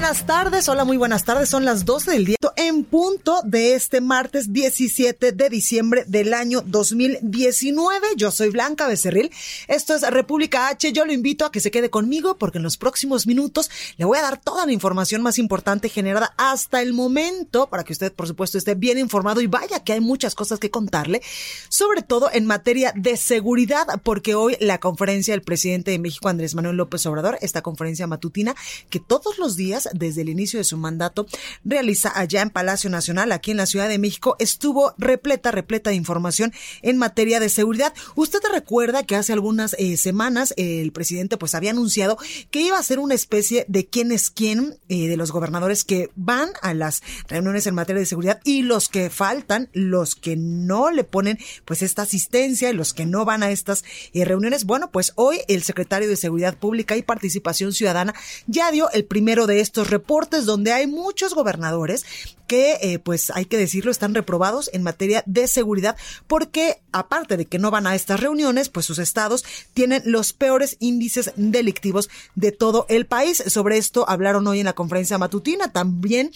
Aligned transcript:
Buenas 0.00 0.24
tardes, 0.24 0.66
hola, 0.70 0.86
muy 0.86 0.96
buenas 0.96 1.26
tardes. 1.26 1.50
Son 1.50 1.66
las 1.66 1.84
12 1.84 2.12
del 2.12 2.24
día 2.24 2.36
en 2.56 2.84
punto 2.84 3.40
de 3.44 3.74
este 3.74 4.00
martes 4.00 4.52
17 4.52 5.32
de 5.32 5.48
diciembre 5.48 6.04
del 6.06 6.34
año 6.34 6.62
2019. 6.62 8.06
Yo 8.16 8.30
soy 8.30 8.50
Blanca 8.50 8.86
Becerril. 8.86 9.30
Esto 9.68 9.94
es 9.94 10.02
República 10.10 10.68
H. 10.68 10.92
Yo 10.92 11.04
lo 11.04 11.12
invito 11.12 11.44
a 11.44 11.52
que 11.52 11.60
se 11.60 11.70
quede 11.70 11.90
conmigo 11.90 12.38
porque 12.38 12.58
en 12.58 12.64
los 12.64 12.76
próximos 12.76 13.26
minutos 13.26 13.70
le 13.98 14.04
voy 14.04 14.18
a 14.18 14.22
dar 14.22 14.40
toda 14.40 14.66
la 14.66 14.72
información 14.72 15.20
más 15.22 15.38
importante 15.38 15.88
generada 15.88 16.32
hasta 16.38 16.80
el 16.80 16.94
momento 16.94 17.68
para 17.68 17.84
que 17.84 17.92
usted, 17.92 18.12
por 18.12 18.26
supuesto, 18.26 18.56
esté 18.56 18.74
bien 18.74 18.98
informado 18.98 19.42
y 19.42 19.46
vaya 19.48 19.84
que 19.84 19.92
hay 19.92 20.00
muchas 20.00 20.34
cosas 20.34 20.58
que 20.58 20.70
contarle, 20.70 21.20
sobre 21.68 22.02
todo 22.02 22.30
en 22.32 22.46
materia 22.46 22.92
de 22.96 23.16
seguridad, 23.16 23.86
porque 24.02 24.34
hoy 24.34 24.56
la 24.60 24.80
conferencia 24.80 25.34
del 25.34 25.42
presidente 25.42 25.90
de 25.90 25.98
México, 25.98 26.28
Andrés 26.28 26.54
Manuel 26.54 26.76
López 26.76 27.04
Obrador, 27.06 27.36
esta 27.42 27.62
conferencia 27.62 28.06
matutina 28.06 28.54
que 28.88 29.00
todos 29.00 29.38
los 29.38 29.56
días 29.56 29.89
desde 29.92 30.22
el 30.22 30.28
inicio 30.28 30.58
de 30.58 30.64
su 30.64 30.76
mandato 30.76 31.26
realiza 31.64 32.12
allá 32.18 32.42
en 32.42 32.50
Palacio 32.50 32.90
Nacional, 32.90 33.32
aquí 33.32 33.50
en 33.50 33.56
la 33.56 33.66
Ciudad 33.66 33.88
de 33.88 33.98
México, 33.98 34.36
estuvo 34.38 34.94
repleta, 34.98 35.50
repleta 35.50 35.90
de 35.90 35.96
información 35.96 36.52
en 36.82 36.98
materia 36.98 37.40
de 37.40 37.48
seguridad. 37.48 37.92
Usted 38.14 38.40
recuerda 38.52 39.04
que 39.04 39.16
hace 39.16 39.32
algunas 39.32 39.74
eh, 39.78 39.96
semanas 39.96 40.54
el 40.56 40.92
presidente 40.92 41.36
pues 41.36 41.54
había 41.54 41.70
anunciado 41.70 42.18
que 42.50 42.60
iba 42.60 42.78
a 42.78 42.82
ser 42.82 42.98
una 42.98 43.14
especie 43.14 43.64
de 43.68 43.86
quién 43.86 44.12
es 44.12 44.30
quién 44.30 44.78
eh, 44.88 45.08
de 45.08 45.16
los 45.16 45.32
gobernadores 45.32 45.84
que 45.84 46.10
van 46.16 46.50
a 46.62 46.74
las 46.74 47.02
reuniones 47.28 47.66
en 47.66 47.74
materia 47.74 48.00
de 48.00 48.06
seguridad 48.06 48.40
y 48.44 48.62
los 48.62 48.88
que 48.88 49.10
faltan, 49.10 49.68
los 49.72 50.14
que 50.14 50.36
no 50.36 50.90
le 50.90 51.04
ponen 51.04 51.38
pues 51.64 51.82
esta 51.82 52.02
asistencia 52.02 52.70
y 52.70 52.74
los 52.74 52.94
que 52.94 53.06
no 53.06 53.24
van 53.24 53.42
a 53.42 53.50
estas 53.50 53.84
eh, 54.12 54.24
reuniones. 54.24 54.64
Bueno, 54.64 54.90
pues 54.90 55.12
hoy 55.16 55.40
el 55.48 55.62
secretario 55.62 56.08
de 56.08 56.16
Seguridad 56.16 56.56
Pública 56.56 56.96
y 56.96 57.02
Participación 57.02 57.72
Ciudadana 57.72 58.14
ya 58.46 58.70
dio 58.70 58.90
el 58.90 59.04
primero 59.04 59.46
de 59.46 59.60
estos 59.60 59.79
reportes 59.88 60.44
donde 60.44 60.72
hay 60.72 60.86
muchos 60.86 61.34
gobernadores 61.34 62.04
que, 62.46 62.78
eh, 62.82 62.98
pues 62.98 63.30
hay 63.30 63.44
que 63.44 63.56
decirlo, 63.56 63.92
están 63.92 64.12
reprobados 64.12 64.70
en 64.72 64.82
materia 64.82 65.22
de 65.24 65.46
seguridad 65.46 65.96
porque 66.26 66.82
aparte 66.90 67.36
de 67.36 67.46
que 67.46 67.60
no 67.60 67.70
van 67.70 67.86
a 67.86 67.94
estas 67.94 68.18
reuniones, 68.18 68.68
pues 68.68 68.86
sus 68.86 68.98
estados 68.98 69.44
tienen 69.72 70.02
los 70.04 70.32
peores 70.32 70.76
índices 70.80 71.32
delictivos 71.36 72.10
de 72.34 72.50
todo 72.50 72.86
el 72.88 73.06
país. 73.06 73.42
Sobre 73.46 73.78
esto 73.78 74.04
hablaron 74.08 74.46
hoy 74.48 74.58
en 74.58 74.66
la 74.66 74.72
conferencia 74.72 75.16
matutina. 75.16 75.72
También 75.72 76.32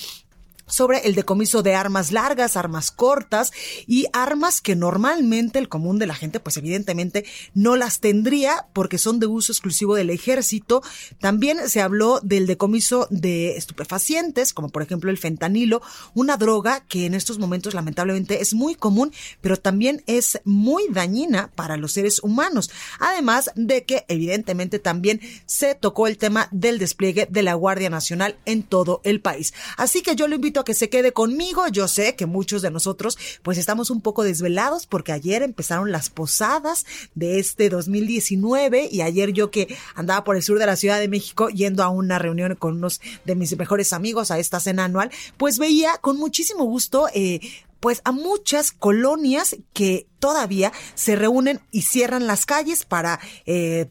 sobre 0.66 0.98
el 1.06 1.14
decomiso 1.14 1.62
de 1.62 1.74
armas 1.74 2.12
largas, 2.12 2.56
armas 2.56 2.90
cortas 2.90 3.52
y 3.86 4.06
armas 4.12 4.60
que 4.60 4.76
normalmente 4.76 5.58
el 5.58 5.68
común 5.68 5.98
de 5.98 6.06
la 6.06 6.14
gente 6.14 6.40
pues 6.40 6.56
evidentemente 6.56 7.24
no 7.54 7.76
las 7.76 8.00
tendría 8.00 8.66
porque 8.72 8.98
son 8.98 9.20
de 9.20 9.26
uso 9.26 9.52
exclusivo 9.52 9.94
del 9.94 10.10
ejército. 10.10 10.82
También 11.20 11.68
se 11.68 11.80
habló 11.80 12.20
del 12.20 12.46
decomiso 12.46 13.06
de 13.10 13.56
estupefacientes 13.56 14.52
como 14.52 14.70
por 14.70 14.82
ejemplo 14.82 15.10
el 15.10 15.18
fentanilo, 15.18 15.82
una 16.14 16.36
droga 16.36 16.80
que 16.80 17.06
en 17.06 17.14
estos 17.14 17.38
momentos 17.38 17.74
lamentablemente 17.74 18.40
es 18.40 18.54
muy 18.54 18.74
común 18.74 19.12
pero 19.40 19.56
también 19.56 20.02
es 20.06 20.40
muy 20.44 20.84
dañina 20.90 21.50
para 21.54 21.76
los 21.76 21.92
seres 21.92 22.22
humanos. 22.22 22.70
Además 22.98 23.50
de 23.54 23.84
que 23.84 24.04
evidentemente 24.08 24.78
también 24.78 25.20
se 25.46 25.74
tocó 25.74 26.06
el 26.06 26.18
tema 26.18 26.48
del 26.50 26.78
despliegue 26.78 27.26
de 27.30 27.42
la 27.42 27.54
Guardia 27.54 27.90
Nacional 27.90 28.36
en 28.44 28.62
todo 28.62 29.00
el 29.04 29.20
país. 29.20 29.54
Así 29.76 30.02
que 30.02 30.16
yo 30.16 30.28
lo 30.28 30.34
invito 30.34 30.53
a 30.60 30.64
que 30.64 30.74
se 30.74 30.88
quede 30.88 31.12
conmigo. 31.12 31.68
Yo 31.68 31.88
sé 31.88 32.16
que 32.16 32.26
muchos 32.26 32.62
de 32.62 32.70
nosotros 32.70 33.18
pues 33.42 33.58
estamos 33.58 33.90
un 33.90 34.00
poco 34.00 34.24
desvelados 34.24 34.86
porque 34.86 35.12
ayer 35.12 35.42
empezaron 35.42 35.92
las 35.92 36.10
posadas 36.10 36.86
de 37.14 37.38
este 37.38 37.68
2019 37.68 38.88
y 38.90 39.02
ayer 39.02 39.32
yo 39.32 39.50
que 39.50 39.76
andaba 39.94 40.24
por 40.24 40.36
el 40.36 40.42
sur 40.42 40.58
de 40.58 40.66
la 40.66 40.76
Ciudad 40.76 40.98
de 40.98 41.08
México 41.08 41.48
yendo 41.48 41.82
a 41.82 41.88
una 41.88 42.18
reunión 42.18 42.54
con 42.56 42.76
unos 42.76 43.00
de 43.24 43.34
mis 43.34 43.56
mejores 43.56 43.92
amigos 43.92 44.30
a 44.30 44.38
esta 44.38 44.60
cena 44.60 44.84
anual, 44.84 45.10
pues 45.36 45.58
veía 45.58 45.98
con 46.00 46.16
muchísimo 46.18 46.64
gusto 46.64 47.08
eh, 47.14 47.40
pues 47.84 48.00
a 48.04 48.12
muchas 48.12 48.72
colonias 48.72 49.56
que 49.74 50.06
todavía 50.18 50.72
se 50.94 51.16
reúnen 51.16 51.60
y 51.70 51.82
cierran 51.82 52.26
las 52.26 52.46
calles 52.46 52.86
para 52.86 53.20
eh, 53.44 53.90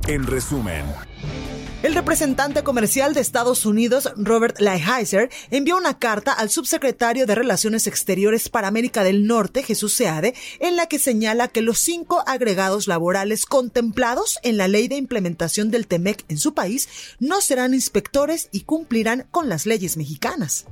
En 0.07 0.27
resumen. 0.27 0.85
El 1.85 1.95
representante 1.95 2.63
comercial 2.63 3.13
de 3.13 3.21
Estados 3.21 3.67
Unidos, 3.67 4.11
Robert 4.17 4.59
Lighthizer, 4.59 5.29
envió 5.51 5.77
una 5.77 5.99
carta 5.99 6.33
al 6.33 6.49
subsecretario 6.49 7.27
de 7.27 7.35
Relaciones 7.35 7.87
Exteriores 7.87 8.49
para 8.49 8.69
América 8.69 9.05
del 9.05 9.27
Norte, 9.27 9.63
Jesús 9.63 9.93
Seade, 9.93 10.33
en 10.61 10.77
la 10.77 10.87
que 10.87 10.99
señala 10.99 11.49
que 11.49 11.61
los 11.61 11.79
cinco 11.79 12.25
agregados 12.27 12.89
laborales 12.89 13.45
contemplados 13.45 14.39
en 14.43 14.57
la 14.57 14.67
ley 14.67 14.89
de 14.89 14.97
implementación 14.97 15.71
del 15.71 15.87
TEMEC 15.87 16.25
en 16.31 16.39
su 16.39 16.55
país 16.55 16.89
no 17.21 17.43
serán 17.43 17.75
inspectores 17.75 18.49
y 18.51 18.63
cumplirán 18.63 19.27
con 19.31 19.51
las 19.51 19.67
leyes 19.67 19.99
mexicanas. 19.99 20.65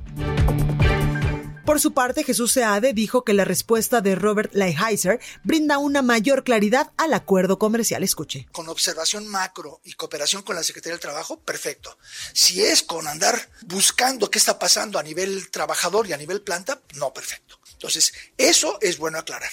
Por 1.65 1.79
su 1.79 1.93
parte, 1.93 2.25
Jesús 2.25 2.51
Seade 2.51 2.91
dijo 2.93 3.23
que 3.23 3.33
la 3.33 3.45
respuesta 3.45 4.01
de 4.01 4.15
Robert 4.15 4.53
Lighthizer 4.53 5.21
brinda 5.43 5.77
una 5.77 6.01
mayor 6.01 6.43
claridad 6.43 6.91
al 6.97 7.13
acuerdo 7.13 7.57
comercial. 7.57 8.03
Escuche. 8.03 8.47
Con 8.51 8.67
observación 8.67 9.27
macro 9.27 9.79
y 9.85 9.93
cooperación 9.93 10.41
con 10.41 10.57
la 10.57 10.63
Secretaría 10.63 10.95
del 10.95 10.99
Trabajo, 10.99 11.39
perfecto. 11.39 11.97
Si 12.33 12.61
es 12.61 12.83
con 12.83 13.07
andar 13.07 13.49
buscando 13.61 14.29
qué 14.29 14.39
está 14.39 14.59
pasando 14.59 14.99
a 14.99 15.03
nivel 15.03 15.49
trabajador 15.51 16.05
y 16.07 16.11
a 16.11 16.17
nivel 16.17 16.41
planta, 16.41 16.81
no, 16.95 17.13
perfecto. 17.13 17.57
Entonces, 17.71 18.13
eso 18.37 18.77
es 18.81 18.97
bueno 18.97 19.17
aclarar. 19.17 19.51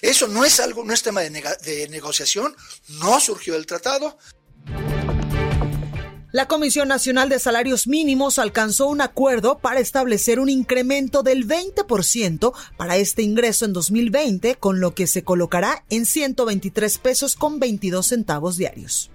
Eso 0.00 0.28
no 0.28 0.46
es 0.46 0.60
algo, 0.60 0.82
no 0.82 0.94
es 0.94 1.02
tema 1.02 1.20
de, 1.20 1.30
de 1.30 1.88
negociación, 1.88 2.56
no 2.88 3.20
surgió 3.20 3.52
del 3.52 3.66
tratado, 3.66 4.18
la 6.34 6.48
Comisión 6.48 6.88
Nacional 6.88 7.28
de 7.28 7.38
Salarios 7.38 7.86
Mínimos 7.86 8.40
alcanzó 8.40 8.88
un 8.88 9.00
acuerdo 9.00 9.58
para 9.58 9.78
establecer 9.78 10.40
un 10.40 10.48
incremento 10.48 11.22
del 11.22 11.46
20% 11.46 12.52
para 12.76 12.96
este 12.96 13.22
ingreso 13.22 13.66
en 13.66 13.72
2020, 13.72 14.56
con 14.56 14.80
lo 14.80 14.96
que 14.96 15.06
se 15.06 15.22
colocará 15.22 15.84
en 15.90 16.06
123 16.06 16.98
pesos 16.98 17.36
con 17.36 17.60
22 17.60 18.04
centavos 18.04 18.56
diarios. 18.56 19.12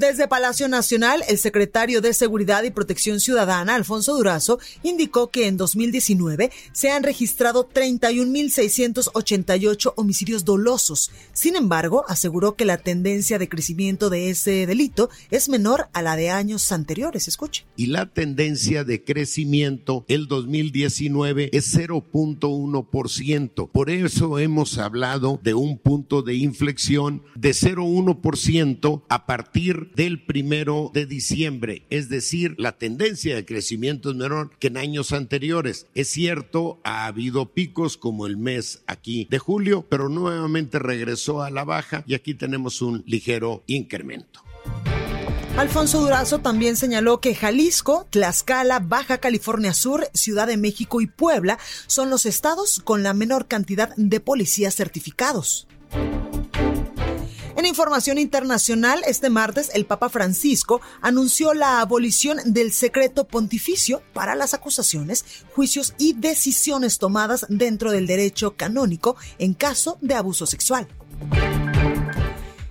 Desde 0.00 0.26
Palacio 0.28 0.66
Nacional, 0.66 1.22
el 1.28 1.36
secretario 1.36 2.00
de 2.00 2.14
Seguridad 2.14 2.62
y 2.62 2.70
Protección 2.70 3.20
Ciudadana, 3.20 3.74
Alfonso 3.74 4.16
Durazo, 4.16 4.58
indicó 4.82 5.30
que 5.30 5.46
en 5.46 5.58
2019 5.58 6.50
se 6.72 6.90
han 6.90 7.02
registrado 7.02 7.68
31.688 7.68 9.92
homicidios 9.96 10.46
dolosos. 10.46 11.10
Sin 11.34 11.54
embargo, 11.54 12.06
aseguró 12.08 12.56
que 12.56 12.64
la 12.64 12.78
tendencia 12.78 13.38
de 13.38 13.50
crecimiento 13.50 14.08
de 14.08 14.30
ese 14.30 14.66
delito 14.66 15.10
es 15.30 15.50
menor 15.50 15.90
a 15.92 16.00
la 16.00 16.16
de 16.16 16.30
años 16.30 16.72
anteriores. 16.72 17.28
Escuche. 17.28 17.66
Y 17.76 17.88
la 17.88 18.06
tendencia 18.06 18.84
de 18.84 19.04
crecimiento 19.04 20.06
el 20.08 20.28
2019 20.28 21.50
es 21.52 21.76
0.1%. 21.76 23.70
Por 23.70 23.90
eso 23.90 24.38
hemos 24.38 24.78
hablado 24.78 25.38
de 25.42 25.52
un 25.52 25.76
punto 25.76 26.22
de 26.22 26.36
inflexión 26.36 27.22
de 27.34 27.50
0.1% 27.50 29.02
a 29.06 29.26
partir 29.26 29.89
del 29.94 30.22
primero 30.24 30.90
de 30.92 31.06
diciembre, 31.06 31.82
es 31.90 32.08
decir, 32.08 32.54
la 32.58 32.72
tendencia 32.72 33.34
de 33.34 33.44
crecimiento 33.44 34.10
es 34.10 34.16
menor 34.16 34.50
que 34.58 34.68
en 34.68 34.76
años 34.76 35.12
anteriores. 35.12 35.86
Es 35.94 36.08
cierto, 36.08 36.80
ha 36.84 37.06
habido 37.06 37.52
picos 37.52 37.96
como 37.96 38.26
el 38.26 38.36
mes 38.36 38.82
aquí 38.86 39.26
de 39.30 39.38
julio, 39.38 39.86
pero 39.88 40.08
nuevamente 40.08 40.78
regresó 40.78 41.42
a 41.42 41.50
la 41.50 41.64
baja 41.64 42.04
y 42.06 42.14
aquí 42.14 42.34
tenemos 42.34 42.82
un 42.82 43.02
ligero 43.06 43.62
incremento. 43.66 44.42
Alfonso 45.56 46.00
Durazo 46.00 46.38
también 46.38 46.76
señaló 46.76 47.20
que 47.20 47.34
Jalisco, 47.34 48.06
Tlaxcala, 48.08 48.78
Baja 48.78 49.18
California 49.18 49.74
Sur, 49.74 50.08
Ciudad 50.14 50.46
de 50.46 50.56
México 50.56 51.00
y 51.00 51.06
Puebla 51.06 51.58
son 51.86 52.08
los 52.08 52.24
estados 52.24 52.80
con 52.82 53.02
la 53.02 53.12
menor 53.12 53.46
cantidad 53.46 53.94
de 53.96 54.20
policías 54.20 54.74
certificados. 54.74 55.66
En 57.56 57.66
información 57.66 58.18
internacional, 58.18 59.02
este 59.06 59.28
martes 59.28 59.70
el 59.74 59.84
Papa 59.84 60.08
Francisco 60.08 60.80
anunció 61.00 61.52
la 61.52 61.80
abolición 61.80 62.38
del 62.44 62.72
secreto 62.72 63.26
pontificio 63.26 64.02
para 64.12 64.34
las 64.34 64.54
acusaciones, 64.54 65.24
juicios 65.54 65.94
y 65.98 66.14
decisiones 66.14 66.98
tomadas 66.98 67.46
dentro 67.48 67.90
del 67.90 68.06
derecho 68.06 68.56
canónico 68.56 69.16
en 69.38 69.54
caso 69.54 69.98
de 70.00 70.14
abuso 70.14 70.46
sexual. 70.46 70.88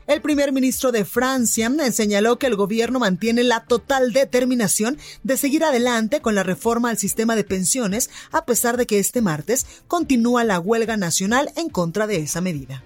El 0.08 0.22
primer 0.24 0.52
ministro 0.52 0.92
de 0.92 1.06
Francia 1.06 1.72
señaló 1.92 2.40
que 2.40 2.48
el 2.48 2.56
gobierno 2.56 2.98
mantiene 2.98 3.44
la 3.44 3.66
total 3.66 4.12
determinación 4.12 4.98
de 5.22 5.38
seguir 5.38 5.64
adelante 5.64 6.20
con 6.20 6.34
la 6.34 6.42
reforma 6.42 6.90
al 6.90 6.98
sistema 6.98 7.36
de 7.36 7.44
pensiones, 7.44 8.10
a 8.32 8.44
pesar 8.44 8.78
de 8.78 8.88
que 8.88 8.98
este 8.98 9.22
martes 9.22 9.68
continúa 9.88 10.44
la 10.44 10.60
huelga 10.60 10.98
nacional 10.98 11.52
en 11.56 11.70
contra 11.70 12.08
de 12.08 12.18
esa 12.22 12.42
medida. 12.42 12.84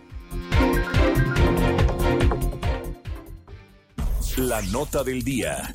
La 4.38 4.64
nota 4.64 5.04
del 5.04 5.24
día. 5.24 5.72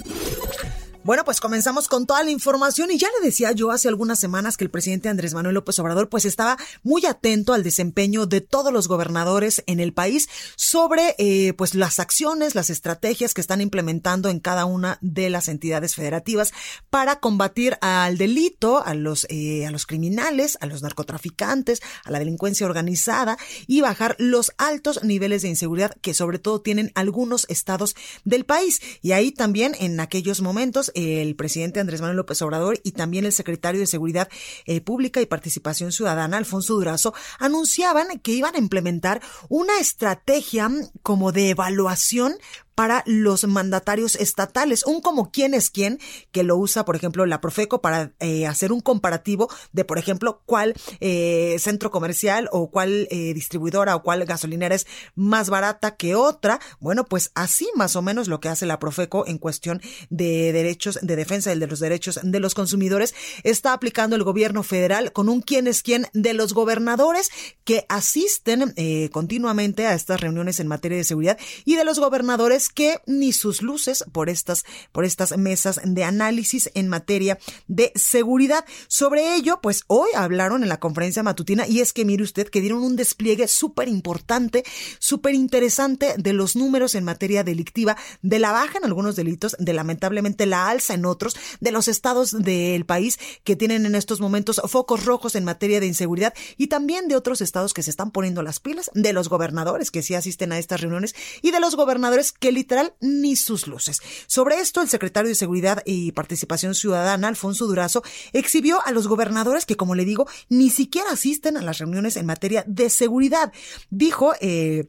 Bueno, 1.09 1.25
pues 1.25 1.41
comenzamos 1.41 1.89
con 1.89 2.05
toda 2.05 2.23
la 2.23 2.31
información 2.31 2.91
y 2.91 2.99
ya 2.99 3.09
le 3.19 3.25
decía 3.25 3.53
yo 3.53 3.71
hace 3.71 3.89
algunas 3.89 4.21
semanas 4.21 4.59
que 4.59 4.65
el 4.65 4.71
presidente 4.71 5.09
Andrés 5.09 5.33
Manuel 5.33 5.55
López 5.55 5.79
Obrador 5.79 6.11
pues 6.11 6.27
estaba 6.27 6.59
muy 6.83 7.07
atento 7.07 7.55
al 7.55 7.63
desempeño 7.63 8.27
de 8.27 8.43
todos 8.43 8.75
los 8.75 8.89
gobernadores 8.89 9.65
en 9.67 9.81
el 9.81 9.95
país 9.95 10.29
sobre 10.57 11.15
eh, 11.17 11.55
pues 11.55 11.75
las 11.75 11.99
acciones, 11.99 12.55
las 12.55 12.69
estrategias 12.69 13.33
que 13.33 13.41
están 13.41 13.63
implementando 13.63 14.29
en 14.29 14.39
cada 14.39 14.67
una 14.67 14.99
de 15.01 15.31
las 15.31 15.49
entidades 15.49 15.95
federativas 15.95 16.53
para 16.91 17.21
combatir 17.21 17.79
al 17.81 18.19
delito, 18.19 18.85
a 18.85 18.93
los 18.93 19.27
eh, 19.31 19.65
a 19.67 19.71
los 19.71 19.87
criminales, 19.87 20.59
a 20.61 20.67
los 20.67 20.83
narcotraficantes, 20.83 21.81
a 22.05 22.11
la 22.11 22.19
delincuencia 22.19 22.67
organizada 22.67 23.39
y 23.67 23.81
bajar 23.81 24.15
los 24.19 24.53
altos 24.59 25.03
niveles 25.03 25.41
de 25.41 25.49
inseguridad 25.49 25.97
que 26.03 26.13
sobre 26.13 26.39
todo 26.39 26.61
tienen 26.61 26.93
algunos 26.95 27.47
estados 27.49 27.97
del 28.27 28.45
país. 28.45 28.83
Y 29.01 29.13
ahí 29.13 29.33
también 29.33 29.75
en 29.81 30.01
aquellos 30.01 30.43
momentos 30.43 30.93
el 30.99 31.37
presidente 31.37 31.81
Andrés 31.81 32.01
Manuel 32.01 32.17
López 32.17 32.41
Obrador 32.43 32.81
y 32.83 32.93
también 32.93 33.25
el 33.25 33.33
secretario 33.33 33.81
de 33.81 33.87
Seguridad 33.87 34.29
eh, 34.67 34.81
Pública 34.81 35.21
y 35.21 35.27
Participación 35.27 35.93
Ciudadana, 35.93 36.37
Alfonso 36.37 36.75
Durazo, 36.75 37.15
anunciaban 37.39 38.19
que 38.21 38.33
iban 38.33 38.55
a 38.55 38.59
implementar 38.59 39.21
una 39.49 39.79
estrategia 39.79 40.71
como 41.03 41.33
de 41.33 41.51
evaluación 41.51 42.35
para 42.79 43.03
los 43.07 43.45
mandatarios 43.45 44.15
estatales, 44.15 44.87
un 44.87 45.01
como 45.01 45.33
quién 45.33 45.53
es 45.53 45.69
quién, 45.69 45.99
que 46.31 46.45
lo 46.45 46.57
usa, 46.57 46.85
por 46.85 46.95
ejemplo, 46.95 47.27
la 47.27 47.41
Profeco 47.41 47.83
para 47.83 48.13
eh, 48.21 48.47
hacer 48.47 48.71
un 48.71 48.81
comparativo 48.81 49.51
de, 49.73 49.85
por 49.85 49.99
ejemplo, 49.99 50.43
cuál 50.47 50.75
eh, 51.01 51.57
centro 51.59 51.91
comercial 51.91 52.49
o 52.53 52.71
cuál 52.71 53.09
eh, 53.11 53.35
distribuidora 53.35 53.97
o 53.97 54.05
cuál 54.05 54.25
gasolinera 54.27 54.77
es 54.77 54.87
más 55.17 55.51
barata 55.51 55.97
que 55.97 56.15
otra. 56.15 56.61
Bueno, 56.79 57.05
pues 57.05 57.33
así 57.35 57.69
más 57.75 57.97
o 57.97 58.03
menos 58.03 58.29
lo 58.29 58.39
que 58.39 58.49
hace 58.49 58.65
la 58.65 58.79
Profeco 58.79 59.27
en 59.27 59.39
cuestión 59.39 59.83
de 60.09 60.53
derechos, 60.53 61.01
de 61.03 61.17
defensa 61.17 61.51
de 61.51 61.57
los 61.57 61.81
derechos 61.81 62.21
de 62.23 62.39
los 62.39 62.55
consumidores, 62.55 63.13
está 63.43 63.73
aplicando 63.73 64.15
el 64.15 64.23
gobierno 64.23 64.63
federal 64.63 65.13
con 65.13 65.29
un 65.29 65.41
quién 65.41 65.67
es 65.67 65.83
quién 65.83 66.07
de 66.13 66.33
los 66.33 66.55
gobernadores 66.55 67.31
que 67.65 67.87
asisten 67.89 68.73
continuamente 69.11 69.85
a 69.85 69.95
estas 69.95 70.21
reuniones 70.21 70.61
en 70.61 70.69
materia 70.69 70.97
de 70.97 71.03
seguridad 71.03 71.39
y 71.65 71.75
de 71.75 71.85
los 71.85 71.99
gobernadores 71.99 72.68
que 72.69 73.01
ni 73.07 73.33
sus 73.33 73.63
luces 73.63 74.05
por 74.13 74.29
estas, 74.29 74.65
por 74.93 75.05
estas 75.05 75.37
mesas 75.37 75.81
de 75.85 76.05
análisis 76.05 76.71
en 76.75 76.89
materia 76.89 77.39
de 77.67 77.93
seguridad. 77.95 78.65
Sobre 78.89 79.35
ello, 79.35 79.61
pues 79.63 79.85
hoy 79.87 80.11
hablaron 80.15 80.63
en 80.63 80.69
la 80.69 80.81
conferencia 80.81 81.23
matutina 81.23 81.67
y 81.67 81.81
es 81.81 81.93
que 81.93 82.05
mire 82.05 82.23
usted 82.23 82.49
que 82.49 82.61
dieron 82.61 82.83
un 82.83 82.97
despliegue 82.97 83.49
súper 83.49 83.89
importante, 83.89 84.65
súper 84.99 85.35
interesante 85.35 86.15
de 86.17 86.33
los 86.33 86.57
números 86.57 86.95
en 86.95 87.05
materia 87.05 87.45
delictiva, 87.45 87.97
de 88.23 88.39
la 88.39 88.53
baja 88.53 88.79
en 88.79 88.85
algunos 88.85 89.17
delitos, 89.17 89.57
de 89.59 89.73
lamentablemente 89.73 90.47
la 90.47 90.69
alza 90.69 90.95
en 90.95 91.05
otros, 91.05 91.37
de 91.61 91.73
los 91.73 91.89
estados 91.89 92.33
del 92.43 92.85
país 92.85 93.19
que 93.45 93.57
tienen 93.57 93.87
en 93.87 93.95
estos 93.95 94.21
momentos 94.21 94.61
focos 94.69 95.05
rojos 95.05 95.35
en 95.35 95.45
materia 95.45 95.81
de 95.81 95.87
inseguridad 95.87 96.35
y 96.57 96.69
también 96.69 97.09
de 97.09 97.17
otros 97.17 97.41
estados 97.41 97.75
que 97.75 97.83
se 97.83 97.91
están 97.91 98.11
poniendo 98.11 98.43
las 98.43 98.61
pilas, 98.61 98.91
de 98.95 99.13
los 99.13 99.29
gobernadores 99.29 99.91
que 99.91 100.03
sí 100.03 100.15
asisten 100.15 100.53
a 100.53 100.59
estas 100.59 100.81
reuniones 100.81 101.15
y 101.43 101.51
de 101.51 101.61
los 101.61 101.77
gobernadores 101.77 102.33
que 102.33 102.53
literal 102.59 102.95
ni 103.01 103.37
sus 103.37 103.67
luces. 103.67 104.01
Sobre 104.27 104.61
esto, 104.61 104.83
el 104.83 104.89
secretario 104.89 105.29
de 105.29 105.35
Seguridad 105.35 105.83
y 105.85 106.13
Participación 106.13 106.75
Ciudadana, 106.75 107.29
Alfonso 107.29 107.67
Durazo, 107.67 108.03
exhibió 108.33 108.85
a 108.85 108.93
los 108.93 109.09
gobernadores 109.09 109.65
que, 109.65 109.77
como 109.77 109.95
le 109.95 110.05
digo, 110.05 110.27
ni 110.49 110.71
siquiera 110.71 111.13
asisten 111.13 111.57
a 111.57 111.63
las 111.63 111.79
reuniones 111.79 112.17
en 112.17 112.27
materia 112.27 112.65
de 112.67 112.91
seguridad. 112.91 113.53
Dijo, 113.91 114.35
eh, 114.41 114.89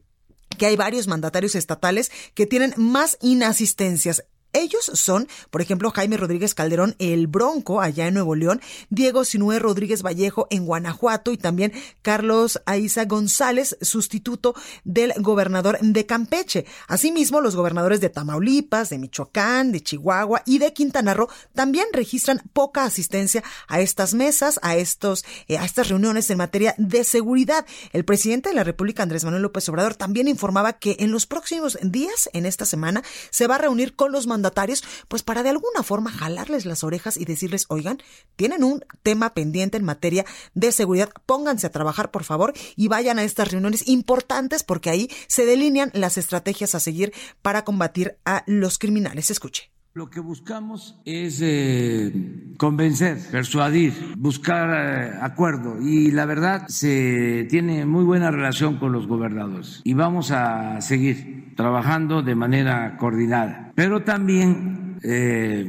que 0.58 0.66
hay 0.66 0.76
varios 0.76 1.06
mandatarios 1.06 1.54
estatales 1.54 2.10
que 2.34 2.46
tienen 2.46 2.74
más 2.76 3.16
inasistencias. 3.22 4.24
Ellos 4.52 4.90
son, 4.94 5.28
por 5.50 5.62
ejemplo, 5.62 5.90
Jaime 5.90 6.16
Rodríguez 6.16 6.54
Calderón, 6.54 6.96
el 6.98 7.26
Bronco, 7.26 7.80
allá 7.80 8.06
en 8.06 8.14
Nuevo 8.14 8.34
León, 8.34 8.60
Diego 8.88 9.24
Sinué 9.24 9.58
Rodríguez 9.58 10.02
Vallejo 10.02 10.46
en 10.50 10.66
Guanajuato 10.66 11.32
y 11.32 11.36
también 11.36 11.72
Carlos 12.02 12.60
Aiza 12.66 13.04
González, 13.04 13.76
sustituto 13.80 14.54
del 14.84 15.12
gobernador 15.18 15.78
de 15.80 16.06
Campeche. 16.06 16.66
Asimismo, 16.88 17.40
los 17.40 17.56
gobernadores 17.56 18.00
de 18.00 18.10
Tamaulipas, 18.10 18.90
de 18.90 18.98
Michoacán, 18.98 19.72
de 19.72 19.82
Chihuahua 19.82 20.42
y 20.46 20.58
de 20.58 20.72
Quintana 20.72 21.14
Roo 21.14 21.28
también 21.54 21.86
registran 21.92 22.42
poca 22.52 22.84
asistencia 22.84 23.42
a 23.68 23.80
estas 23.80 24.14
mesas, 24.14 24.58
a 24.62 24.76
estos, 24.76 25.24
eh, 25.48 25.58
a 25.58 25.64
estas 25.64 25.88
reuniones 25.88 26.30
en 26.30 26.38
materia 26.38 26.74
de 26.78 27.04
seguridad. 27.04 27.66
El 27.92 28.04
presidente 28.04 28.48
de 28.48 28.54
la 28.54 28.64
República, 28.64 29.02
Andrés 29.02 29.24
Manuel 29.24 29.42
López 29.42 29.68
Obrador, 29.68 29.94
también 29.94 30.28
informaba 30.28 30.74
que 30.74 30.96
en 30.98 31.12
los 31.12 31.26
próximos 31.26 31.78
días, 31.82 32.28
en 32.32 32.46
esta 32.46 32.64
semana, 32.64 33.02
se 33.30 33.46
va 33.46 33.56
a 33.56 33.58
reunir 33.58 33.94
con 33.94 34.12
los 34.12 34.26
mandatarios, 34.26 34.39
pues 35.08 35.22
para 35.22 35.42
de 35.42 35.50
alguna 35.50 35.82
forma 35.82 36.10
jalarles 36.10 36.66
las 36.66 36.84
orejas 36.84 37.16
y 37.16 37.24
decirles, 37.24 37.66
oigan, 37.68 37.98
tienen 38.36 38.64
un 38.64 38.84
tema 39.02 39.34
pendiente 39.34 39.76
en 39.76 39.84
materia 39.84 40.24
de 40.54 40.72
seguridad, 40.72 41.10
pónganse 41.26 41.66
a 41.66 41.72
trabajar, 41.72 42.10
por 42.10 42.24
favor, 42.24 42.52
y 42.76 42.88
vayan 42.88 43.18
a 43.18 43.24
estas 43.24 43.50
reuniones 43.50 43.86
importantes 43.88 44.62
porque 44.62 44.90
ahí 44.90 45.10
se 45.26 45.46
delinean 45.46 45.90
las 45.94 46.18
estrategias 46.18 46.74
a 46.74 46.80
seguir 46.80 47.12
para 47.42 47.64
combatir 47.64 48.18
a 48.24 48.44
los 48.46 48.78
criminales. 48.78 49.30
Escuche. 49.30 49.70
Lo 49.92 50.08
que 50.08 50.20
buscamos 50.20 51.00
es 51.04 51.40
eh, 51.42 52.54
convencer, 52.58 53.18
persuadir, 53.32 53.92
buscar 54.16 54.70
eh, 54.70 55.18
acuerdo 55.20 55.80
y 55.82 56.12
la 56.12 56.26
verdad 56.26 56.68
se 56.68 57.48
tiene 57.50 57.84
muy 57.86 58.04
buena 58.04 58.30
relación 58.30 58.76
con 58.76 58.92
los 58.92 59.08
gobernadores 59.08 59.80
y 59.82 59.94
vamos 59.94 60.30
a 60.30 60.80
seguir 60.80 61.56
trabajando 61.56 62.22
de 62.22 62.36
manera 62.36 62.96
coordinada, 62.98 63.72
pero 63.74 64.04
también 64.04 64.96
eh, 65.02 65.66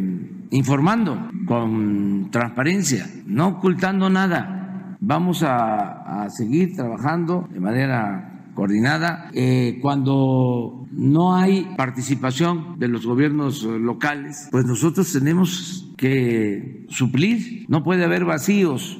informando 0.51 1.31
con 1.47 2.29
transparencia, 2.29 3.09
no 3.25 3.47
ocultando 3.47 4.07
nada. 4.11 4.97
Vamos 4.99 5.41
a, 5.41 6.25
a 6.25 6.29
seguir 6.29 6.75
trabajando 6.75 7.49
de 7.51 7.59
manera 7.59 8.31
coordinada. 8.53 9.29
Eh, 9.33 9.79
cuando 9.81 10.80
no 11.01 11.35
hay 11.35 11.63
participación 11.77 12.77
de 12.77 12.87
los 12.87 13.07
gobiernos 13.07 13.63
locales, 13.63 14.47
pues 14.51 14.65
nosotros 14.65 15.11
tenemos 15.11 15.91
que 15.97 16.85
suplir, 16.89 17.65
no 17.69 17.83
puede 17.83 18.03
haber 18.05 18.23
vacíos. 18.23 18.99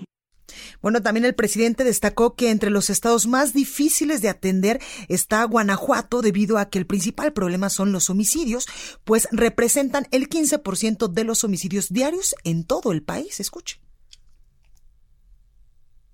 Bueno, 0.82 1.04
también 1.04 1.26
el 1.26 1.36
presidente 1.36 1.84
destacó 1.84 2.36
que 2.36 2.50
entre 2.50 2.72
los 2.72 2.90
estados 2.90 3.28
más 3.28 3.54
difíciles 3.54 4.24
de 4.24 4.30
atender 4.30 4.82
está 5.10 5.44
Guanajuato 5.44 6.24
debido 6.24 6.58
a 6.58 6.72
que 6.72 6.80
el 6.80 6.88
principal 6.88 7.34
problema 7.34 7.70
son 7.70 7.92
los 7.92 8.10
homicidios, 8.10 8.66
pues 9.04 9.28
representan 9.32 10.08
el 10.10 10.28
15% 10.28 11.08
de 11.08 11.24
los 11.24 11.44
homicidios 11.44 11.90
diarios 11.90 12.34
en 12.44 12.64
todo 12.64 12.94
el 12.94 13.04
país. 13.04 13.40
Escuche. 13.40 13.80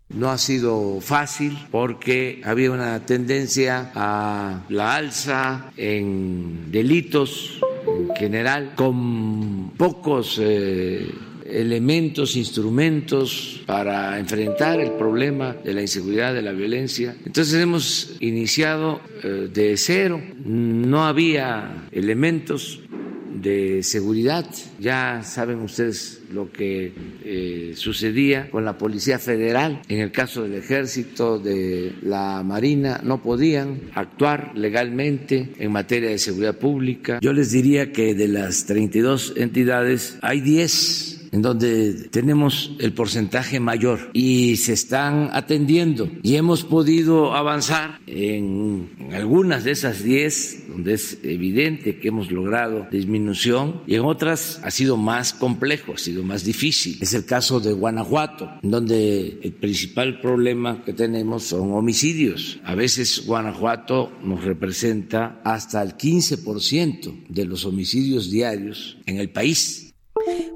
No 0.09 0.29
ha 0.29 0.37
sido 0.37 1.01
fácil 1.01 1.57
porque 1.69 2.41
había 2.45 2.71
una 2.71 3.05
tendencia 3.05 3.91
a 3.93 4.63
la 4.69 4.95
alza 4.95 5.71
en 5.75 6.71
delitos 6.71 7.59
en 7.87 8.15
general, 8.15 8.73
con 8.75 9.71
pocos 9.71 10.39
eh, 10.41 11.09
elementos, 11.45 12.35
instrumentos 12.35 13.61
para 13.65 14.19
enfrentar 14.19 14.79
el 14.79 14.91
problema 14.91 15.53
de 15.53 15.73
la 15.73 15.81
inseguridad, 15.81 16.33
de 16.33 16.41
la 16.41 16.51
violencia. 16.51 17.15
Entonces 17.25 17.61
hemos 17.61 18.15
iniciado 18.19 19.01
eh, 19.23 19.49
de 19.53 19.77
cero, 19.77 20.21
no 20.45 21.05
había 21.05 21.87
elementos 21.91 22.81
de 23.41 23.83
seguridad. 23.83 24.45
Ya 24.79 25.21
saben 25.23 25.61
ustedes 25.61 26.21
lo 26.31 26.51
que 26.51 26.93
eh, 27.23 27.73
sucedía 27.75 28.49
con 28.49 28.65
la 28.65 28.77
Policía 28.77 29.19
Federal. 29.19 29.81
En 29.87 29.99
el 29.99 30.11
caso 30.11 30.43
del 30.43 30.55
Ejército, 30.55 31.39
de 31.39 31.93
la 32.01 32.43
Marina, 32.43 33.01
no 33.03 33.21
podían 33.21 33.81
actuar 33.93 34.51
legalmente 34.55 35.53
en 35.59 35.71
materia 35.71 36.09
de 36.09 36.17
seguridad 36.17 36.57
pública. 36.57 37.19
Yo 37.21 37.33
les 37.33 37.51
diría 37.51 37.91
que 37.91 38.13
de 38.13 38.27
las 38.27 38.65
32 38.65 39.33
entidades 39.37 40.17
hay 40.21 40.41
10 40.41 41.16
en 41.37 41.43
donde 41.43 41.93
tenemos 42.09 42.71
el 42.79 42.93
porcentaje 42.93 43.59
mayor 43.59 44.09
y 44.11 44.57
se 44.57 44.73
están 44.73 45.29
atendiendo 45.33 46.09
y 46.23 46.35
hemos 46.35 46.63
podido 46.63 47.35
avanzar 47.35 47.99
en 48.07 48.89
algunas 49.13 49.63
de 49.63 49.69
esas 49.69 50.03
10 50.03 50.69
donde 50.69 50.95
es 50.95 51.19
evidente 51.21 51.99
que 51.99 52.07
hemos 52.07 52.31
logrado 52.31 52.87
disminución 52.89 53.83
y 53.85 53.93
en 53.93 54.05
otras 54.05 54.59
ha 54.63 54.71
sido 54.71 54.97
más 54.97 55.33
complejo, 55.33 55.93
ha 55.93 55.99
sido 55.99 56.23
más 56.23 56.43
difícil. 56.43 56.97
Es 57.01 57.13
el 57.13 57.25
caso 57.25 57.59
de 57.59 57.71
Guanajuato, 57.71 58.49
donde 58.63 59.39
el 59.43 59.53
principal 59.53 60.19
problema 60.19 60.83
que 60.83 60.93
tenemos 60.93 61.43
son 61.43 61.71
homicidios. 61.71 62.59
A 62.63 62.73
veces 62.73 63.27
Guanajuato 63.27 64.11
nos 64.23 64.43
representa 64.43 65.39
hasta 65.43 65.83
el 65.83 65.97
15% 65.97 67.27
de 67.29 67.45
los 67.45 67.63
homicidios 67.63 68.31
diarios 68.31 68.97
en 69.05 69.17
el 69.17 69.29
país. 69.29 69.86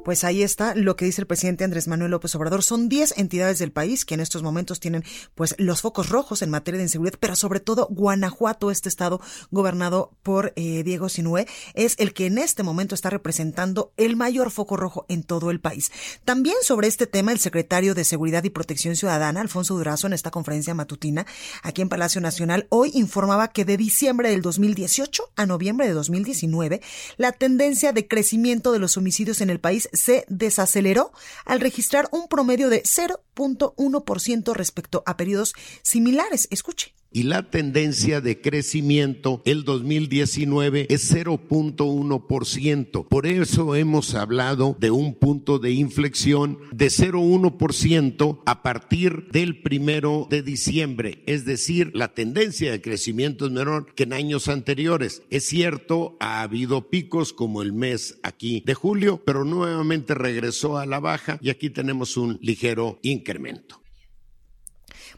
Pues 0.03 0.23
ahí 0.23 0.41
está 0.41 0.73
lo 0.73 0.95
que 0.95 1.05
dice 1.05 1.21
el 1.21 1.27
presidente 1.27 1.63
Andrés 1.63 1.87
Manuel 1.87 2.09
López 2.09 2.33
Obrador. 2.33 2.63
Son 2.63 2.89
10 2.89 3.19
entidades 3.19 3.59
del 3.59 3.71
país 3.71 4.03
que 4.03 4.15
en 4.15 4.19
estos 4.19 4.41
momentos 4.41 4.79
tienen 4.79 5.03
pues 5.35 5.53
los 5.59 5.81
focos 5.81 6.09
rojos 6.09 6.41
en 6.41 6.49
materia 6.49 6.79
de 6.79 6.85
inseguridad, 6.85 7.19
pero 7.19 7.35
sobre 7.35 7.59
todo 7.59 7.87
Guanajuato, 7.91 8.71
este 8.71 8.89
estado 8.89 9.21
gobernado 9.51 10.17
por 10.23 10.53
eh, 10.55 10.81
Diego 10.83 11.07
Sinué, 11.07 11.47
es 11.75 11.95
el 11.99 12.13
que 12.13 12.25
en 12.25 12.39
este 12.39 12.63
momento 12.63 12.95
está 12.95 13.11
representando 13.11 13.93
el 13.95 14.15
mayor 14.15 14.49
foco 14.49 14.75
rojo 14.75 15.05
en 15.07 15.21
todo 15.21 15.51
el 15.51 15.59
país. 15.59 15.91
También 16.25 16.55
sobre 16.63 16.87
este 16.87 17.05
tema, 17.05 17.31
el 17.31 17.39
secretario 17.39 17.93
de 17.93 18.03
Seguridad 18.03 18.43
y 18.43 18.49
Protección 18.49 18.95
Ciudadana, 18.95 19.41
Alfonso 19.41 19.75
Durazo, 19.75 20.07
en 20.07 20.13
esta 20.13 20.31
conferencia 20.31 20.73
matutina 20.73 21.27
aquí 21.61 21.83
en 21.83 21.89
Palacio 21.89 22.21
Nacional, 22.21 22.65
hoy 22.69 22.89
informaba 22.95 23.49
que 23.49 23.65
de 23.65 23.77
diciembre 23.77 24.31
del 24.31 24.41
2018 24.41 25.31
a 25.35 25.45
noviembre 25.45 25.87
de 25.87 25.93
2019, 25.93 26.81
la 27.17 27.33
tendencia 27.33 27.93
de 27.93 28.07
crecimiento 28.07 28.71
de 28.71 28.79
los 28.79 28.97
homicidios 28.97 29.41
en 29.41 29.51
el 29.51 29.59
país 29.59 29.89
se 29.93 30.25
desaceleró 30.27 31.11
al 31.45 31.59
registrar 31.59 32.09
un 32.11 32.27
promedio 32.27 32.69
de 32.69 32.83
0.1% 32.83 34.53
respecto 34.53 35.03
a 35.05 35.17
periodos 35.17 35.53
similares. 35.81 36.47
Escuche 36.51 36.93
y 37.11 37.23
la 37.23 37.49
tendencia 37.49 38.21
de 38.21 38.39
crecimiento 38.39 39.41
el 39.45 39.63
2019 39.63 40.87
es 40.89 41.13
0.1%. 41.13 43.07
Por 43.07 43.27
eso 43.27 43.75
hemos 43.75 44.15
hablado 44.15 44.77
de 44.79 44.91
un 44.91 45.13
punto 45.15 45.59
de 45.59 45.71
inflexión 45.71 46.57
de 46.71 46.87
0.1% 46.87 48.41
a 48.45 48.63
partir 48.63 49.27
del 49.31 49.61
primero 49.61 50.27
de 50.29 50.41
diciembre. 50.41 51.23
Es 51.25 51.45
decir, 51.45 51.91
la 51.93 52.13
tendencia 52.13 52.71
de 52.71 52.81
crecimiento 52.81 53.45
es 53.45 53.51
menor 53.51 53.93
que 53.93 54.03
en 54.03 54.13
años 54.13 54.47
anteriores. 54.47 55.23
Es 55.29 55.45
cierto, 55.45 56.15
ha 56.19 56.41
habido 56.41 56.89
picos 56.89 57.33
como 57.33 57.61
el 57.61 57.73
mes 57.73 58.19
aquí 58.23 58.63
de 58.65 58.73
julio, 58.73 59.21
pero 59.25 59.43
nuevamente 59.43 60.13
regresó 60.13 60.77
a 60.77 60.85
la 60.85 60.99
baja 60.99 61.37
y 61.41 61.49
aquí 61.49 61.69
tenemos 61.69 62.15
un 62.17 62.37
ligero 62.41 62.99
incremento. 63.01 63.80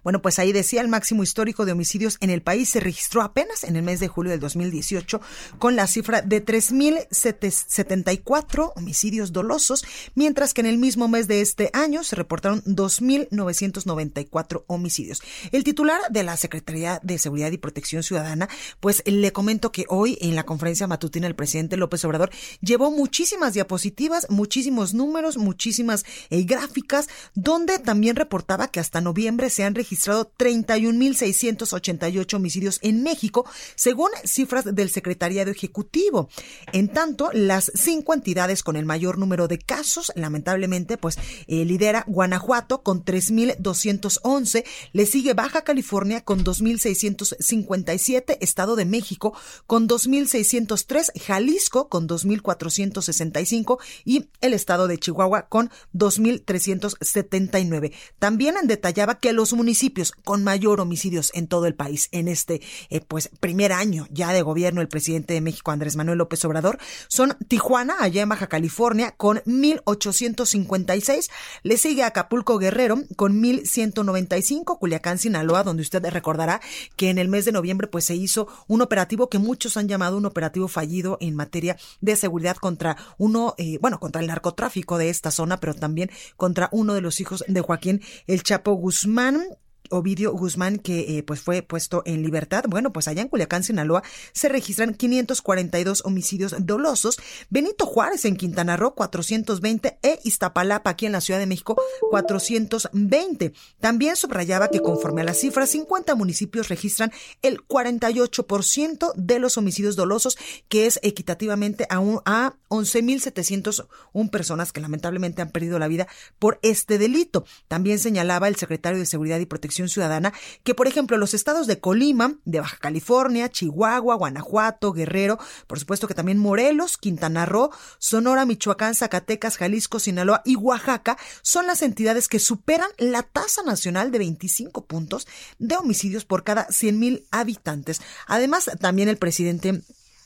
Bueno, 0.04 0.22
pues 0.22 0.38
ahí 0.40 0.52
decía 0.52 0.82
el 0.82 0.90
máximo 0.90 1.24
histórico 1.24 1.66
de 1.66 1.72
homicidios 1.72 2.18
en 2.20 2.30
el 2.30 2.42
país 2.42 2.68
se 2.70 2.82
registró 2.82 3.22
apenas 3.22 3.64
en 3.64 3.78
el 3.78 3.84
mes 3.84 4.02
de 4.02 4.10
julio 4.10 4.32
del 4.32 4.42
2018 4.42 5.22
con 5.60 5.76
la 5.76 5.86
cifra 5.88 6.22
de 6.22 6.46
3.074 6.46 8.74
homicidios 8.76 9.32
dolosos, 9.32 9.84
mientras 10.14 10.54
que 10.54 10.62
en 10.62 10.68
el 10.68 10.78
mismo 10.78 11.08
mes 11.08 11.28
de 11.28 11.42
este 11.42 11.72
año 11.74 12.04
se 12.04 12.18
reportaron 12.18 12.62
2.994 12.66 14.66
homicidios. 14.68 15.24
El 15.52 15.64
titular 15.64 16.02
de 16.10 16.24
la 16.24 16.36
Secretaría 16.36 17.00
de 17.02 17.18
Seguridad 17.18 17.52
y 17.52 17.58
Protección 17.58 18.04
Ciudadana, 18.04 18.50
pues 18.82 19.04
le 19.06 19.32
comento 19.32 19.72
que 19.72 19.86
hoy 19.88 20.18
en 20.20 20.36
la 20.36 20.44
conferencia 20.44 20.86
matutina 20.88 21.28
el 21.28 21.36
presidente 21.36 21.78
López 21.78 22.04
Obrador 22.04 22.30
llevó 22.62 22.92
muchísimas 22.92 23.54
diapositivas, 23.54 24.28
muchísimos 24.30 24.94
números, 24.94 25.38
muchísimas 25.38 26.04
eh, 26.30 26.44
gráficas, 26.44 27.08
donde 27.36 27.80
también 27.80 28.18
reportaba 28.18 28.68
que 28.68 28.82
hasta 28.82 29.00
noviembre 29.00 29.50
se 29.50 29.64
han 29.64 29.76
registrado 29.76 29.93
registrado 29.94 30.32
31.688 30.40 32.34
homicidios 32.34 32.80
en 32.82 33.04
México, 33.04 33.46
según 33.76 34.10
cifras 34.26 34.66
del 34.74 34.90
Secretariado 34.90 35.52
Ejecutivo. 35.52 36.30
En 36.72 36.88
tanto, 36.88 37.30
las 37.32 37.72
cinco 37.76 38.16
entidades 38.16 38.64
con 38.64 38.76
el 38.76 38.88
mayor 38.88 39.20
número 39.20 39.48
de 39.48 39.60
casos, 39.60 40.12
lamentablemente, 40.16 40.98
pues 40.98 41.20
eh, 41.46 41.64
lidera 41.64 42.06
Guanajuato 42.08 42.82
con 42.82 43.06
3.211, 43.06 44.64
le 44.94 45.06
sigue 45.06 45.36
Baja 45.36 45.64
California 45.64 46.22
con 46.22 46.44
2.657, 46.44 48.40
Estado 48.42 48.76
de 48.76 48.86
México 48.86 49.38
con 49.68 49.88
2.603, 49.88 51.22
Jalisco 51.22 51.88
con 51.88 52.08
2.465 52.08 53.78
y 54.06 54.26
el 54.42 54.56
Estado 54.56 54.88
de 54.88 54.98
Chihuahua 54.98 55.50
con 55.50 55.70
2.379. 55.94 57.94
También 58.18 58.56
detallaba 58.64 59.20
que 59.20 59.34
los 59.34 59.54
municipios 59.54 59.83
con 60.24 60.44
mayor 60.44 60.80
homicidios 60.80 61.32
en 61.34 61.48
todo 61.48 61.66
el 61.66 61.76
país. 61.76 62.08
En 62.12 62.28
este 62.28 62.62
eh, 62.90 63.02
pues 63.02 63.30
primer 63.40 63.72
año 63.72 64.08
ya 64.12 64.32
de 64.32 64.42
gobierno 64.42 64.82
el 64.82 64.88
presidente 64.88 65.34
de 65.34 65.42
México 65.42 65.72
Andrés 65.72 65.96
Manuel 65.96 66.18
López 66.18 66.44
Obrador 66.46 66.78
son 67.08 67.36
Tijuana 67.48 67.96
allá 68.00 68.22
en 68.22 68.30
Baja 68.30 68.48
California 68.48 69.12
con 69.18 69.42
1856 69.46 71.30
le 71.64 71.78
sigue 71.78 72.04
Acapulco 72.04 72.58
Guerrero 72.58 72.98
con 73.16 73.40
1195 73.40 74.80
Culiacán 74.80 75.18
Sinaloa 75.18 75.64
donde 75.64 75.82
usted 75.82 76.06
recordará 76.06 76.62
que 76.96 77.10
en 77.10 77.18
el 77.18 77.28
mes 77.28 77.46
de 77.46 77.52
noviembre 77.52 77.88
pues 77.88 78.06
se 78.06 78.16
hizo 78.16 78.48
un 78.68 78.82
operativo 78.82 79.30
que 79.30 79.40
muchos 79.40 79.78
han 79.78 79.88
llamado 79.88 80.18
un 80.18 80.26
operativo 80.26 80.68
fallido 80.68 81.18
en 81.20 81.36
materia 81.36 81.78
de 82.02 82.16
seguridad 82.16 82.58
contra 82.58 82.98
uno 83.18 83.56
eh, 83.58 83.78
bueno 83.82 84.00
contra 84.00 84.22
el 84.22 84.28
narcotráfico 84.28 84.98
de 84.98 85.10
esta 85.10 85.32
zona 85.32 85.60
pero 85.60 85.74
también 85.74 86.10
contra 86.38 86.70
uno 86.72 86.94
de 86.94 87.02
los 87.02 87.20
hijos 87.20 87.44
de 87.48 87.62
Joaquín 87.62 88.02
el 88.28 88.44
Chapo 88.44 88.74
Guzmán 88.74 89.44
Ovidio 89.90 90.32
Guzmán, 90.32 90.78
que 90.78 91.18
eh, 91.18 91.24
pues 91.24 91.42
fue 91.42 91.62
puesto 91.62 92.02
en 92.06 92.24
libertad. 92.24 92.64
Bueno, 92.68 92.94
pues 92.94 93.08
allá 93.08 93.22
en 93.22 93.28
Culiacán, 93.28 93.64
Sinaloa, 93.64 94.04
se 94.32 94.50
registran 94.50 94.94
542 94.94 96.04
homicidios 96.06 96.56
dolosos. 96.60 97.18
Benito 97.50 97.86
Juárez 97.86 98.26
en 98.26 98.36
Quintana 98.36 98.78
Roo, 98.78 98.96
420 98.96 100.00
e 100.02 100.20
Iztapalapa 100.24 100.90
aquí 100.92 101.06
en 101.06 101.12
la 101.12 101.22
Ciudad 101.22 101.40
de 101.40 101.46
México, 101.46 101.80
420. 102.10 103.54
También 103.80 104.16
subrayaba 104.16 104.70
que 104.70 104.80
conforme 104.80 105.22
a 105.22 105.26
las 105.26 105.40
cifras, 105.40 105.70
50 105.70 106.16
municipios 106.16 106.70
registran 106.70 107.12
el 107.42 107.66
48% 107.68 109.14
de 109.16 109.40
los 109.40 109.58
homicidios 109.58 109.96
dolosos, 109.96 110.38
que 110.70 110.86
es 110.86 111.00
equitativamente 111.04 111.88
a, 111.90 111.98
a 112.26 112.56
11.701 112.70 114.30
personas 114.30 114.72
que 114.72 114.82
lamentablemente 114.82 115.42
han 115.42 115.52
perdido 115.52 115.80
la 115.80 115.88
vida 115.88 116.08
por 116.40 116.60
este 116.62 116.98
delito. 116.98 117.46
También 117.68 118.00
señalaba 118.00 118.48
el 118.48 118.56
secretario 118.56 119.00
de 119.00 119.06
Seguridad 119.06 119.40
y 119.40 119.46
Protección 119.46 119.73
Ciudadana 119.74 120.34
que, 120.64 120.76
por 120.76 120.88
ejemplo, 120.88 121.18
los 121.18 121.34
estados 121.34 121.68
de 121.68 121.80
Colima, 121.80 122.36
de 122.46 122.60
Baja 122.60 122.78
California, 122.80 123.50
Chihuahua, 123.50 124.16
Guanajuato, 124.16 124.94
Guerrero, 124.94 125.40
por 125.68 125.80
supuesto 125.80 126.08
que 126.08 126.14
también 126.14 126.38
Morelos, 126.38 126.98
Quintana 126.98 127.46
Roo, 127.46 127.72
Sonora, 127.98 128.46
Michoacán, 128.46 128.96
Zacatecas, 128.96 129.58
Jalisco, 129.58 130.00
Sinaloa 130.00 130.42
y 130.46 130.56
Oaxaca 130.56 131.18
son 131.42 131.68
las 131.68 131.82
entidades 131.82 132.28
que 132.28 132.40
superan 132.40 132.90
la 132.98 133.24
tasa 133.24 133.64
nacional 133.64 134.12
de 134.12 134.20
25 134.20 134.86
puntos 134.86 135.28
de 135.60 135.76
homicidios 135.76 136.26
por 136.26 136.44
cada 136.44 136.68
100 136.70 137.00
mil 137.00 137.28
habitantes. 137.32 138.02
Además, 138.28 138.70
también 138.80 139.10
el 139.10 139.18
presidente 139.18 139.82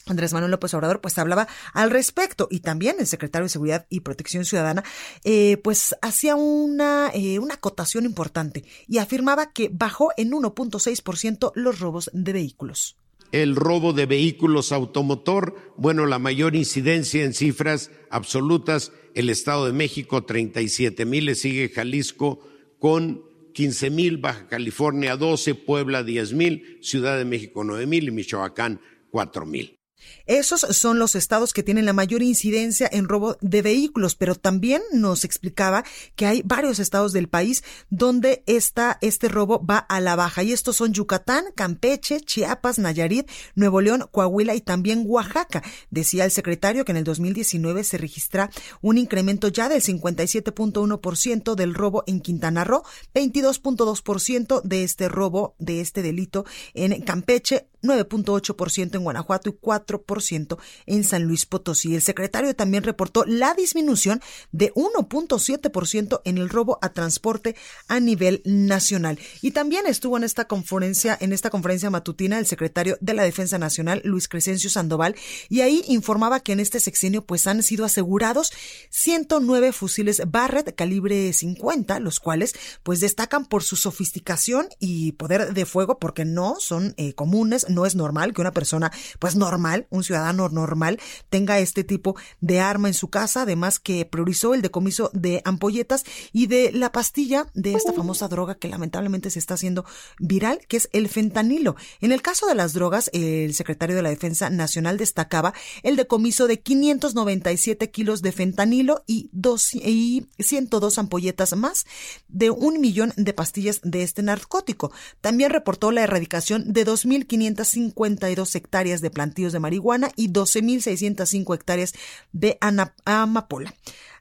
Andrés 0.10 0.34
Manuel 0.34 0.52
López 0.52 0.74
Obrador 0.74 1.02
pues 1.02 1.18
hablaba 1.18 1.48
al 1.74 1.92
respecto 1.92 2.48
y 2.50 2.60
también 2.60 2.98
el 3.00 3.08
secretario 3.08 3.46
de 3.46 3.50
Seguridad 3.50 3.86
y 3.90 4.02
Protección 4.02 4.46
Ciudadana 4.46 4.84
eh, 5.24 5.58
pues 5.58 5.96
hacía 6.02 6.36
una, 6.36 7.10
eh, 7.14 7.40
una 7.40 7.56
acotación 7.56 8.06
importante 8.06 8.64
y 8.88 8.98
afirmaba 8.98 9.52
que 9.52 9.70
bajó 9.72 10.12
en 10.18 10.32
1.6% 10.32 11.52
los 11.56 11.80
robos 11.80 12.10
de 12.14 12.34
vehículos. 12.34 12.98
El 13.32 13.58
robo 13.58 13.92
de 13.92 14.06
vehículos 14.06 14.72
automotor, 14.72 15.74
bueno, 15.76 16.06
la 16.06 16.18
mayor 16.18 16.56
incidencia 16.56 17.26
en 17.26 17.34
cifras 17.34 17.92
absolutas, 18.10 18.94
el 19.16 19.30
Estado 19.30 19.66
de 19.66 19.74
México 19.74 20.24
37 20.24 21.06
mil, 21.06 21.26
le 21.26 21.36
sigue 21.36 21.70
Jalisco 21.70 22.40
con 22.80 23.24
15 23.54 23.90
mil, 23.90 24.18
Baja 24.18 24.48
California 24.48 25.18
12, 25.18 25.56
Puebla 25.56 26.04
10 26.04 26.34
mil, 26.34 26.78
Ciudad 26.82 27.18
de 27.18 27.26
México 27.26 27.64
9 27.64 27.86
mil 27.86 28.08
y 28.08 28.12
Michoacán 28.12 28.80
4 29.10 29.46
mil. 29.46 29.77
Esos 30.26 30.62
son 30.62 31.00
los 31.00 31.16
estados 31.16 31.54
que 31.54 31.64
tienen 31.64 31.86
la 31.86 31.94
mayor 31.94 32.22
incidencia 32.22 32.90
en 32.92 33.08
robo 33.08 33.38
de 33.42 33.62
vehículos, 33.62 34.16
pero 34.16 34.36
también 34.36 34.82
nos 34.92 35.24
explicaba 35.24 35.84
que 36.16 36.26
hay 36.26 36.42
varios 36.44 36.80
estados 36.80 37.14
del 37.14 37.30
país 37.30 37.64
donde 37.90 38.44
esta, 38.46 38.98
este 39.02 39.30
robo 39.30 39.66
va 39.66 39.78
a 39.78 40.00
la 40.02 40.16
baja. 40.16 40.44
Y 40.44 40.54
estos 40.54 40.76
son 40.76 40.94
Yucatán, 40.94 41.46
Campeche, 41.56 42.22
Chiapas, 42.22 42.80
Nayarit, 42.80 43.30
Nuevo 43.56 43.82
León, 43.82 44.08
Coahuila 44.12 44.56
y 44.56 44.62
también 44.62 45.04
Oaxaca. 45.06 45.64
Decía 45.90 46.26
el 46.26 46.32
secretario 46.32 46.86
que 46.86 46.92
en 46.92 46.98
el 46.98 47.04
2019 47.04 47.84
se 47.84 47.98
registra 47.98 48.50
un 48.82 48.98
incremento 48.98 49.48
ya 49.48 49.70
del 49.70 49.82
57.1% 49.82 51.56
del 51.56 51.74
robo 51.74 52.04
en 52.08 52.22
Quintana 52.22 52.64
Roo, 52.64 52.84
22.2% 53.14 54.62
de 54.64 54.84
este 54.84 55.10
robo, 55.10 55.56
de 55.60 55.82
este 55.82 56.02
delito 56.02 56.46
en 56.74 57.02
Campeche, 57.02 57.68
9.8% 57.84 58.96
en 58.96 59.04
Guanajuato 59.04 59.50
y 59.50 59.54
4% 59.54 60.58
en 60.86 61.04
San 61.04 61.24
Luis 61.24 61.46
Potosí. 61.46 61.96
El 61.96 62.02
secretario 62.02 62.56
también 62.56 62.84
reportó 62.84 63.24
la 63.26 63.54
disminución 63.54 64.22
de 64.52 64.74
1.7% 64.74 66.22
en 66.26 66.38
el 66.38 66.50
robo 66.50 66.80
a 66.82 66.90
transporte 66.94 67.56
a 67.88 68.00
nivel 68.00 68.42
nacional. 68.46 69.20
Y 69.42 69.52
también 69.52 69.86
estuvo 69.88 70.18
en 70.18 70.24
esta 70.24 70.46
conferencia, 70.46 71.18
en 71.20 71.34
esta 71.34 71.50
conferencia 71.50 71.90
matutina 71.90 72.40
el 72.40 72.46
secretario 72.46 72.98
de 73.02 73.14
la 73.14 73.24
Defensa 73.24 73.58
Nacional, 73.58 74.02
Luis 74.04 74.28
Crescencio 74.28 74.70
Sandoval, 74.70 75.16
y 75.50 75.62
ahí 75.62 75.84
informaba 75.88 76.40
que 76.40 76.52
en 76.52 76.60
este 76.60 76.80
sexenio 76.80 77.26
pues 77.26 77.48
han 77.48 77.64
sido 77.64 77.86
asegurados 77.86 78.52
109 78.90 79.72
fusiles 79.72 80.22
Barrett 80.28 80.76
calibre 80.76 81.32
50, 81.34 82.00
los 82.00 82.20
cuales 82.20 82.54
pues 82.84 83.00
destacan 83.00 83.46
por 83.46 83.64
su 83.64 83.76
sofisticación 83.76 84.68
y 84.80 85.14
poder 85.14 85.54
de 85.54 85.66
fuego 85.66 86.00
porque 86.00 86.26
no 86.26 86.56
son 86.60 86.94
eh, 86.98 87.14
comunes, 87.14 87.67
no 87.70 87.86
es 87.86 87.96
normal 87.96 88.34
que 88.34 88.42
una 88.42 88.52
persona, 88.52 88.92
pues 89.20 89.36
normal, 89.36 89.88
un 89.90 90.04
ciudadano 90.04 90.50
normal, 90.50 91.00
tenga 91.30 91.60
este 91.60 91.84
tipo 91.84 92.16
de 92.42 92.60
arma 92.60 92.88
en 92.88 92.94
su 92.94 93.10
casa, 93.10 93.44
además 93.44 93.80
que 93.80 94.06
priorizó 94.06 94.54
el 94.54 94.62
decomiso 94.62 95.10
de 95.14 95.42
ampolletas 95.46 96.04
y 96.32 96.48
de 96.48 96.72
la 96.72 96.92
pastilla 96.92 97.48
de 97.54 97.74
esta 97.74 97.94
famosa 97.94 98.28
droga 98.28 98.56
que 98.56 98.68
lamentablemente 98.68 99.30
se 99.30 99.40
está 99.40 99.56
haciendo 99.56 99.86
viral, 100.20 100.60
que 100.68 100.78
es 100.78 100.90
el 100.94 101.10
fentanilo. 101.10 101.76
En 102.02 102.12
el 102.12 102.22
caso 102.22 102.48
de 102.48 102.56
las 102.56 102.74
drogas, 102.74 103.10
el 103.14 103.54
secretario 103.54 103.96
de 103.96 104.02
la 104.02 104.10
Defensa 104.10 104.50
Nacional 104.50 104.98
destacaba 104.98 105.54
el 105.84 105.96
decomiso 105.96 106.48
de 106.48 106.60
597 106.60 107.92
kilos 107.92 108.22
de 108.22 108.32
fentanilo 108.32 109.04
y, 109.08 109.30
dos, 109.32 109.74
y 109.74 110.28
102 110.40 110.98
ampolletas 110.98 111.56
más 111.56 111.86
de 112.28 112.50
un 112.50 112.80
millón 112.80 113.14
de 113.16 113.34
pastillas 113.34 113.80
de 113.84 114.04
este 114.04 114.24
narcótico. 114.24 114.92
También 115.22 115.52
reportó 115.52 115.92
la 115.92 116.04
erradicación 116.04 116.74
de 116.74 116.86
2.500 116.86 117.57
52 117.66 118.56
hectáreas 118.56 119.02
de 119.02 119.10
plantíos 119.10 119.54
de 119.54 119.60
marihuana 119.60 120.10
y 120.16 120.30
12.605 120.30 121.56
hectáreas 121.56 121.94
de 122.32 122.58
amapola. 123.06 123.74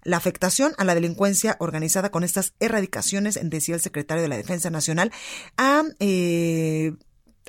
La 0.03 0.17
afectación 0.17 0.73
a 0.79 0.85
la 0.85 0.95
delincuencia 0.95 1.57
organizada 1.59 2.11
con 2.11 2.23
estas 2.23 2.55
erradicaciones, 2.61 3.39
decía 3.43 3.75
el 3.75 3.81
secretario 3.81 4.23
de 4.23 4.29
la 4.29 4.37
Defensa 4.37 4.71
Nacional, 4.71 5.11
ha, 5.57 5.83
eh, 5.99 6.93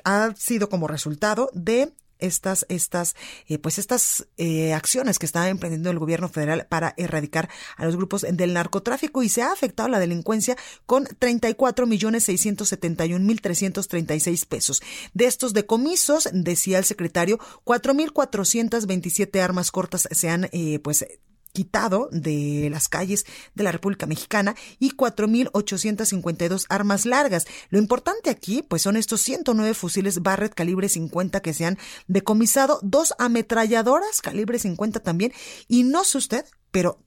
ha 0.04 0.34
sido 0.36 0.68
como 0.68 0.88
resultado 0.88 1.50
de 1.54 1.92
estas, 2.18 2.66
estas, 2.68 3.16
eh, 3.46 3.58
pues 3.58 3.78
estas 3.78 4.26
eh, 4.36 4.72
acciones 4.72 5.18
que 5.18 5.26
está 5.26 5.48
emprendiendo 5.48 5.90
el 5.90 5.98
gobierno 5.98 6.28
federal 6.28 6.66
para 6.68 6.94
erradicar 6.96 7.48
a 7.76 7.84
los 7.84 7.96
grupos 7.96 8.26
del 8.30 8.52
narcotráfico 8.52 9.22
y 9.22 9.28
se 9.28 9.42
ha 9.42 9.52
afectado 9.52 9.88
la 9.88 9.98
delincuencia 9.98 10.56
con 10.86 11.04
34 11.04 11.86
millones 11.86 12.24
671 12.24 13.24
mil 13.24 13.40
336 13.40 14.46
pesos. 14.46 14.82
De 15.14 15.26
estos 15.26 15.52
decomisos, 15.52 16.28
decía 16.32 16.78
el 16.78 16.84
secretario, 16.84 17.38
4 17.64 17.94
mil 17.94 18.12
427 18.12 19.40
armas 19.40 19.70
cortas 19.70 20.08
se 20.10 20.28
han, 20.28 20.48
eh, 20.52 20.78
pues, 20.82 21.04
quitado 21.58 22.08
de 22.12 22.68
las 22.70 22.88
calles 22.88 23.26
de 23.56 23.64
la 23.64 23.72
República 23.72 24.06
Mexicana 24.06 24.54
y 24.78 24.92
4.852 24.92 26.66
armas 26.68 27.04
largas. 27.04 27.48
Lo 27.70 27.80
importante 27.80 28.30
aquí, 28.30 28.62
pues 28.62 28.82
son 28.82 28.96
estos 28.96 29.22
109 29.22 29.74
fusiles 29.74 30.22
Barrett 30.22 30.54
calibre 30.54 30.88
50 30.88 31.40
que 31.40 31.52
se 31.52 31.64
han 31.64 31.76
decomisado, 32.06 32.78
dos 32.82 33.12
ametralladoras 33.18 34.20
calibre 34.20 34.60
50 34.60 35.00
también, 35.00 35.32
y 35.66 35.82
no 35.82 36.04
sé 36.04 36.18
usted, 36.18 36.44
pero 36.70 37.00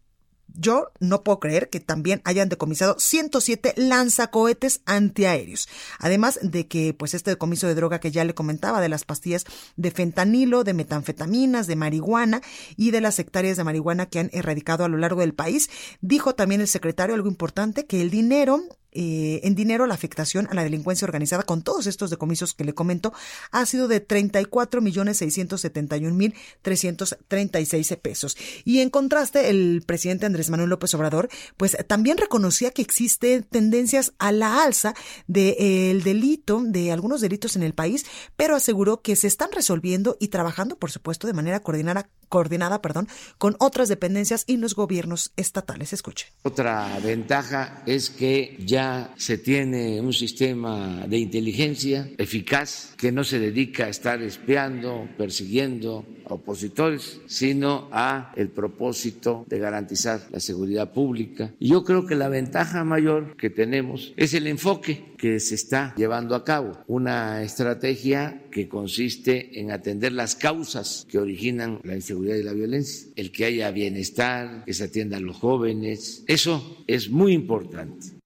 yo 0.53 0.91
no 0.99 1.23
puedo 1.23 1.39
creer 1.39 1.69
que 1.69 1.79
también 1.79 2.21
hayan 2.25 2.49
decomisado 2.49 2.95
107 2.99 3.73
lanzacohetes 3.77 4.81
antiaéreos. 4.85 5.67
Además 5.99 6.39
de 6.41 6.67
que, 6.67 6.93
pues, 6.93 7.13
este 7.13 7.31
decomiso 7.31 7.67
de 7.67 7.75
droga 7.75 7.99
que 7.99 8.11
ya 8.11 8.23
le 8.23 8.33
comentaba, 8.33 8.81
de 8.81 8.89
las 8.89 9.03
pastillas 9.03 9.45
de 9.75 9.91
fentanilo, 9.91 10.63
de 10.63 10.73
metanfetaminas, 10.73 11.67
de 11.67 11.75
marihuana 11.75 12.41
y 12.77 12.91
de 12.91 13.01
las 13.01 13.19
hectáreas 13.19 13.57
de 13.57 13.63
marihuana 13.63 14.07
que 14.07 14.19
han 14.19 14.29
erradicado 14.33 14.83
a 14.83 14.89
lo 14.89 14.97
largo 14.97 15.21
del 15.21 15.33
país, 15.33 15.69
dijo 16.01 16.35
también 16.35 16.61
el 16.61 16.67
secretario 16.67 17.15
algo 17.15 17.27
importante, 17.27 17.85
que 17.85 18.01
el 18.01 18.09
dinero 18.09 18.61
eh, 18.91 19.41
en 19.43 19.55
dinero 19.55 19.85
la 19.85 19.93
afectación 19.93 20.47
a 20.49 20.53
la 20.53 20.63
delincuencia 20.63 21.05
organizada 21.05 21.43
con 21.43 21.61
todos 21.61 21.87
estos 21.87 22.09
decomisos 22.09 22.53
que 22.53 22.63
le 22.63 22.73
comento 22.73 23.13
ha 23.51 23.65
sido 23.65 23.87
de 23.87 23.99
34 23.99 24.81
millones 24.81 25.17
671 25.17 26.13
mil 26.13 26.33
336 26.61 27.97
pesos. 28.01 28.37
Y 28.65 28.79
en 28.79 28.89
contraste, 28.89 29.49
el 29.49 29.83
presidente 29.85 30.25
Andrés 30.25 30.49
Manuel 30.49 30.69
López 30.69 30.93
Obrador, 30.93 31.29
pues 31.57 31.77
también 31.87 32.17
reconocía 32.17 32.71
que 32.71 32.81
existen 32.81 33.43
tendencias 33.43 34.13
a 34.19 34.31
la 34.31 34.63
alza 34.63 34.93
del 35.27 35.55
de, 35.57 36.01
delito, 36.03 36.61
de 36.63 36.91
algunos 36.91 37.21
delitos 37.21 37.55
en 37.55 37.63
el 37.63 37.73
país, 37.73 38.05
pero 38.35 38.55
aseguró 38.55 39.01
que 39.01 39.15
se 39.15 39.27
están 39.27 39.51
resolviendo 39.51 40.17
y 40.19 40.27
trabajando, 40.27 40.77
por 40.77 40.91
supuesto, 40.91 41.27
de 41.27 41.33
manera 41.33 41.61
coordinada, 41.61 42.09
coordinada 42.31 42.81
perdón, 42.81 43.07
con 43.37 43.55
otras 43.59 43.89
dependencias 43.89 44.45
y 44.47 44.57
los 44.57 44.73
gobiernos 44.73 45.33
estatales. 45.35 45.93
Escuche. 45.93 46.27
Otra 46.41 46.97
ventaja 47.03 47.83
es 47.85 48.09
que 48.09 48.57
ya 48.65 49.13
se 49.17 49.37
tiene 49.37 49.99
un 49.99 50.13
sistema 50.13 51.05
de 51.07 51.17
inteligencia 51.17 52.09
eficaz 52.17 52.95
que 52.97 53.11
no 53.11 53.23
se 53.23 53.37
dedica 53.37 53.85
a 53.85 53.89
estar 53.89 54.21
espiando, 54.21 55.09
persiguiendo 55.17 56.05
opositores, 56.31 57.21
sino 57.27 57.87
a 57.91 58.31
el 58.35 58.49
propósito 58.49 59.45
de 59.47 59.59
garantizar 59.59 60.21
la 60.31 60.39
seguridad 60.39 60.91
pública. 60.91 61.53
Y 61.59 61.69
yo 61.69 61.83
creo 61.83 62.05
que 62.05 62.15
la 62.15 62.29
ventaja 62.29 62.83
mayor 62.83 63.35
que 63.37 63.49
tenemos 63.49 64.13
es 64.17 64.33
el 64.33 64.47
enfoque 64.47 65.11
que 65.17 65.39
se 65.39 65.55
está 65.55 65.93
llevando 65.95 66.35
a 66.35 66.43
cabo, 66.43 66.79
una 66.87 67.43
estrategia 67.43 68.43
que 68.51 68.67
consiste 68.67 69.59
en 69.59 69.71
atender 69.71 70.13
las 70.13 70.35
causas 70.35 71.05
que 71.09 71.19
originan 71.19 71.79
la 71.83 71.95
inseguridad 71.95 72.37
y 72.37 72.43
la 72.43 72.53
violencia, 72.53 73.09
el 73.15 73.31
que 73.31 73.45
haya 73.45 73.69
bienestar, 73.71 74.63
que 74.65 74.73
se 74.73 74.85
atienda 74.85 75.17
a 75.17 75.21
los 75.21 75.37
jóvenes, 75.37 76.23
eso 76.27 76.83
es 76.87 77.09
muy 77.09 77.33
importante 77.33 78.20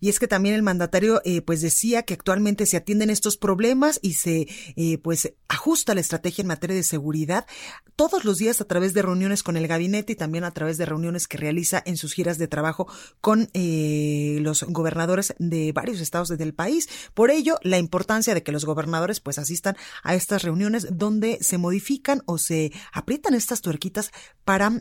Y 0.00 0.08
es 0.08 0.18
que 0.18 0.26
también 0.26 0.54
el 0.54 0.62
mandatario 0.62 1.20
eh, 1.24 1.42
pues 1.42 1.60
decía 1.60 2.02
que 2.02 2.14
actualmente 2.14 2.64
se 2.66 2.78
atienden 2.78 3.10
estos 3.10 3.36
problemas 3.36 4.00
y 4.02 4.14
se 4.14 4.48
eh, 4.76 4.98
pues 4.98 5.34
ajusta 5.48 5.94
la 5.94 6.00
estrategia 6.00 6.42
en 6.42 6.48
materia 6.48 6.74
de 6.74 6.82
seguridad 6.82 7.46
todos 7.96 8.24
los 8.24 8.38
días 8.38 8.62
a 8.62 8.64
través 8.64 8.94
de 8.94 9.02
reuniones 9.02 9.42
con 9.42 9.58
el 9.58 9.68
gabinete 9.68 10.14
y 10.14 10.16
también 10.16 10.44
a 10.44 10.52
través 10.52 10.78
de 10.78 10.86
reuniones 10.86 11.28
que 11.28 11.36
realiza 11.36 11.82
en 11.84 11.98
sus 11.98 12.14
giras 12.14 12.38
de 12.38 12.48
trabajo 12.48 12.88
con 13.20 13.50
eh, 13.52 14.38
los 14.40 14.62
gobernadores 14.62 15.34
de 15.38 15.72
varios 15.72 16.00
estados 16.00 16.28
del 16.28 16.54
país. 16.54 16.88
Por 17.12 17.30
ello, 17.30 17.58
la 17.62 17.78
importancia 17.78 18.32
de 18.32 18.42
que 18.42 18.52
los 18.52 18.64
gobernadores 18.64 19.20
pues 19.20 19.38
asistan 19.38 19.76
a 20.02 20.14
estas 20.14 20.42
reuniones 20.42 20.86
donde 20.92 21.38
se 21.42 21.58
modifican 21.58 22.22
o 22.24 22.38
se 22.38 22.72
aprietan 22.92 23.34
estas 23.34 23.60
tuerquitas 23.60 24.12
para 24.44 24.72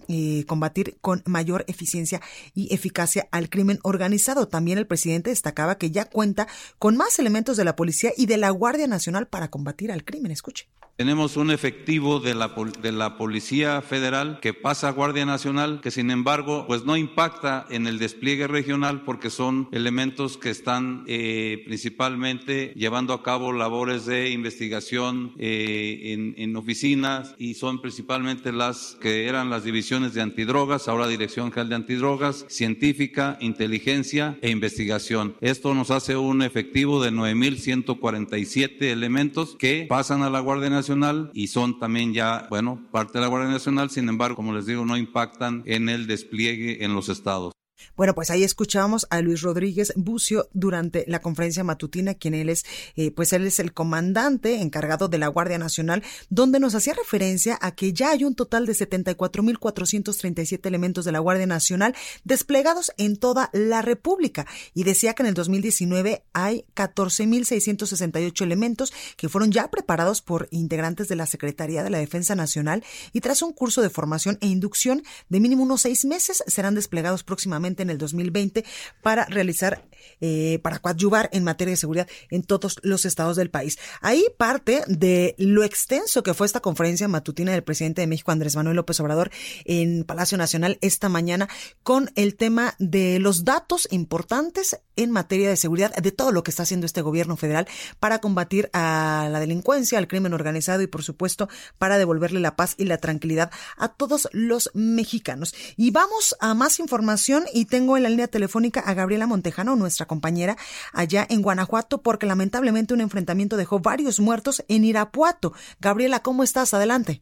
combatir 0.48 0.98
con 1.02 1.22
mayor 1.26 1.66
eficiencia 1.68 2.22
y 2.54 2.74
eficacia 2.74 3.28
al 3.32 3.50
crimen 3.50 3.80
organizado. 3.84 4.48
También 4.48 4.78
el 4.78 4.88
presidente 4.88 5.09
destacaba 5.18 5.78
que 5.78 5.92
ya 5.92 6.06
cuenta 6.06 6.48
con 6.78 6.98
más 6.98 7.20
elementos 7.20 7.58
de 7.58 7.66
la 7.66 7.76
policía 7.76 8.12
y 8.16 8.26
de 8.26 8.38
la 8.38 8.50
Guardia 8.50 8.88
Nacional 8.88 9.28
para 9.28 9.50
combatir 9.50 9.92
al 9.92 10.04
crimen. 10.04 10.32
Escuche. 10.32 10.68
Tenemos 11.00 11.38
un 11.38 11.50
efectivo 11.50 12.20
de 12.20 12.36
la, 12.36 12.54
de 12.82 12.92
la 12.92 13.16
Policía 13.16 13.82
Federal 13.82 14.38
que 14.42 14.54
pasa 14.54 14.90
a 14.90 14.92
Guardia 14.92 15.26
Nacional, 15.26 15.80
que 15.82 15.92
sin 15.92 16.12
embargo, 16.12 16.66
pues 16.68 16.84
no 16.84 16.98
impacta 16.98 17.66
en 17.70 17.88
el 17.88 18.00
despliegue 18.00 18.48
regional 18.48 19.04
porque 19.06 19.30
son 19.30 19.70
elementos 19.72 20.38
que 20.38 20.50
están 20.50 21.06
eh, 21.08 21.64
principalmente 21.64 22.74
llevando 22.76 23.14
a 23.14 23.24
cabo 23.24 23.54
labores 23.54 24.06
de 24.08 24.32
investigación 24.32 25.32
eh, 25.38 26.02
en, 26.08 26.36
en 26.38 26.58
oficinas 26.58 27.34
y 27.38 27.54
son 27.54 27.80
principalmente 27.80 28.52
las 28.52 28.98
que 29.00 29.28
eran 29.28 29.50
las 29.50 29.64
divisiones 29.64 30.14
de 30.14 30.22
antidrogas, 30.22 30.90
ahora 30.90 31.08
Dirección 31.08 31.54
General 31.54 31.70
de 31.70 31.76
Antidrogas, 31.76 32.46
científica, 32.50 33.38
inteligencia 33.40 34.38
e 34.42 34.50
investigación. 34.50 35.34
Esto 35.40 35.74
nos 35.74 35.92
hace 35.92 36.18
un 36.18 36.42
efectivo 36.42 37.02
de 37.02 37.12
9.147 37.12 38.82
elementos 38.82 39.56
que 39.58 39.86
pasan 39.88 40.24
a 40.24 40.30
la 40.30 40.42
Guardia 40.42 40.70
Nacional 40.70 40.89
y 41.34 41.48
son 41.48 41.80
también 41.80 42.14
ya, 42.14 42.48
bueno, 42.50 42.88
parte 42.92 43.18
de 43.18 43.22
la 43.22 43.28
Guardia 43.28 43.52
Nacional, 43.52 43.90
sin 43.90 44.10
embargo, 44.10 44.36
como 44.36 44.54
les 44.54 44.66
digo, 44.66 44.86
no 44.86 44.98
impactan 44.98 45.64
en 45.66 45.90
el 45.90 46.08
despliegue 46.08 46.84
en 46.84 46.94
los 46.96 47.10
estados. 47.10 47.54
Bueno, 47.96 48.16
pues 48.16 48.30
ahí 48.30 48.44
escuchamos 48.44 49.08
a 49.10 49.22
Luis 49.22 49.42
Rodríguez 49.42 49.94
Bucio 49.96 50.50
durante 50.54 51.06
la 51.08 51.20
conferencia 51.20 51.64
matutina, 51.64 52.14
quien 52.14 52.34
él 52.34 52.50
es, 52.50 52.66
eh, 52.96 53.12
pues 53.12 53.34
él 53.34 53.46
es 53.46 53.60
el 53.60 53.74
comandante 53.74 54.62
encargado 54.62 55.08
de 55.08 55.18
la 55.18 55.28
Guardia 55.28 55.58
Nacional, 55.58 56.04
donde 56.30 56.60
nos 56.60 56.76
hacía 56.76 56.94
referencia 56.94 57.58
a 57.62 57.76
que 57.76 57.94
ya 57.94 58.12
hay 58.12 58.24
un 58.24 58.36
total 58.36 58.66
de 58.66 58.74
74.437 58.74 60.66
elementos 60.66 61.06
de 61.06 61.12
la 61.12 61.20
Guardia 61.20 61.46
Nacional 61.46 61.96
desplegados 62.24 62.92
en 62.98 63.18
toda 63.18 63.50
la 63.54 63.82
República. 63.82 64.46
Y 64.74 64.84
decía 64.84 65.14
que 65.14 65.24
en 65.24 65.28
el 65.28 65.34
2019 65.34 66.24
hay 66.34 66.66
14.668 66.76 68.42
elementos 68.42 68.94
que 69.18 69.30
fueron 69.30 69.52
ya 69.52 69.70
preparados 69.70 70.22
por 70.22 70.48
integrantes 70.52 71.08
de 71.08 71.16
la 71.16 71.26
Secretaría 71.26 71.84
de 71.84 71.90
la 71.90 72.00
Defensa 72.00 72.36
Nacional 72.36 72.84
y 73.14 73.22
tras 73.22 73.42
un 73.42 73.54
curso 73.54 73.82
de 73.82 73.90
formación 73.90 74.38
e 74.42 74.48
inducción 74.48 75.04
de 75.30 75.40
mínimo 75.40 75.64
unos 75.64 75.82
seis 75.82 76.06
meses 76.06 76.44
serán 76.48 76.76
desplegados 76.76 77.24
próximamente 77.24 77.69
en 77.78 77.90
el 77.90 77.98
2020 77.98 78.66
para 79.02 79.26
realizar, 79.26 79.88
eh, 80.22 80.60
para 80.64 80.80
coadyuvar 80.80 81.30
en 81.34 81.44
materia 81.44 81.74
de 81.74 81.78
seguridad 81.78 82.08
en 82.30 82.44
todos 82.44 82.80
los 82.84 83.06
estados 83.06 83.36
del 83.36 83.50
país. 83.50 83.78
Ahí 84.02 84.26
parte 84.38 84.84
de 84.88 85.36
lo 85.38 85.64
extenso 85.64 86.24
que 86.24 86.34
fue 86.34 86.48
esta 86.48 86.60
conferencia 86.60 87.08
matutina 87.08 87.52
del 87.52 87.64
presidente 87.64 88.02
de 88.02 88.08
México, 88.08 88.32
Andrés 88.32 88.56
Manuel 88.56 88.76
López 88.76 89.00
Obrador, 89.00 89.32
en 89.66 90.04
Palacio 90.04 90.38
Nacional 90.38 90.78
esta 90.82 91.10
mañana 91.10 91.48
con 91.84 92.12
el 92.16 92.36
tema 92.36 92.76
de 92.80 93.20
los 93.20 93.46
datos 93.46 93.88
importantes 93.92 94.80
en 95.00 95.12
materia 95.12 95.50
de 95.50 95.56
seguridad 95.56 95.96
de 95.96 96.12
todo 96.12 96.32
lo 96.32 96.44
que 96.44 96.52
está 96.52 96.64
haciendo 96.64 96.86
este 96.86 97.02
gobierno 97.02 97.38
federal 97.38 97.68
para 98.00 98.20
combatir 98.20 98.70
a 98.74 99.30
la 99.32 99.40
delincuencia, 99.40 99.98
al 99.98 100.08
crimen 100.08 100.34
organizado 100.34 100.82
y 100.82 100.88
por 100.88 101.04
supuesto 101.04 101.48
para 101.78 101.98
devolverle 101.98 102.42
la 102.42 102.56
paz 102.56 102.76
y 102.78 102.86
la 102.86 102.98
tranquilidad 102.98 103.52
a 103.78 103.94
todos 103.94 104.28
los 104.34 104.72
mexicanos. 104.74 105.56
Y 105.78 105.92
vamos 105.92 106.36
a 106.42 106.54
más 106.54 106.80
información 106.80 107.46
y 107.54 107.66
tengo 107.66 107.96
en 107.96 108.04
la 108.04 108.10
línea 108.10 108.28
telefónica 108.28 108.82
a 108.82 108.94
Gabriela 108.94 109.26
Montejano, 109.26 109.78
nuestra 109.78 110.06
compañera 110.06 110.58
allá 110.94 111.26
en 111.30 111.42
Guanajuato, 111.42 112.02
porque 112.02 112.26
lamentablemente 112.26 112.94
un 112.94 113.02
enfrentamiento 113.02 113.56
dejó 113.56 113.80
varios 113.80 114.20
muertos 114.20 114.66
en 114.68 114.84
Irapuato. 114.84 115.54
Gabriela, 115.80 116.20
¿cómo 116.22 116.44
estás? 116.44 116.74
Adelante. 116.74 117.22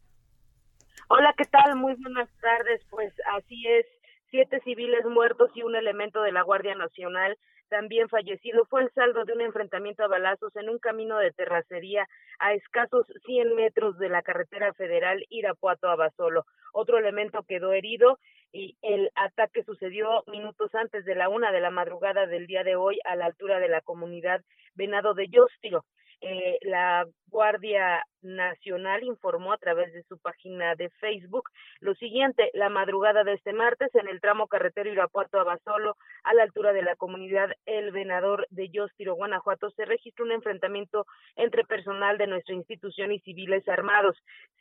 Hola, 1.10 1.34
¿qué 1.38 1.46
tal? 1.46 1.76
Muy 1.76 1.94
buenas 1.96 2.30
tardes. 2.42 2.82
Pues 2.90 3.14
así 3.38 3.64
es, 3.68 3.86
siete 4.32 4.60
civiles 4.64 5.06
muertos 5.06 5.52
y 5.56 5.64
un 5.64 5.76
elemento 5.76 6.22
de 6.22 6.32
la 6.32 6.42
Guardia 6.42 6.76
Nacional 6.76 7.38
también 7.70 8.10
fallecido 8.10 8.66
fue 8.66 8.84
el 8.84 8.92
saldo 8.92 9.26
de 9.26 9.34
un 9.34 9.42
enfrentamiento 9.42 10.04
a 10.04 10.08
balazos 10.08 10.56
en 10.56 10.70
un 10.70 10.80
camino 10.80 11.18
de 11.20 11.32
terracería 11.32 12.08
a 12.40 12.54
escasos 12.54 13.06
100 13.26 13.56
metros 13.56 13.98
de 13.98 14.10
la 14.10 14.22
carretera 14.22 14.74
federal 14.74 15.26
Irapuato 15.30 15.88
a 15.90 15.96
Basolo. 15.96 16.46
Otro 16.74 16.98
elemento 16.98 17.44
quedó 17.44 17.74
herido 17.74 18.20
y 18.52 18.78
el 18.82 19.12
ataque 19.16 19.64
sucedió 19.64 20.24
minutos 20.28 20.74
antes 20.76 21.06
de 21.06 21.16
la 21.16 21.30
una 21.30 21.52
de 21.52 21.62
la 21.62 21.72
madrugada 21.72 22.28
del 22.28 22.48
día 22.48 22.64
de 22.64 22.76
hoy 22.76 23.00
a 23.06 23.16
la 23.16 23.26
altura 23.26 23.60
de 23.60 23.70
la 23.70 23.82
comunidad 23.82 24.42
Venado 24.76 25.14
de 25.14 25.28
Yostio. 25.28 25.86
Eh, 26.22 26.58
la 26.64 27.06
Guardia 27.28 28.04
Nacional 28.36 29.04
informó 29.04 29.54
a 29.54 29.58
través 29.58 29.94
de 29.94 30.04
su 30.04 30.18
página 30.18 30.76
de 30.76 30.90
Facebook 30.90 31.50
lo 31.80 31.96
siguiente, 31.96 32.50
la 32.54 32.70
madrugada 32.70 33.24
de 33.24 33.34
este 33.34 33.54
martes 33.54 33.94
en 33.96 34.08
el 34.08 34.20
tramo 34.20 34.48
carretero 34.48 34.92
Irapuato 34.92 35.40
a 35.40 35.44
Basolo, 35.44 35.96
a 36.24 36.34
la 36.34 36.44
altura 36.44 36.74
de 36.74 36.82
la 36.82 36.96
comunidad 36.96 37.50
El 37.66 37.92
Venador 37.92 38.48
de 38.50 38.70
Yostiro, 38.70 39.16
Guanajuato, 39.16 39.70
se 39.72 39.86
registró 39.86 40.26
un 40.26 40.32
enfrentamiento 40.32 41.06
entre 41.36 41.64
personal 41.66 42.18
de 42.18 42.28
nuestra 42.28 42.56
institución 42.56 43.12
y 43.12 43.20
civiles 43.20 43.68
armados. 43.68 44.18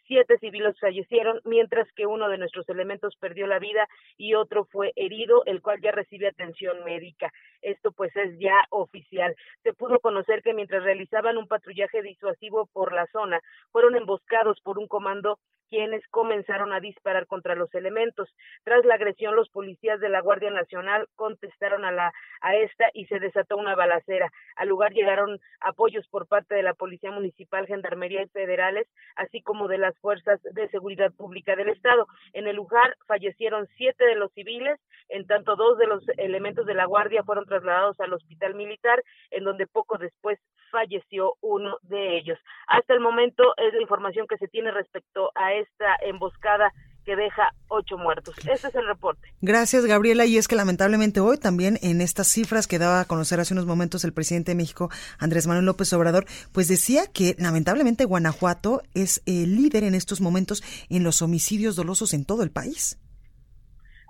Siete 0.06 0.38
civiles 0.38 0.78
fallecieron, 0.78 1.40
mientras 1.44 1.90
que 1.92 2.06
uno 2.06 2.28
de 2.28 2.38
nuestros 2.38 2.68
elementos 2.68 3.16
perdió 3.16 3.46
la 3.46 3.58
vida 3.58 3.88
y 4.16 4.34
otro 4.34 4.64
fue 4.66 4.92
herido, 4.94 5.42
el 5.46 5.60
cual 5.60 5.80
ya 5.80 5.90
recibe 5.90 6.28
atención 6.28 6.84
médica. 6.84 7.32
Esto 7.60 7.90
pues 7.90 8.14
es 8.14 8.38
ya 8.38 8.54
oficial. 8.70 9.34
Se 9.64 9.72
pudo 9.72 9.98
conocer 9.98 10.42
que 10.42 10.54
mientras 10.54 10.84
realizaban 10.84 11.36
un 11.36 11.48
patrullaje 11.48 12.02
disuasivo 12.02 12.66
por 12.66 12.92
la 12.92 13.06
zona, 13.06 13.40
fueron 13.72 13.96
emboscados 13.96 14.60
por 14.60 14.78
un 14.78 14.86
comando 14.86 15.38
quienes 15.68 16.06
comenzaron 16.08 16.72
a 16.72 16.80
disparar 16.80 17.26
contra 17.26 17.54
los 17.54 17.74
elementos. 17.74 18.28
Tras 18.64 18.84
la 18.84 18.94
agresión, 18.94 19.36
los 19.36 19.48
policías 19.50 20.00
de 20.00 20.08
la 20.08 20.20
Guardia 20.20 20.50
Nacional 20.50 21.08
contestaron 21.16 21.84
a 21.84 21.92
la 21.92 22.12
a 22.40 22.54
esta 22.56 22.86
y 22.92 23.06
se 23.06 23.18
desató 23.18 23.56
una 23.56 23.74
balacera. 23.74 24.30
Al 24.56 24.68
lugar 24.68 24.92
llegaron 24.92 25.40
apoyos 25.60 26.06
por 26.08 26.26
parte 26.26 26.54
de 26.54 26.62
la 26.62 26.74
Policía 26.74 27.10
Municipal, 27.10 27.66
Gendarmería 27.66 28.22
y 28.22 28.28
federales, 28.28 28.86
así 29.16 29.42
como 29.42 29.68
de 29.68 29.78
las 29.78 29.98
fuerzas 29.98 30.40
de 30.42 30.68
seguridad 30.68 31.12
pública 31.12 31.56
del 31.56 31.68
estado. 31.68 32.06
En 32.32 32.46
el 32.46 32.56
lugar 32.56 32.96
fallecieron 33.06 33.68
siete 33.76 34.04
de 34.04 34.14
los 34.14 34.32
civiles, 34.32 34.78
en 35.08 35.26
tanto 35.26 35.56
dos 35.56 35.78
de 35.78 35.86
los 35.86 36.04
elementos 36.16 36.66
de 36.66 36.74
la 36.74 36.84
Guardia 36.86 37.24
fueron 37.24 37.46
trasladados 37.46 37.98
al 38.00 38.12
hospital 38.12 38.54
militar, 38.54 39.02
en 39.30 39.44
donde 39.44 39.66
poco 39.66 39.98
después 39.98 40.38
falleció 40.70 41.34
uno 41.40 41.78
de 41.82 42.16
ellos. 42.16 42.38
Hasta 42.66 42.94
el 42.94 43.00
momento 43.00 43.54
es 43.56 43.72
la 43.74 43.80
información 43.80 44.26
que 44.26 44.38
se 44.38 44.48
tiene 44.48 44.70
respecto 44.70 45.30
a 45.34 45.54
esta 45.60 45.96
emboscada 46.02 46.72
que 47.06 47.14
deja 47.14 47.54
ocho 47.68 47.96
muertos. 47.96 48.36
Ese 48.48 48.66
es 48.66 48.74
el 48.74 48.86
reporte. 48.86 49.28
Gracias, 49.40 49.86
Gabriela. 49.86 50.26
Y 50.26 50.36
es 50.36 50.48
que 50.48 50.56
lamentablemente 50.56 51.20
hoy 51.20 51.38
también 51.38 51.78
en 51.80 52.00
estas 52.00 52.26
cifras 52.26 52.66
que 52.66 52.80
daba 52.80 53.00
a 53.00 53.04
conocer 53.04 53.38
hace 53.38 53.54
unos 53.54 53.64
momentos 53.64 54.04
el 54.04 54.12
presidente 54.12 54.50
de 54.50 54.56
México, 54.56 54.90
Andrés 55.18 55.46
Manuel 55.46 55.66
López 55.66 55.92
Obrador, 55.92 56.26
pues 56.52 56.66
decía 56.66 57.02
que 57.14 57.36
lamentablemente 57.38 58.04
Guanajuato 58.04 58.82
es 58.94 59.22
el 59.24 59.54
líder 59.54 59.84
en 59.84 59.94
estos 59.94 60.20
momentos 60.20 60.62
en 60.90 61.04
los 61.04 61.22
homicidios 61.22 61.76
dolosos 61.76 62.12
en 62.12 62.26
todo 62.26 62.42
el 62.42 62.50
país. 62.50 62.98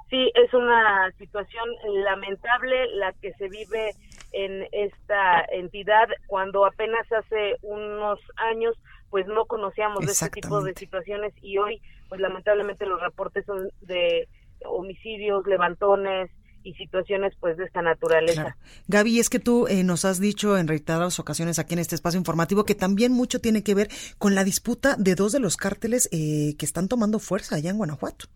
Sí, 0.09 0.31
es 0.35 0.55
una 0.55 1.11
situación 1.19 1.69
lamentable 2.05 2.87
la 2.95 3.13
que 3.21 3.33
se 3.35 3.49
vive 3.49 3.91
en 4.33 4.67
esta 4.73 5.45
entidad 5.53 6.09
cuando 6.29 6.65
apenas 6.65 7.11
hace 7.13 7.57
unos 7.63 8.21
años 8.37 8.75
pues 9.11 9.27
no 9.27 9.47
conocíamos 9.47 10.05
de 10.05 10.13
este 10.13 10.31
tipo 10.31 10.63
de 10.63 10.75
situaciones 10.75 11.33
y 11.43 11.59
hoy 11.59 11.81
pues 12.09 12.21
lamentablemente 12.21 12.87
los 12.87 13.01
reportes 13.01 13.45
son 13.47 13.71
de 13.83 14.29
homicidios, 14.65 15.47
levantones 15.47 16.31
y 16.63 16.75
situaciones 16.75 17.33
pues 17.39 17.57
de 17.57 17.65
esta 17.65 17.81
naturaleza. 17.83 18.57
Gaby, 18.89 19.21
es 19.21 19.31
que 19.31 19.39
tú 19.39 19.67
eh, 19.69 19.85
nos 19.85 20.05
has 20.05 20.21
dicho 20.21 20.59
en 20.59 20.67
reiteradas 20.67 21.19
ocasiones 21.21 21.59
aquí 21.59 21.75
en 21.75 21.81
este 21.81 21.95
espacio 21.95 22.19
informativo 22.19 22.65
que 22.65 22.75
también 22.75 23.13
mucho 23.13 23.41
tiene 23.41 23.63
que 23.63 23.75
ver 23.75 23.89
con 24.19 24.35
la 24.35 24.45
disputa 24.45 24.97
de 24.99 25.15
dos 25.15 25.33
de 25.33 25.41
los 25.41 25.57
cárteles 25.57 26.09
eh, 26.11 26.57
que 26.59 26.67
están 26.67 26.89
tomando 26.89 27.19
fuerza 27.19 27.57
allá 27.57 27.71
en 27.71 27.77
Guanajuato. 27.77 28.27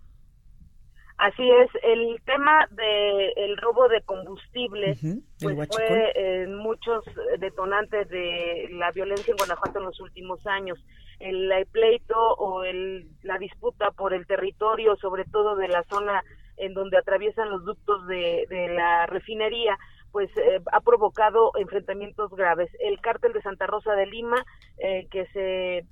Así 1.20 1.46
es, 1.50 1.68
el 1.82 2.18
tema 2.24 2.66
del 2.70 3.32
el 3.36 3.56
robo 3.58 3.88
de 3.88 4.00
combustible 4.00 4.96
pues 5.38 5.68
fue 5.68 6.12
eh, 6.14 6.46
muchos 6.46 7.04
detonantes 7.38 8.08
de 8.08 8.68
la 8.70 8.90
violencia 8.90 9.32
en 9.32 9.36
Guanajuato 9.36 9.80
en 9.80 9.84
los 9.84 10.00
últimos 10.00 10.46
años. 10.46 10.82
El, 11.18 11.52
pleito 11.70 12.16
o 12.16 12.64
el, 12.64 13.06
la 13.20 13.36
disputa 13.36 13.90
por 13.90 14.14
el 14.14 14.26
territorio, 14.26 14.96
sobre 14.96 15.24
todo 15.26 15.56
de 15.56 15.68
la 15.68 15.84
zona 15.90 16.24
en 16.56 16.72
donde 16.72 16.96
atraviesan 16.96 17.50
los 17.50 17.66
ductos 17.66 18.06
de, 18.06 18.46
de 18.48 18.68
la 18.68 19.04
refinería, 19.04 19.76
pues 20.12 20.30
eh, 20.36 20.60
ha 20.72 20.80
provocado 20.80 21.52
enfrentamientos 21.58 22.30
graves. 22.32 22.70
El 22.80 23.00
cártel 23.00 23.32
de 23.32 23.42
Santa 23.42 23.66
Rosa 23.66 23.94
de 23.94 24.06
Lima, 24.06 24.44
eh, 24.78 25.06
que 25.10 25.26
se 25.26 25.78
eh, 25.78 25.86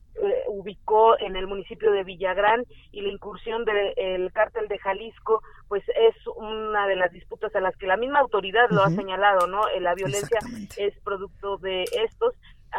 ubicó 0.48 1.18
en 1.20 1.36
el 1.36 1.46
municipio 1.46 1.90
de 1.92 2.04
Villagrán, 2.04 2.64
y 2.90 3.02
la 3.02 3.12
incursión 3.12 3.64
del 3.64 4.32
cártel 4.32 4.68
de 4.68 4.78
Jalisco, 4.78 5.42
pues 5.68 5.82
es 5.88 6.14
una 6.36 6.86
de 6.86 6.96
las 6.96 7.12
disputas 7.12 7.54
a 7.54 7.60
las 7.60 7.76
que 7.76 7.86
la 7.86 7.96
misma 7.96 8.20
autoridad 8.20 8.70
lo 8.70 8.82
ha 8.82 8.90
señalado, 8.90 9.46
¿no? 9.46 9.62
La 9.80 9.94
violencia 9.94 10.38
es 10.76 10.98
producto 11.00 11.58
de 11.58 11.84
estos 11.84 12.34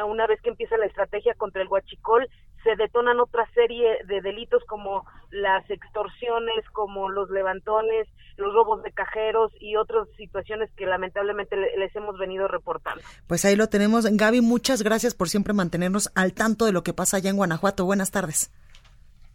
una 0.05 0.27
vez 0.27 0.39
que 0.41 0.49
empieza 0.49 0.77
la 0.77 0.85
estrategia 0.85 1.33
contra 1.35 1.61
el 1.61 1.67
huachicol, 1.67 2.27
se 2.63 2.75
detonan 2.75 3.19
otra 3.19 3.49
serie 3.53 3.99
de 4.05 4.21
delitos 4.21 4.63
como 4.65 5.05
las 5.31 5.69
extorsiones, 5.69 6.67
como 6.73 7.09
los 7.09 7.29
levantones, 7.29 8.07
los 8.37 8.53
robos 8.53 8.81
de 8.83 8.91
cajeros 8.91 9.51
y 9.59 9.75
otras 9.75 10.07
situaciones 10.17 10.69
que 10.75 10.85
lamentablemente 10.85 11.55
les 11.55 11.95
hemos 11.95 12.17
venido 12.17 12.47
reportando. 12.47 13.01
Pues 13.27 13.45
ahí 13.45 13.55
lo 13.55 13.67
tenemos. 13.67 14.05
Gaby, 14.05 14.41
muchas 14.41 14.81
gracias 14.81 15.13
por 15.13 15.29
siempre 15.29 15.53
mantenernos 15.53 16.11
al 16.15 16.33
tanto 16.33 16.65
de 16.65 16.71
lo 16.71 16.83
que 16.83 16.93
pasa 16.93 17.17
allá 17.17 17.29
en 17.29 17.37
Guanajuato. 17.37 17.85
Buenas 17.85 18.11
tardes. 18.11 18.51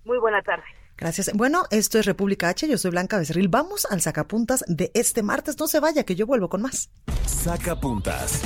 Muy 0.05 0.19
buena 0.19 0.43
tarde. 0.43 0.65
Gracias. 0.97 1.31
Bueno, 1.35 1.65
esto 1.71 1.99
es 1.99 2.07
República 2.07 2.49
H. 2.49 2.69
Yo 2.69 2.79
soy 2.79 2.93
Blanca 2.93 3.19
Becerril. 3.19 3.49
Vamos 3.49 3.87
al 3.91 4.01
sacapuntas 4.01 4.65
de 4.69 4.91
este 4.95 5.23
martes. 5.23 5.59
No 5.59 5.67
se 5.67 5.81
vaya, 5.81 6.05
que 6.05 6.15
yo 6.15 6.27
vuelvo 6.27 6.49
con 6.49 6.63
más. 6.63 6.91
Sacapuntas. 7.27 8.43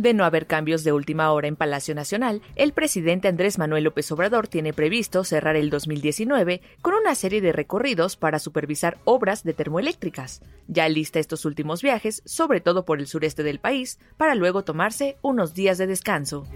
De 0.00 0.14
no 0.14 0.24
haber 0.24 0.46
cambios 0.46 0.82
de 0.82 0.94
última 0.94 1.30
hora 1.30 1.46
en 1.46 1.56
Palacio 1.56 1.94
Nacional, 1.94 2.40
el 2.56 2.72
presidente 2.72 3.28
Andrés 3.28 3.58
Manuel 3.58 3.84
López 3.84 4.10
Obrador 4.10 4.48
tiene 4.48 4.72
previsto 4.72 5.24
cerrar 5.24 5.56
el 5.56 5.68
2019 5.68 6.62
con 6.80 6.94
una 6.94 7.14
serie 7.14 7.42
de 7.42 7.52
recorridos 7.52 8.16
para 8.16 8.38
supervisar 8.38 8.96
obras 9.04 9.44
de 9.44 9.52
termoeléctricas. 9.52 10.40
Ya 10.68 10.88
lista 10.88 11.18
estos 11.18 11.44
últimos 11.44 11.82
viajes, 11.82 12.22
sobre 12.24 12.62
todo 12.62 12.86
por 12.86 12.98
el 12.98 13.08
sureste 13.08 13.42
del 13.42 13.58
país, 13.58 13.98
para 14.16 14.34
luego 14.34 14.64
tomarse 14.64 15.18
unos 15.20 15.52
días 15.52 15.76
de 15.76 15.86
descanso. 15.86 16.46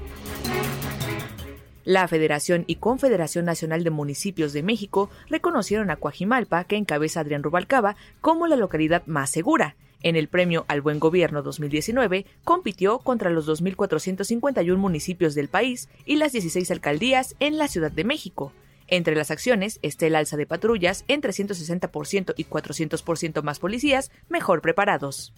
La 1.85 2.09
Federación 2.09 2.65
y 2.67 2.77
Confederación 2.77 3.45
Nacional 3.45 3.85
de 3.85 3.91
Municipios 3.91 4.55
de 4.55 4.63
México 4.63 5.11
reconocieron 5.29 5.91
a 5.91 5.97
Coajimalpa, 5.97 6.65
que 6.65 6.77
encabeza 6.77 7.21
Adrián 7.21 7.43
Rubalcaba, 7.43 7.97
como 8.23 8.47
la 8.47 8.57
localidad 8.57 9.03
más 9.05 9.29
segura 9.29 9.77
en 10.05 10.17
el 10.17 10.29
Premio 10.29 10.65
al 10.69 10.83
Buen 10.83 11.01
Gobierno 11.01 11.43
2019 11.43 12.27
compitió 12.45 12.99
contra 12.99 13.31
los 13.31 13.49
2.451 13.49 14.77
municipios 14.77 15.35
del 15.35 15.49
país 15.49 15.89
y 16.05 16.17
las 16.17 16.33
16 16.33 16.71
alcaldías 16.71 17.35
en 17.41 17.59
la 17.59 17.67
Ciudad 17.67 17.91
de 17.91 18.05
México. 18.05 18.53
Entre 18.87 19.17
las 19.17 19.31
acciones 19.31 19.81
está 19.83 20.07
el 20.07 20.15
alza 20.15 20.37
de 20.37 20.47
patrullas 20.47 21.05
en 21.09 21.23
360% 21.23 22.35
y 22.37 22.45
400% 22.45 23.43
más 23.43 23.59
policías 23.59 24.11
mejor 24.29 24.61
preparados. 24.61 25.33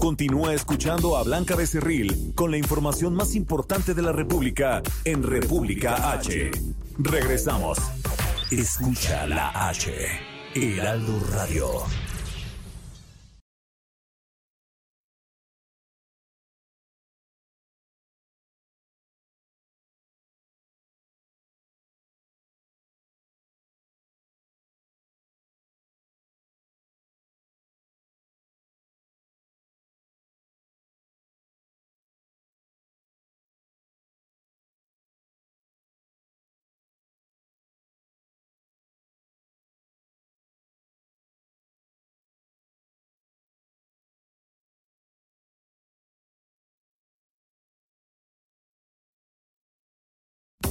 Continúa 0.00 0.54
escuchando 0.54 1.16
a 1.16 1.22
Blanca 1.22 1.54
Becerril 1.54 2.32
con 2.34 2.50
la 2.50 2.56
información 2.56 3.14
más 3.14 3.36
importante 3.36 3.94
de 3.94 4.02
la 4.02 4.12
República 4.12 4.82
en 5.04 5.22
República 5.22 6.12
H. 6.12 6.50
Regresamos. 6.98 7.78
Escucha 8.50 9.26
la 9.28 9.68
H. 9.68 10.29
Heraldo 10.54 11.20
Radio. 11.30 12.09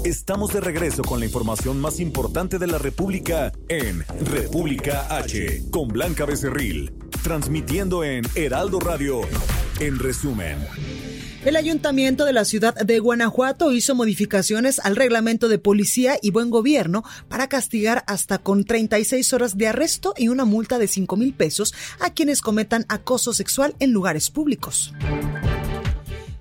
Estamos 0.09 0.51
de 0.51 0.59
regreso 0.59 1.03
con 1.03 1.19
la 1.19 1.27
información 1.27 1.79
más 1.79 1.99
importante 1.99 2.57
de 2.57 2.65
la 2.65 2.79
República 2.79 3.51
en 3.67 4.03
República 4.25 5.05
H, 5.15 5.65
con 5.69 5.87
Blanca 5.87 6.25
Becerril, 6.25 6.91
transmitiendo 7.21 8.03
en 8.03 8.23
Heraldo 8.33 8.79
Radio. 8.79 9.21
En 9.79 9.99
resumen. 9.99 10.57
El 11.45 11.55
ayuntamiento 11.55 12.25
de 12.25 12.33
la 12.33 12.43
ciudad 12.43 12.73
de 12.73 12.97
Guanajuato 12.97 13.71
hizo 13.71 13.93
modificaciones 13.93 14.79
al 14.79 14.95
reglamento 14.95 15.47
de 15.47 15.59
policía 15.59 16.17
y 16.19 16.31
buen 16.31 16.49
gobierno 16.49 17.03
para 17.27 17.47
castigar 17.47 18.03
hasta 18.07 18.39
con 18.39 18.63
36 18.63 19.31
horas 19.33 19.59
de 19.59 19.67
arresto 19.67 20.15
y 20.17 20.29
una 20.29 20.43
multa 20.43 20.79
de 20.79 20.87
5 20.87 21.17
mil 21.17 21.35
pesos 21.35 21.71
a 21.99 22.15
quienes 22.15 22.41
cometan 22.41 22.83
acoso 22.89 23.31
sexual 23.31 23.75
en 23.79 23.91
lugares 23.91 24.31
públicos. 24.31 24.91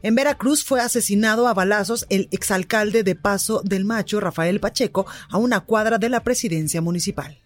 En 0.02 0.14
Veracruz 0.14 0.64
fue 0.64 0.80
asesinado 0.80 1.48
a 1.48 1.54
balazos 1.54 2.06
el 2.08 2.28
exalcalde 2.30 3.02
de 3.02 3.16
Paso 3.16 3.62
del 3.64 3.84
Macho, 3.84 4.20
Rafael 4.20 4.60
Pacheco, 4.60 5.06
a 5.28 5.38
una 5.38 5.60
cuadra 5.60 5.98
de 5.98 6.08
la 6.08 6.22
presidencia 6.22 6.80
municipal. 6.80 7.38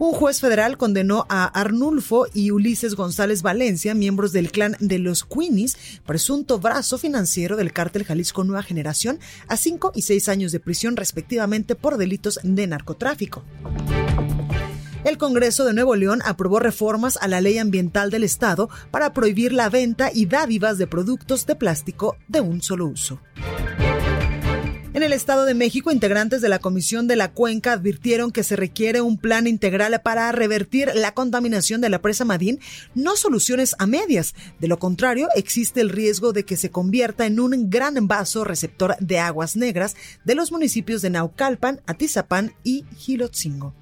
Un 0.00 0.12
juez 0.12 0.40
federal 0.40 0.76
condenó 0.76 1.26
a 1.28 1.44
Arnulfo 1.44 2.26
y 2.32 2.52
Ulises 2.52 2.94
González 2.94 3.42
Valencia, 3.42 3.94
miembros 3.94 4.32
del 4.32 4.52
clan 4.52 4.76
de 4.78 4.98
los 4.98 5.24
Queenies, 5.24 5.76
presunto 6.06 6.60
brazo 6.60 6.98
financiero 6.98 7.56
del 7.56 7.72
cártel 7.72 8.04
Jalisco 8.04 8.44
Nueva 8.44 8.62
Generación, 8.62 9.18
a 9.48 9.56
cinco 9.56 9.90
y 9.94 10.02
seis 10.02 10.28
años 10.28 10.52
de 10.52 10.60
prisión 10.60 10.96
respectivamente 10.96 11.74
por 11.74 11.96
delitos 11.96 12.38
de 12.44 12.66
narcotráfico 12.68 13.44
el 15.08 15.18
Congreso 15.18 15.64
de 15.64 15.72
Nuevo 15.72 15.96
León 15.96 16.20
aprobó 16.24 16.60
reformas 16.60 17.16
a 17.20 17.28
la 17.28 17.40
ley 17.40 17.58
ambiental 17.58 18.10
del 18.10 18.24
Estado 18.24 18.68
para 18.90 19.12
prohibir 19.12 19.52
la 19.52 19.70
venta 19.70 20.10
y 20.12 20.26
dádivas 20.26 20.76
de 20.78 20.86
productos 20.86 21.46
de 21.46 21.56
plástico 21.56 22.16
de 22.28 22.40
un 22.40 22.62
solo 22.62 22.86
uso. 22.86 23.20
En 24.94 25.02
el 25.02 25.12
Estado 25.12 25.44
de 25.44 25.54
México, 25.54 25.92
integrantes 25.92 26.40
de 26.40 26.48
la 26.48 26.58
Comisión 26.58 27.06
de 27.06 27.14
la 27.14 27.32
Cuenca 27.32 27.72
advirtieron 27.72 28.32
que 28.32 28.42
se 28.42 28.56
requiere 28.56 29.00
un 29.00 29.16
plan 29.16 29.46
integral 29.46 30.00
para 30.02 30.32
revertir 30.32 30.90
la 30.94 31.14
contaminación 31.14 31.80
de 31.80 31.88
la 31.88 32.02
presa 32.02 32.24
Madín, 32.24 32.58
no 32.94 33.14
soluciones 33.16 33.76
a 33.78 33.86
medias. 33.86 34.34
De 34.58 34.66
lo 34.66 34.78
contrario, 34.78 35.28
existe 35.36 35.80
el 35.80 35.90
riesgo 35.90 36.32
de 36.32 36.44
que 36.44 36.56
se 36.56 36.70
convierta 36.70 37.26
en 37.26 37.38
un 37.38 37.70
gran 37.70 38.08
vaso 38.08 38.44
receptor 38.44 38.96
de 38.98 39.20
aguas 39.20 39.56
negras 39.56 39.94
de 40.24 40.34
los 40.34 40.50
municipios 40.50 41.00
de 41.00 41.10
Naucalpan, 41.10 41.80
Atizapán 41.86 42.54
y 42.64 42.84
Gilotzingo. 42.96 43.74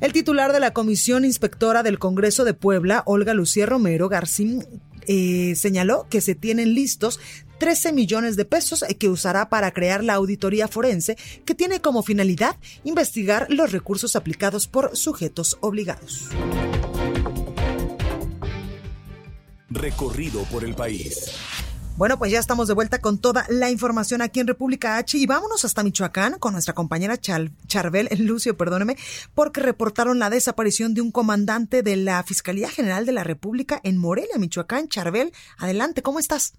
El 0.00 0.14
titular 0.14 0.54
de 0.54 0.60
la 0.60 0.72
Comisión 0.72 1.26
Inspectora 1.26 1.82
del 1.82 1.98
Congreso 1.98 2.44
de 2.44 2.54
Puebla, 2.54 3.02
Olga 3.04 3.34
Lucía 3.34 3.66
Romero 3.66 4.08
Garcín, 4.08 4.64
eh, 5.06 5.54
señaló 5.56 6.06
que 6.08 6.22
se 6.22 6.34
tienen 6.34 6.72
listos 6.72 7.20
13 7.58 7.92
millones 7.92 8.36
de 8.36 8.46
pesos 8.46 8.82
que 8.98 9.10
usará 9.10 9.50
para 9.50 9.72
crear 9.72 10.02
la 10.02 10.14
auditoría 10.14 10.68
forense 10.68 11.18
que 11.44 11.54
tiene 11.54 11.82
como 11.82 12.02
finalidad 12.02 12.56
investigar 12.82 13.46
los 13.50 13.72
recursos 13.72 14.16
aplicados 14.16 14.66
por 14.66 14.96
sujetos 14.96 15.58
obligados. 15.60 16.28
Recorrido 19.68 20.44
por 20.44 20.64
el 20.64 20.74
país. 20.74 21.36
Bueno, 22.00 22.16
pues 22.16 22.32
ya 22.32 22.38
estamos 22.38 22.66
de 22.66 22.72
vuelta 22.72 22.98
con 22.98 23.20
toda 23.20 23.44
la 23.50 23.68
información 23.68 24.22
aquí 24.22 24.40
en 24.40 24.46
República 24.46 24.96
H 24.96 25.18
y 25.18 25.26
vámonos 25.26 25.66
hasta 25.66 25.82
Michoacán 25.82 26.38
con 26.38 26.54
nuestra 26.54 26.72
compañera 26.72 27.18
Charbel, 27.18 28.08
Lucio, 28.18 28.56
perdóneme, 28.56 28.94
porque 29.34 29.60
reportaron 29.60 30.18
la 30.18 30.30
desaparición 30.30 30.94
de 30.94 31.02
un 31.02 31.12
comandante 31.12 31.82
de 31.82 31.96
la 31.96 32.22
Fiscalía 32.22 32.70
General 32.70 33.04
de 33.04 33.12
la 33.12 33.22
República 33.22 33.80
en 33.84 33.98
Morelia, 33.98 34.38
Michoacán. 34.38 34.88
Charbel, 34.88 35.32
adelante, 35.58 36.00
¿cómo 36.00 36.20
estás? 36.20 36.58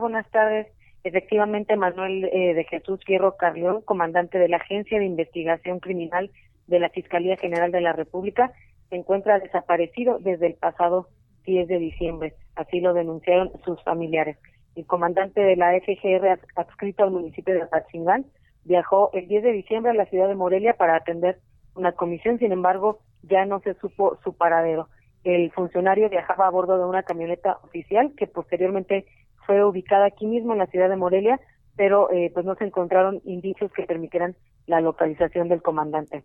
Buenas 0.00 0.30
tardes. 0.30 0.68
Efectivamente, 1.04 1.76
Manuel 1.76 2.24
eh, 2.32 2.54
de 2.54 2.64
Jesús 2.64 2.98
Fierro 3.04 3.36
Carrión, 3.36 3.82
comandante 3.82 4.38
de 4.38 4.48
la 4.48 4.56
Agencia 4.56 4.98
de 4.98 5.04
Investigación 5.04 5.80
Criminal 5.80 6.30
de 6.66 6.78
la 6.78 6.88
Fiscalía 6.88 7.36
General 7.36 7.70
de 7.72 7.82
la 7.82 7.92
República, 7.92 8.52
se 8.88 8.96
encuentra 8.96 9.38
desaparecido 9.38 10.18
desde 10.18 10.46
el 10.46 10.54
pasado 10.54 11.08
10 11.48 11.66
de 11.66 11.78
diciembre. 11.78 12.34
Así 12.54 12.80
lo 12.80 12.92
denunciaron 12.92 13.50
sus 13.64 13.82
familiares. 13.82 14.36
El 14.76 14.86
comandante 14.86 15.40
de 15.40 15.56
la 15.56 15.72
FGR 15.80 16.38
adscrito 16.54 17.02
al 17.02 17.10
municipio 17.10 17.54
de 17.54 17.62
Apatzingán 17.62 18.26
viajó 18.64 19.10
el 19.14 19.26
10 19.26 19.42
de 19.42 19.52
diciembre 19.52 19.90
a 19.90 19.94
la 19.94 20.06
ciudad 20.06 20.28
de 20.28 20.34
Morelia 20.34 20.74
para 20.74 20.96
atender 20.96 21.38
una 21.74 21.92
comisión, 21.92 22.38
sin 22.38 22.52
embargo, 22.52 23.00
ya 23.22 23.46
no 23.46 23.60
se 23.60 23.74
supo 23.74 24.18
su 24.22 24.36
paradero. 24.36 24.88
El 25.24 25.50
funcionario 25.52 26.10
viajaba 26.10 26.46
a 26.46 26.50
bordo 26.50 26.78
de 26.78 26.84
una 26.84 27.02
camioneta 27.02 27.58
oficial 27.64 28.12
que 28.16 28.26
posteriormente 28.26 29.06
fue 29.46 29.64
ubicada 29.64 30.06
aquí 30.06 30.26
mismo 30.26 30.52
en 30.52 30.58
la 30.58 30.66
ciudad 30.66 30.90
de 30.90 30.96
Morelia, 30.96 31.40
pero 31.76 32.10
eh, 32.12 32.30
pues 32.34 32.44
no 32.44 32.54
se 32.56 32.64
encontraron 32.64 33.22
indicios 33.24 33.72
que 33.72 33.84
permitieran 33.84 34.36
la 34.66 34.80
localización 34.80 35.48
del 35.48 35.62
comandante. 35.62 36.24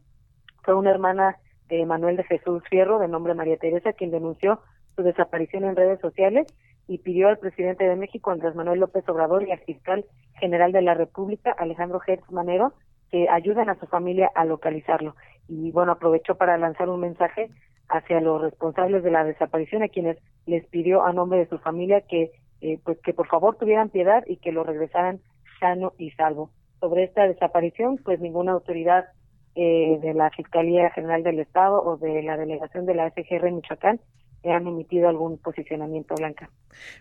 Fue 0.63 0.75
una 0.75 0.91
hermana 0.91 1.37
de 1.69 1.85
Manuel 1.85 2.17
de 2.17 2.23
Jesús 2.25 2.61
Fierro, 2.69 2.99
de 2.99 3.07
nombre 3.07 3.33
María 3.33 3.57
Teresa, 3.57 3.93
quien 3.93 4.11
denunció 4.11 4.59
su 4.95 5.03
desaparición 5.03 5.63
en 5.63 5.75
redes 5.75 5.99
sociales 5.99 6.47
y 6.87 6.97
pidió 6.97 7.29
al 7.29 7.37
presidente 7.37 7.85
de 7.85 7.95
México, 7.95 8.31
Andrés 8.31 8.55
Manuel 8.55 8.79
López 8.79 9.07
Obrador, 9.07 9.47
y 9.47 9.51
al 9.51 9.59
fiscal 9.59 10.05
general 10.39 10.71
de 10.71 10.81
la 10.81 10.93
República, 10.93 11.51
Alejandro 11.57 11.99
Gertz 11.99 12.29
Manero, 12.31 12.73
que 13.09 13.29
ayuden 13.29 13.69
a 13.69 13.79
su 13.79 13.87
familia 13.87 14.29
a 14.35 14.45
localizarlo. 14.45 15.15
Y 15.47 15.71
bueno, 15.71 15.93
aprovechó 15.93 16.35
para 16.35 16.57
lanzar 16.57 16.89
un 16.89 16.99
mensaje 16.99 17.49
hacia 17.89 18.19
los 18.21 18.41
responsables 18.41 19.03
de 19.03 19.11
la 19.11 19.23
desaparición, 19.23 19.83
a 19.83 19.87
quienes 19.87 20.17
les 20.45 20.65
pidió 20.67 21.03
a 21.03 21.13
nombre 21.13 21.39
de 21.39 21.47
su 21.47 21.57
familia 21.59 22.01
que 22.01 22.31
eh, 22.61 22.79
pues 22.83 22.97
que 23.03 23.13
por 23.13 23.27
favor 23.27 23.57
tuvieran 23.57 23.89
piedad 23.89 24.23
y 24.25 24.37
que 24.37 24.53
lo 24.53 24.63
regresaran 24.63 25.19
sano 25.59 25.91
y 25.97 26.11
salvo. 26.11 26.49
Sobre 26.79 27.03
esta 27.03 27.27
desaparición, 27.27 27.97
pues 27.97 28.21
ninguna 28.21 28.53
autoridad 28.53 29.05
eh, 29.55 29.99
de 30.01 30.13
la 30.13 30.29
Fiscalía 30.29 30.89
General 30.91 31.23
del 31.23 31.39
Estado 31.39 31.83
o 31.83 31.97
de 31.97 32.23
la 32.23 32.37
delegación 32.37 32.85
de 32.85 32.95
la 32.95 33.09
SGR 33.09 33.47
en 33.47 33.55
Michoacán 33.57 33.99
han 34.51 34.67
emitido 34.67 35.09
algún 35.09 35.37
posicionamiento 35.37 36.15
blanca. 36.15 36.49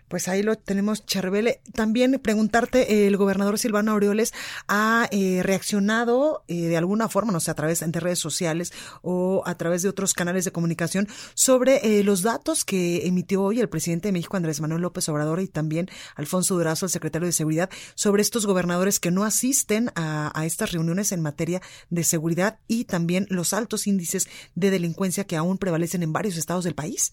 Pues 0.07 0.27
ahí 0.27 0.43
lo 0.43 0.55
tenemos, 0.55 1.05
Charbele. 1.05 1.61
También 1.73 2.19
preguntarte, 2.21 3.07
el 3.07 3.17
gobernador 3.17 3.57
Silvano 3.57 3.91
Aureoles 3.91 4.33
ha 4.67 5.07
eh, 5.11 5.41
reaccionado 5.43 6.43
eh, 6.47 6.67
de 6.67 6.77
alguna 6.77 7.09
forma, 7.09 7.31
no 7.31 7.39
sé, 7.39 7.51
a 7.51 7.55
través 7.55 7.79
de 7.79 7.99
redes 7.99 8.19
sociales 8.19 8.71
o 9.01 9.43
a 9.45 9.55
través 9.55 9.81
de 9.81 9.89
otros 9.89 10.13
canales 10.13 10.45
de 10.45 10.51
comunicación 10.51 11.07
sobre 11.33 11.99
eh, 11.99 12.03
los 12.03 12.21
datos 12.21 12.65
que 12.65 13.07
emitió 13.07 13.43
hoy 13.43 13.59
el 13.59 13.69
presidente 13.69 14.07
de 14.07 14.13
México, 14.13 14.37
Andrés 14.37 14.61
Manuel 14.61 14.81
López 14.81 15.07
Obrador, 15.09 15.39
y 15.39 15.47
también 15.47 15.89
Alfonso 16.15 16.55
Durazo, 16.55 16.85
el 16.85 16.91
secretario 16.91 17.25
de 17.25 17.31
Seguridad, 17.31 17.69
sobre 17.95 18.21
estos 18.21 18.45
gobernadores 18.45 18.99
que 18.99 19.11
no 19.11 19.23
asisten 19.23 19.89
a 19.95 20.45
estas 20.45 20.71
reuniones 20.71 21.11
en 21.11 21.21
materia 21.21 21.61
de 21.89 22.03
seguridad 22.03 22.59
y 22.67 22.85
también 22.85 23.25
los 23.29 23.53
altos 23.53 23.87
índices 23.87 24.27
de 24.55 24.69
delincuencia 24.69 25.25
que 25.25 25.37
aún 25.37 25.57
prevalecen 25.57 26.03
en 26.03 26.13
varios 26.13 26.37
estados 26.37 26.63
del 26.63 26.75
país. 26.75 27.11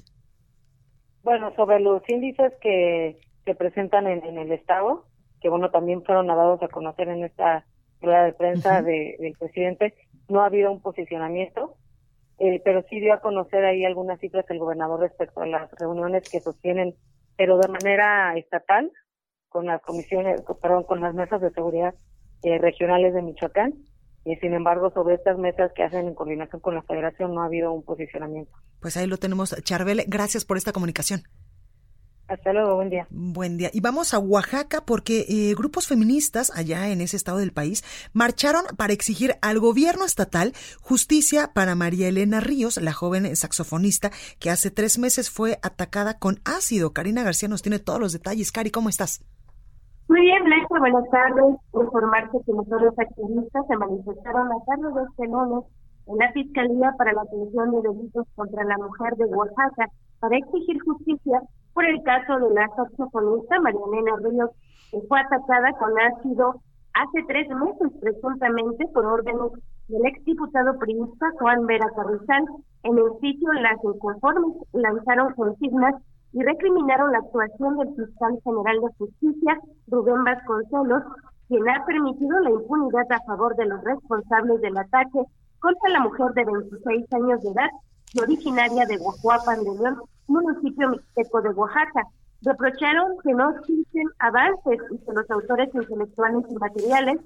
Bueno, 1.22 1.54
sobre 1.54 1.80
los 1.80 2.02
índices 2.09 2.52
que 2.61 3.18
se 3.44 3.54
presentan 3.54 4.06
en, 4.06 4.38
el 4.38 4.52
Estado, 4.52 5.04
que 5.40 5.48
bueno, 5.48 5.70
también 5.70 6.02
fueron 6.04 6.28
dados 6.28 6.62
a 6.62 6.68
conocer 6.68 7.09
en 7.09 7.24
esta 7.24 7.64
rueda 8.00 8.24
de 8.24 8.33
prensa 8.33 8.83
del 8.83 9.37
presidente, 9.38 9.94
no 10.28 10.40
ha 10.40 10.46
habido 10.46 10.72
un 10.72 10.80
posicionamiento, 10.80 11.76
eh, 12.38 12.62
pero 12.64 12.83
sí 12.88 13.00
dio 13.00 13.12
a 13.12 13.20
conocer 13.20 13.64
ahí 13.64 13.85
algunas 13.85 14.18
cifras 14.20 14.46
el 14.48 14.59
gobernador 14.59 15.00
respecto 15.00 15.42
a 15.42 15.46
las 15.46 15.70
reuniones 15.72 16.28
que 16.30 16.40
sostienen, 16.40 16.94
pero 17.37 17.59
de 17.59 17.68
manera 17.68 18.35
estatal, 18.37 18.90
con 19.50 19.66
las 19.66 19.83
comisiones, 19.83 20.42
perdón, 20.62 20.85
con 20.85 21.00
las 21.00 21.14
mesas 21.14 21.40
de 21.40 21.50
seguridad 21.50 21.94
eh, 22.42 22.56
regionales 22.59 23.12
de 23.12 23.20
Michoacán, 23.20 23.74
y 24.24 24.37
sin 24.37 24.54
embargo 24.54 24.90
sobre 24.90 25.14
estas 25.14 25.38
mesas 25.38 25.72
que 25.74 25.83
hacen 25.83 26.06
en 26.06 26.14
coordinación 26.14 26.61
con 26.61 26.74
la 26.74 26.83
federación 26.83 27.35
no 27.35 27.42
ha 27.42 27.46
habido 27.46 27.72
un 27.72 27.83
posicionamiento. 27.83 28.52
Pues 28.80 28.96
ahí 28.96 29.06
lo 29.06 29.16
tenemos, 29.16 29.54
Charbel, 29.62 30.04
gracias 30.06 30.44
por 30.44 30.56
esta 30.56 30.72
comunicación. 30.72 31.22
Hasta 32.30 32.52
luego, 32.52 32.76
buen 32.76 32.90
día. 32.90 33.09
Buen 33.11 33.56
día. 33.56 33.70
Y 33.72 33.80
vamos 33.80 34.14
a 34.14 34.20
Oaxaca 34.20 34.85
porque 34.87 35.26
eh, 35.28 35.52
grupos 35.56 35.88
feministas 35.88 36.52
allá 36.54 36.88
en 36.90 37.00
ese 37.00 37.16
estado 37.16 37.38
del 37.38 37.52
país 37.52 37.83
marcharon 38.12 38.62
para 38.76 38.92
exigir 38.92 39.35
al 39.42 39.59
gobierno 39.59 40.04
estatal 40.04 40.52
justicia 40.80 41.50
para 41.52 41.74
María 41.74 42.06
Elena 42.06 42.38
Ríos, 42.38 42.76
la 42.76 42.92
joven 42.92 43.35
saxofonista 43.35 44.12
que 44.38 44.50
hace 44.50 44.70
tres 44.70 44.96
meses 44.96 45.28
fue 45.28 45.59
atacada 45.62 46.20
con 46.20 46.40
ácido. 46.44 46.92
Karina 46.92 47.24
García 47.24 47.48
nos 47.48 47.62
tiene 47.62 47.80
todos 47.80 47.98
los 47.98 48.12
detalles. 48.12 48.52
Cari, 48.52 48.70
¿cómo 48.70 48.90
estás? 48.90 49.24
Muy 50.10 50.22
bien, 50.22 50.42
Blanca, 50.42 50.80
buenas 50.80 51.08
tardes. 51.10 51.54
Informarse 51.72 52.38
que 52.44 52.52
los 52.52 52.98
activistas 52.98 53.64
se 53.68 53.76
manifestaron 53.76 54.48
la 54.48 54.56
tarde 54.66 54.92
de 54.92 55.06
este 55.08 55.26
lunes 55.28 55.64
en 56.08 56.16
la 56.18 56.32
Fiscalía 56.32 56.92
para 56.98 57.12
la 57.12 57.22
Atención 57.22 57.70
de 57.70 57.88
Delitos 57.88 58.26
contra 58.34 58.64
la 58.64 58.76
Mujer 58.78 59.14
de 59.14 59.26
Oaxaca 59.26 59.86
para 60.18 60.36
exigir 60.36 60.82
justicia 60.82 61.40
por 61.74 61.84
el 61.84 62.02
caso 62.02 62.40
de 62.40 62.54
la 62.54 62.66
saxofonista 62.74 63.60
Marianela 63.60 64.16
Ríos, 64.24 64.50
que 64.90 64.98
fue 65.06 65.20
atacada 65.20 65.70
con 65.78 65.92
ácido 66.00 66.56
hace 66.94 67.22
tres 67.28 67.48
meses 67.48 67.92
presuntamente 68.00 68.88
por 68.88 69.06
órdenes 69.06 69.52
del 69.86 70.06
exdiputado 70.06 70.76
priista 70.80 71.30
Juan 71.38 71.66
Vera 71.66 71.86
Carrizal 71.94 72.46
en 72.82 72.98
el 72.98 73.12
sitio 73.20 73.52
Las 73.52 73.78
Inconformes 73.84 74.56
lanzaron 74.72 75.34
consignas 75.34 75.94
y 76.32 76.42
recriminaron 76.42 77.12
la 77.12 77.18
actuación 77.18 77.78
del 77.78 77.94
fiscal 77.94 78.38
general 78.44 78.80
de 78.80 78.94
justicia, 78.98 79.58
Rubén 79.88 80.24
Vasconcelos, 80.24 81.02
quien 81.48 81.68
ha 81.68 81.84
permitido 81.84 82.38
la 82.40 82.50
impunidad 82.50 83.10
a 83.10 83.20
favor 83.24 83.56
de 83.56 83.66
los 83.66 83.82
responsables 83.82 84.60
del 84.60 84.76
ataque 84.76 85.24
contra 85.58 85.90
la 85.90 86.00
mujer 86.00 86.32
de 86.34 86.44
26 86.44 87.12
años 87.12 87.42
de 87.42 87.50
edad 87.50 87.70
y 88.14 88.20
originaria 88.20 88.86
de 88.86 88.96
Guajuapan 88.96 89.64
de 89.64 89.74
León, 89.74 90.02
municipio 90.28 90.90
mixteco 90.90 91.42
de 91.42 91.50
Oaxaca. 91.50 92.04
Reprocharon 92.42 93.18
que 93.22 93.34
no 93.34 93.50
existen 93.50 94.06
avances 94.20 94.78
y 94.90 94.98
que 94.98 95.12
los 95.12 95.30
autores 95.30 95.74
intelectuales 95.74 96.44
y 96.48 96.54
materiales 96.54 97.18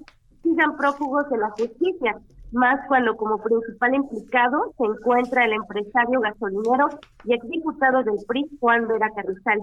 sigan 0.43 0.75
prófugos 0.77 1.29
de 1.29 1.37
la 1.37 1.49
justicia, 1.51 2.19
más 2.55 2.79
cuando 2.87 3.17
como 3.17 3.37
principal 3.37 3.95
implicado 3.95 4.73
se 4.77 4.85
encuentra 4.85 5.43
el 5.45 5.53
empresario 5.53 6.21
gasolinero 6.21 6.87
y 7.25 7.33
exdiputado 7.33 8.01
del 8.03 8.17
PRI, 8.27 8.45
Juan 8.59 8.87
Vera 8.87 9.09
Carrizal. 9.13 9.61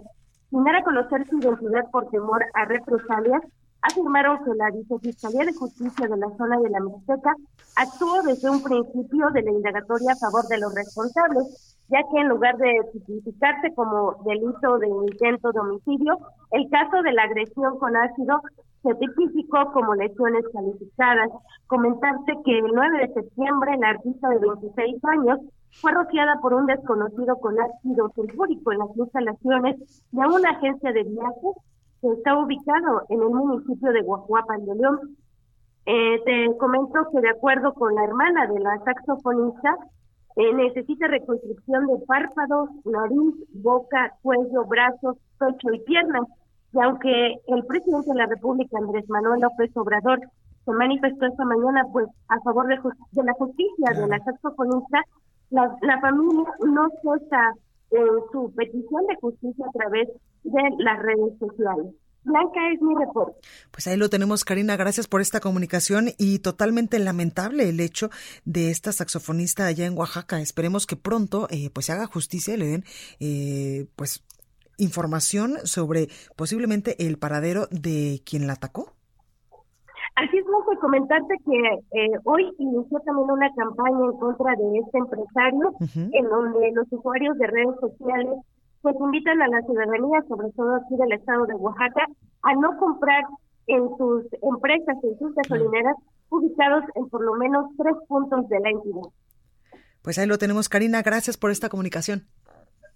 Sin 0.50 0.62
dar 0.64 0.76
a 0.76 0.84
conocer 0.84 1.26
su 1.28 1.38
identidad 1.38 1.90
por 1.90 2.10
temor 2.10 2.44
a 2.52 2.66
represalias, 2.66 3.42
afirmaron 3.80 4.44
que 4.44 4.54
la 4.54 4.70
Vicefiscalía 4.70 5.46
de 5.46 5.54
Justicia 5.54 6.06
de 6.06 6.16
la 6.18 6.28
zona 6.36 6.60
de 6.60 6.68
la 6.68 6.80
Mixteca 6.80 7.34
actuó 7.76 8.22
desde 8.22 8.50
un 8.50 8.62
principio 8.62 9.30
de 9.30 9.42
la 9.42 9.50
indagatoria 9.50 10.12
a 10.12 10.16
favor 10.16 10.46
de 10.48 10.58
los 10.58 10.74
responsables, 10.74 11.71
ya 11.88 12.00
que 12.10 12.20
en 12.20 12.28
lugar 12.28 12.56
de 12.56 12.80
tipificarse 12.92 13.74
como 13.74 14.16
delito 14.24 14.78
de 14.78 14.88
intento 14.88 15.52
de 15.52 15.60
homicidio, 15.60 16.18
el 16.52 16.68
caso 16.70 17.02
de 17.02 17.12
la 17.12 17.24
agresión 17.24 17.78
con 17.78 17.96
ácido 17.96 18.40
se 18.82 18.94
tipificó 18.96 19.72
como 19.72 19.94
lesiones 19.94 20.44
calificadas. 20.52 21.30
Comentarte 21.66 22.32
que 22.44 22.58
el 22.58 22.66
9 22.72 22.98
de 22.98 23.14
septiembre 23.14 23.76
la 23.78 23.90
artista 23.90 24.28
de 24.28 24.38
26 24.38 25.04
años 25.04 25.40
fue 25.80 25.92
rociada 25.92 26.38
por 26.40 26.54
un 26.54 26.66
desconocido 26.66 27.36
con 27.36 27.58
ácido 27.60 28.10
sulfúrico 28.14 28.72
en 28.72 28.78
las 28.78 28.96
instalaciones 28.96 29.76
de 30.10 30.26
una 30.26 30.50
agencia 30.50 30.92
de 30.92 31.04
viajes 31.04 31.54
que 32.00 32.08
está 32.12 32.36
ubicado 32.36 33.02
en 33.08 33.22
el 33.22 33.28
municipio 33.28 33.92
de 33.92 34.02
Guajuapan 34.02 34.66
de 34.66 34.74
León. 34.74 35.16
Eh, 35.86 36.22
te 36.24 36.56
comento 36.58 37.08
que 37.12 37.20
de 37.20 37.30
acuerdo 37.30 37.72
con 37.74 37.94
la 37.94 38.04
hermana 38.04 38.46
de 38.46 38.60
la 38.60 38.78
saxofonista, 38.84 39.76
eh, 40.36 40.54
necesita 40.54 41.06
reconstrucción 41.08 41.86
de 41.86 41.98
párpados, 42.06 42.70
nariz, 42.84 43.34
boca, 43.54 44.12
cuello, 44.22 44.64
brazos, 44.66 45.16
pecho 45.38 45.72
y 45.72 45.80
piernas 45.80 46.26
y 46.72 46.80
aunque 46.80 47.34
el 47.46 47.64
presidente 47.66 48.10
de 48.10 48.18
la 48.18 48.26
República, 48.26 48.78
Andrés 48.78 49.08
Manuel 49.08 49.40
López 49.40 49.70
Obrador, 49.76 50.20
se 50.64 50.72
manifestó 50.72 51.26
esta 51.26 51.44
mañana 51.44 51.84
pues 51.92 52.06
a 52.28 52.40
favor 52.40 52.66
de, 52.66 52.76
de 52.76 53.24
la 53.24 53.32
justicia 53.34 53.90
de 53.94 54.06
la 54.06 54.18
saxofonista, 54.20 55.02
la, 55.50 55.76
la 55.82 56.00
familia 56.00 56.44
no 56.66 56.88
cesa 57.02 57.52
en 57.90 58.06
su 58.32 58.50
petición 58.54 59.06
de 59.06 59.16
justicia 59.16 59.66
a 59.66 59.72
través 59.72 60.08
de 60.44 60.62
las 60.78 60.98
redes 61.02 61.38
sociales. 61.38 61.94
Blanca 62.24 62.60
es 62.72 62.80
mi 62.80 62.94
reporte. 62.94 63.38
Pues 63.70 63.86
ahí 63.86 63.96
lo 63.96 64.08
tenemos, 64.08 64.44
Karina. 64.44 64.76
Gracias 64.76 65.08
por 65.08 65.20
esta 65.20 65.40
comunicación 65.40 66.10
y 66.18 66.38
totalmente 66.38 66.98
lamentable 66.98 67.68
el 67.68 67.80
hecho 67.80 68.10
de 68.44 68.70
esta 68.70 68.92
saxofonista 68.92 69.66
allá 69.66 69.86
en 69.86 69.96
Oaxaca. 69.96 70.40
Esperemos 70.40 70.86
que 70.86 70.96
pronto 70.96 71.48
eh, 71.50 71.70
pues 71.72 71.86
se 71.86 71.92
haga 71.92 72.06
justicia 72.06 72.54
y 72.54 72.58
le 72.58 72.66
den 72.66 72.84
eh, 73.20 73.86
pues 73.96 74.24
información 74.78 75.58
sobre 75.64 76.08
posiblemente 76.36 77.06
el 77.06 77.18
paradero 77.18 77.66
de 77.70 78.20
quien 78.24 78.46
la 78.46 78.54
atacó? 78.54 78.92
Así 80.16 80.36
es, 80.36 80.44
que 80.44 80.78
comentarte 80.78 81.34
que 81.44 81.58
eh, 81.98 82.10
hoy 82.24 82.52
inició 82.58 82.98
también 83.00 83.30
una 83.30 83.50
campaña 83.54 84.04
en 84.04 84.18
contra 84.18 84.54
de 84.56 84.78
este 84.78 84.98
empresario, 84.98 85.72
en 86.12 86.28
donde 86.28 86.72
los 86.72 86.86
usuarios 86.90 87.36
de 87.38 87.46
redes 87.46 87.80
sociales 87.80 88.34
pues 88.82 88.96
invitan 89.00 89.40
a 89.40 89.48
la 89.48 89.62
ciudadanía, 89.62 90.22
sobre 90.28 90.50
todo 90.52 90.74
aquí 90.74 90.96
del 90.96 91.12
estado 91.12 91.46
de 91.46 91.54
Oaxaca, 91.54 92.06
a 92.42 92.54
no 92.54 92.76
comprar 92.78 93.24
en 93.68 93.88
sus 93.96 94.24
empresas, 94.42 94.96
en 95.02 95.18
sus 95.18 95.34
gasolineras, 95.34 95.96
ubicados 96.28 96.84
en 96.96 97.08
por 97.08 97.24
lo 97.24 97.34
menos 97.34 97.66
tres 97.78 97.94
puntos 98.08 98.48
de 98.48 98.60
la 98.60 98.70
entidad. 98.70 99.08
Pues 100.02 100.18
ahí 100.18 100.26
lo 100.26 100.38
tenemos, 100.38 100.68
Karina. 100.68 101.02
Gracias 101.02 101.36
por 101.36 101.52
esta 101.52 101.68
comunicación. 101.68 102.26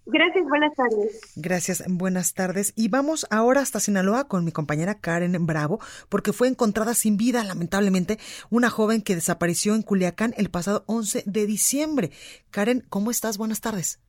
Gracias, 0.09 0.45
buenas 0.47 0.73
tardes. 0.73 1.21
Gracias, 1.35 1.83
buenas 1.87 2.33
tardes. 2.33 2.73
Y 2.77 2.87
vamos 2.87 3.27
ahora 3.29 3.59
hasta 3.59 3.81
Sinaloa 3.81 4.29
con 4.29 4.45
mi 4.45 4.53
compañera 4.53 4.99
Karen 4.99 5.45
Bravo, 5.45 5.79
porque 6.07 6.31
fue 6.31 6.47
encontrada 6.47 6.93
sin 6.93 7.17
vida, 7.17 7.43
lamentablemente, 7.43 8.17
una 8.49 8.69
joven 8.69 9.01
que 9.01 9.15
desapareció 9.15 9.75
en 9.75 9.81
Culiacán 9.81 10.33
el 10.37 10.49
pasado 10.49 10.85
11 10.87 11.23
de 11.25 11.45
diciembre. 11.45 12.11
Karen, 12.51 12.85
¿cómo 12.87 13.11
estás? 13.11 13.37
Buenas 13.37 13.59
tardes. 13.59 13.99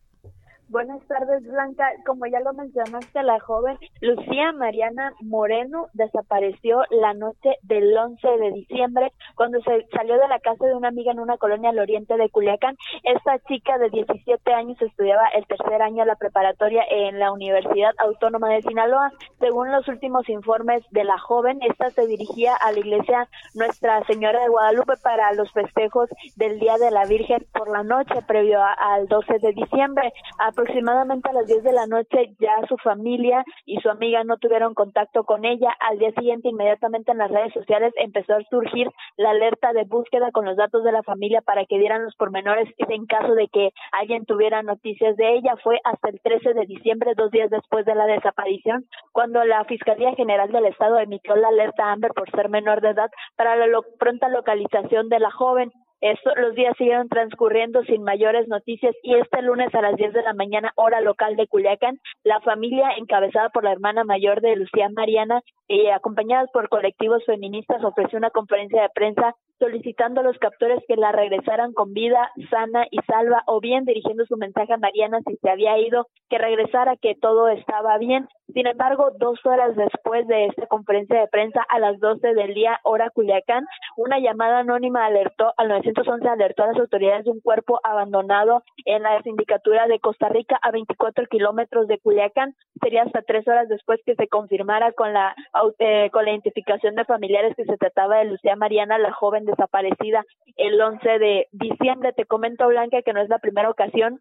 Buenas 0.68 1.00
tardes, 1.07 1.42
Blanca. 1.44 1.90
Como 2.04 2.26
ya 2.26 2.40
lo 2.40 2.52
mencionaste, 2.52 3.22
la 3.22 3.40
joven 3.40 3.78
Lucía 4.02 4.52
Mariana 4.52 5.14
Moreno 5.23 5.87
desapareció 5.94 6.83
la 6.90 7.14
noche 7.14 7.56
del 7.62 7.96
11 7.96 8.29
de 8.29 8.52
diciembre 8.52 9.12
cuando 9.35 9.60
se 9.62 9.87
salió 9.96 10.19
de 10.19 10.29
la 10.29 10.38
casa 10.40 10.66
de 10.66 10.75
una 10.75 10.88
amiga 10.88 11.12
en 11.12 11.21
una 11.21 11.38
colonia 11.38 11.71
al 11.71 11.79
oriente 11.79 12.19
de 12.19 12.29
Culiacán. 12.29 12.77
Esta 13.02 13.38
chica 13.48 13.79
de 13.79 13.88
17 13.88 14.52
años 14.52 14.77
estudiaba 14.83 15.27
el 15.29 15.46
tercer 15.46 15.81
año 15.81 16.02
de 16.02 16.06
la 16.08 16.16
preparatoria 16.16 16.83
en 16.90 17.19
la 17.19 17.33
Universidad 17.33 17.94
Autónoma 17.96 18.50
de 18.50 18.60
Sinaloa. 18.60 19.10
Según 19.40 19.73
los 19.73 19.88
últimos 19.88 20.29
informes 20.29 20.85
de 20.90 21.04
la 21.04 21.19
joven, 21.19 21.60
esta 21.62 21.88
se 21.90 22.06
dirigía 22.06 22.54
a 22.54 22.73
la 22.73 22.79
iglesia 22.79 23.27
Nuestra 23.54 24.04
Señora 24.04 24.42
de 24.42 24.50
Guadalupe 24.50 24.98
para 25.02 25.33
los 25.33 25.50
festejos 25.52 26.10
del 26.37 26.58
Día 26.58 26.77
de 26.77 26.90
la 26.90 27.06
Virgen 27.06 27.46
por 27.54 27.71
la 27.71 27.85
noche 27.85 28.21
previo 28.27 28.60
al 28.62 29.08
12 29.08 29.38
de 29.38 29.52
diciembre 29.54 30.12
aproximadamente 30.59 31.31
a 31.31 31.33
las 31.33 31.46
10 31.46 31.63
de 31.63 31.73
la 31.73 31.87
noche 31.87 32.35
ya 32.40 32.50
su 32.69 32.77
familia 32.79 33.44
y 33.65 33.79
su 33.79 33.88
amiga 33.88 34.25
no 34.25 34.38
tuvieron 34.38 34.75
contacto 34.75 35.23
con 35.23 35.44
ella. 35.44 35.71
Al 35.79 35.98
día 35.98 36.11
siguiente, 36.13 36.48
inmediatamente 36.48 37.13
en 37.13 37.19
las 37.19 37.31
redes 37.31 37.52
sociales 37.52 37.92
empezó 37.96 38.35
a 38.35 38.42
surgir 38.50 38.90
la 39.17 39.31
alerta 39.31 39.73
de 39.73 39.85
búsqueda 39.85 40.33
con 40.33 40.46
los 40.46 40.56
datos 40.56 40.83
de 40.83 40.90
la 40.90 41.04
familia 41.04 41.42
para 41.42 41.65
que 41.65 41.79
dieran 41.79 42.02
los 42.02 42.17
pormenores 42.17 42.69
en 42.77 43.06
caso 43.06 43.35
de 43.35 43.46
que 43.46 43.71
alguien 43.92 44.25
tuviera 44.25 44.65
noticias 44.65 45.17
de 45.17 45.37
ella. 45.37 45.54
Fue 45.63 45.79
hasta 45.85 46.09
el 46.09 46.21
13 46.21 46.54
de 46.54 46.67
diciembre, 46.67 47.13
dos 47.17 47.31
días 47.31 47.50
después 47.50 47.87
de 47.87 47.94
la 47.94 48.06
desaparición, 48.06 48.85
cuando 49.13 49.44
la 49.44 49.65
Fiscalía 49.65 50.15
General 50.17 50.50
del 50.50 50.67
Estado 50.67 50.98
emitió 50.98 51.37
la 51.37 51.48
alerta 51.48 51.92
Amber 51.92 52.13
por 52.15 52.29
ser 52.33 52.48
menor 52.48 52.81
de 52.81 52.90
edad 52.90 53.11
para 53.37 53.54
la 53.54 53.67
pronta 53.98 54.29
localización 54.29 55.09
de 55.09 55.21
la 55.21 55.31
joven. 55.31 55.71
Esto, 56.01 56.31
los 56.37 56.55
días 56.55 56.77
siguieron 56.79 57.09
transcurriendo 57.09 57.83
sin 57.83 58.05
mayores 58.05 58.46
noticias 58.46 58.94
y 59.03 59.17
este 59.17 59.42
lunes 59.42 59.75
a 59.75 59.83
las 59.83 59.96
10 59.96 60.13
de 60.13 60.23
la 60.23 60.33
mañana, 60.33 60.73
hora 60.77 61.01
local 61.01 61.35
de 61.35 61.49
Culiacán, 61.49 61.99
la 62.23 62.40
familia 62.40 62.90
encabezada 62.99 63.49
por 63.49 63.65
la 63.65 63.73
hermana 63.73 64.05
mayor 64.05 64.40
de 64.40 64.55
Lucía 64.55 64.88
Mariana 64.90 65.42
y 65.67 65.88
acompañadas 65.88 66.51
por 66.53 66.69
colectivos 66.69 67.25
feministas 67.25 67.83
ofreció 67.83 68.19
una 68.19 68.31
conferencia 68.31 68.83
de 68.83 68.88
prensa 68.90 69.35
solicitando 69.59 70.21
a 70.21 70.25
los 70.25 70.38
captores 70.38 70.83
que 70.87 70.96
la 70.96 71.13
regresaran 71.13 71.73
con 71.73 71.92
vida, 71.92 72.31
sana 72.50 72.87
y 72.90 72.98
salva, 73.06 73.42
o 73.46 73.61
bien 73.61 73.85
dirigiendo 73.85 74.25
su 74.27 74.37
mensaje 74.37 74.73
a 74.73 74.79
Mariana 74.79 75.21
si 75.27 75.37
se 75.37 75.50
había 75.50 75.79
ido, 75.79 76.06
que 76.29 76.38
regresara, 76.38 76.96
que 76.96 77.15
todo 77.15 77.48
estaba 77.48 77.98
bien. 77.98 78.29
Sin 78.54 78.67
embargo, 78.67 79.11
dos 79.19 79.44
horas 79.44 79.77
después 79.77 80.27
de 80.27 80.46
esta 80.46 80.67
conferencia 80.67 81.21
de 81.21 81.29
prensa, 81.29 81.63
a 81.69 81.79
las 81.79 82.00
12 82.00 82.35
del 82.35 82.54
día, 82.54 82.81
hora 82.83 83.11
Culiacán, 83.11 83.67
una 83.96 84.19
llamada 84.19 84.61
anónima 84.61 85.04
alertó 85.04 85.52
al 85.56 85.69
911 85.69 86.29
alertó 86.29 86.63
a 86.63 86.69
las 86.69 86.79
autoridades 86.79 87.25
de 87.25 87.31
un 87.31 87.40
cuerpo 87.40 87.79
abandonado 87.83 88.63
en 88.87 89.02
la 89.02 89.21
sindicatura 89.23 89.87
de 89.87 90.00
Costa 90.00 90.29
Rica 90.29 90.59
a 90.63 90.71
24 90.71 91.27
kilómetros 91.27 91.88
de 91.88 91.98
Culiacán. 91.98 92.54
Sería 92.81 93.02
hasta 93.02 93.23
tres 93.23 93.46
horas 93.48 93.69
después 93.69 94.00
que 94.06 94.15
se 94.15 94.29
confirmara 94.29 94.92
con 94.92 95.13
la 95.13 95.35
eh, 95.79 96.11
con 96.11 96.25
la 96.25 96.31
identificación 96.31 96.94
de 96.94 97.04
familiares 97.04 97.54
que 97.56 97.65
se 97.65 97.77
trataba 97.77 98.19
de 98.19 98.27
Lucía 98.27 98.56
Mariana, 98.56 98.98
la 98.98 99.13
joven 99.13 99.44
desaparecida 99.49 100.25
el 100.57 100.81
11 100.81 101.19
de 101.19 101.49
diciembre. 101.53 102.13
Te 102.13 102.25
comento, 102.25 102.69
Blanca, 102.69 103.03
que 103.03 103.13
no 103.13 103.21
es 103.21 103.29
la 103.29 103.38
primera 103.38 103.71
ocasión 103.71 104.21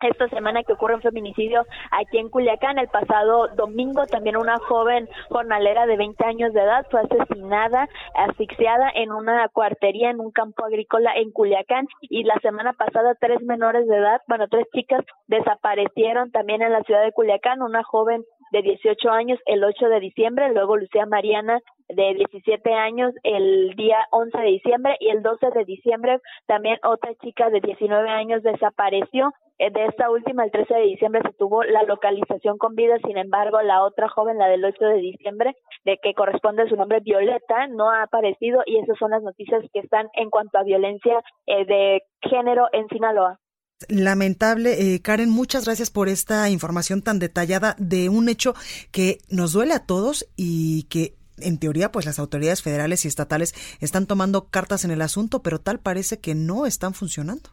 esta 0.00 0.28
semana 0.28 0.62
que 0.62 0.74
ocurre 0.74 0.94
un 0.94 1.00
feminicidio 1.00 1.64
aquí 1.90 2.18
en 2.18 2.28
Culiacán. 2.28 2.78
El 2.78 2.88
pasado 2.88 3.48
domingo 3.56 4.06
también 4.06 4.36
una 4.36 4.58
joven 4.58 5.08
jornalera 5.30 5.86
de 5.86 5.96
20 5.96 6.24
años 6.24 6.52
de 6.52 6.60
edad 6.60 6.86
fue 6.90 7.00
asesinada, 7.00 7.88
asfixiada 8.14 8.90
en 8.94 9.10
una 9.10 9.48
cuartería 9.48 10.10
en 10.10 10.20
un 10.20 10.32
campo 10.32 10.64
agrícola 10.64 11.12
en 11.16 11.30
Culiacán 11.30 11.86
y 12.02 12.24
la 12.24 12.38
semana 12.42 12.72
pasada 12.74 13.14
tres 13.18 13.40
menores 13.42 13.86
de 13.88 13.96
edad, 13.96 14.20
bueno, 14.28 14.46
tres 14.48 14.66
chicas 14.74 15.04
desaparecieron 15.28 16.30
también 16.30 16.62
en 16.62 16.72
la 16.72 16.82
ciudad 16.82 17.02
de 17.02 17.12
Culiacán, 17.12 17.62
una 17.62 17.82
joven 17.82 18.24
de 18.52 18.62
18 18.62 19.10
años 19.10 19.40
el 19.46 19.64
8 19.64 19.88
de 19.88 20.00
diciembre, 20.00 20.52
luego 20.52 20.76
Lucía 20.76 21.06
Mariana 21.06 21.60
de 21.88 22.14
17 22.14 22.72
años 22.72 23.14
el 23.22 23.74
día 23.76 23.98
11 24.10 24.38
de 24.38 24.46
diciembre 24.46 24.96
y 25.00 25.10
el 25.10 25.22
12 25.22 25.50
de 25.54 25.64
diciembre 25.64 26.18
también 26.46 26.78
otra 26.84 27.14
chica 27.22 27.50
de 27.50 27.60
19 27.60 28.08
años 28.08 28.42
desapareció. 28.42 29.32
Eh, 29.58 29.70
de 29.70 29.86
esta 29.86 30.10
última, 30.10 30.44
el 30.44 30.50
13 30.50 30.74
de 30.74 30.82
diciembre, 30.82 31.22
se 31.24 31.32
tuvo 31.32 31.64
la 31.64 31.82
localización 31.84 32.58
con 32.58 32.74
vida, 32.74 32.98
sin 33.06 33.16
embargo, 33.16 33.62
la 33.62 33.82
otra 33.84 34.06
joven, 34.08 34.36
la 34.36 34.48
del 34.48 34.62
8 34.62 34.84
de 34.84 34.98
diciembre, 34.98 35.54
de 35.84 35.98
que 36.02 36.12
corresponde 36.12 36.62
a 36.62 36.68
su 36.68 36.76
nombre 36.76 37.00
Violeta, 37.00 37.66
no 37.68 37.90
ha 37.90 38.02
aparecido 38.02 38.62
y 38.66 38.78
esas 38.78 38.98
son 38.98 39.12
las 39.12 39.22
noticias 39.22 39.64
que 39.72 39.80
están 39.80 40.08
en 40.14 40.28
cuanto 40.28 40.58
a 40.58 40.62
violencia 40.62 41.22
eh, 41.46 41.64
de 41.64 42.02
género 42.28 42.66
en 42.72 42.86
Sinaloa. 42.88 43.38
Lamentable. 43.88 44.94
Eh, 44.94 45.02
Karen, 45.02 45.30
muchas 45.30 45.66
gracias 45.66 45.90
por 45.90 46.08
esta 46.08 46.48
información 46.48 47.02
tan 47.02 47.18
detallada 47.18 47.76
de 47.78 48.08
un 48.08 48.28
hecho 48.28 48.54
que 48.90 49.18
nos 49.28 49.52
duele 49.52 49.74
a 49.74 49.84
todos 49.84 50.26
y 50.36 50.84
que 50.84 51.14
en 51.38 51.58
teoría, 51.58 51.92
pues 51.92 52.06
las 52.06 52.18
autoridades 52.18 52.62
federales 52.62 53.04
y 53.04 53.08
estatales 53.08 53.54
están 53.80 54.06
tomando 54.06 54.48
cartas 54.48 54.84
en 54.84 54.90
el 54.90 55.02
asunto, 55.02 55.42
pero 55.42 55.60
tal 55.60 55.80
parece 55.80 56.18
que 56.18 56.34
no 56.34 56.66
están 56.66 56.94
funcionando. 56.94 57.50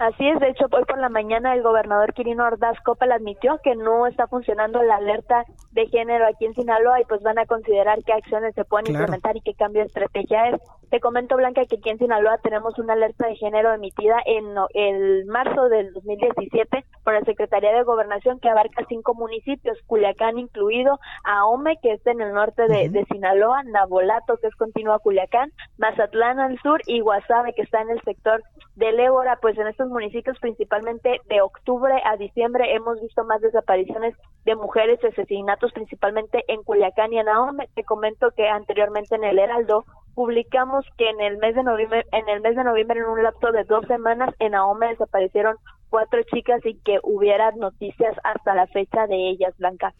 Así 0.00 0.26
es, 0.26 0.40
de 0.40 0.48
hecho, 0.48 0.64
hoy 0.72 0.84
por 0.86 0.98
la 0.98 1.10
mañana 1.10 1.52
el 1.52 1.62
gobernador 1.62 2.14
Quirino 2.14 2.46
Ordaz 2.46 2.80
Coppel 2.86 3.12
admitió 3.12 3.60
que 3.62 3.76
no 3.76 4.06
está 4.06 4.26
funcionando 4.28 4.82
la 4.82 4.96
alerta 4.96 5.44
de 5.72 5.88
género 5.88 6.26
aquí 6.26 6.46
en 6.46 6.54
Sinaloa 6.54 7.02
y 7.02 7.04
pues 7.04 7.20
van 7.22 7.38
a 7.38 7.44
considerar 7.44 8.02
qué 8.04 8.14
acciones 8.14 8.54
se 8.54 8.64
pueden 8.64 8.94
implementar 8.94 9.36
y 9.36 9.42
qué 9.42 9.52
cambio 9.52 9.82
de 9.82 9.88
estrategia 9.88 10.48
es. 10.48 10.60
Te 10.88 11.00
comento, 11.00 11.36
Blanca, 11.36 11.66
que 11.66 11.76
aquí 11.76 11.90
en 11.90 11.98
Sinaloa 11.98 12.38
tenemos 12.38 12.78
una 12.78 12.94
alerta 12.94 13.26
de 13.26 13.36
género 13.36 13.74
emitida 13.74 14.16
en 14.24 14.46
el 14.72 15.26
marzo 15.26 15.68
del 15.68 15.92
2017 15.92 16.82
por 17.04 17.12
la 17.12 17.20
Secretaría 17.20 17.72
de 17.72 17.82
Gobernación 17.82 18.40
que 18.40 18.48
abarca 18.48 18.86
cinco 18.88 19.14
municipios, 19.14 19.78
Culiacán 19.86 20.38
incluido, 20.38 20.98
Ahome, 21.24 21.76
que 21.82 21.92
está 21.92 22.12
en 22.12 22.22
el 22.22 22.32
norte 22.32 22.66
de, 22.66 23.04
Sinaloa, 23.12 23.64
Nabolato, 23.64 24.38
que 24.38 24.46
es 24.46 24.56
continuo 24.56 24.94
a 24.94 24.98
Culiacán, 24.98 25.52
Mazatlán 25.76 26.40
al 26.40 26.58
sur 26.60 26.80
y 26.86 27.00
Guasave, 27.00 27.52
que 27.52 27.62
está 27.62 27.82
en 27.82 27.90
el 27.90 28.00
sector 28.00 28.42
del 28.76 28.98
Ébora, 28.98 29.38
pues 29.42 29.58
en 29.58 29.66
estos 29.66 29.89
municipios, 29.90 30.38
principalmente 30.38 31.20
de 31.28 31.40
octubre 31.42 31.92
a 32.04 32.16
diciembre, 32.16 32.74
hemos 32.74 33.00
visto 33.00 33.24
más 33.24 33.40
desapariciones 33.40 34.14
de 34.44 34.56
mujeres 34.56 34.98
y 35.02 35.08
asesinatos, 35.08 35.72
principalmente 35.72 36.44
en 36.48 36.62
Culiacán 36.62 37.12
y 37.12 37.18
en 37.18 37.28
Ahome. 37.28 37.68
Te 37.74 37.84
comento 37.84 38.30
que 38.36 38.48
anteriormente 38.48 39.16
en 39.16 39.24
el 39.24 39.38
Heraldo 39.38 39.84
publicamos 40.14 40.84
que 40.96 41.08
en 41.08 41.20
el 41.20 41.38
mes 41.38 41.54
de 41.54 41.62
noviembre, 41.62 42.06
en 42.12 42.28
el 42.28 42.40
mes 42.40 42.56
de 42.56 42.64
noviembre, 42.64 43.00
en 43.00 43.06
un 43.06 43.22
lapso 43.22 43.52
de 43.52 43.64
dos 43.64 43.86
semanas, 43.86 44.34
en 44.38 44.54
Ahome 44.54 44.88
desaparecieron 44.88 45.56
cuatro 45.88 46.20
chicas 46.32 46.60
y 46.64 46.78
que 46.78 46.98
hubiera 47.02 47.50
noticias 47.52 48.16
hasta 48.24 48.54
la 48.54 48.66
fecha 48.68 49.06
de 49.06 49.30
ellas, 49.30 49.54
Blanca. 49.58 49.92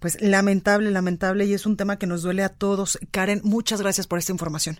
Pues 0.00 0.20
lamentable, 0.20 0.90
lamentable, 0.90 1.44
y 1.44 1.54
es 1.54 1.66
un 1.66 1.76
tema 1.76 1.98
que 1.98 2.06
nos 2.06 2.22
duele 2.22 2.42
a 2.42 2.48
todos. 2.48 2.98
Karen, 3.12 3.40
muchas 3.44 3.80
gracias 3.80 4.06
por 4.06 4.18
esta 4.18 4.32
información. 4.32 4.76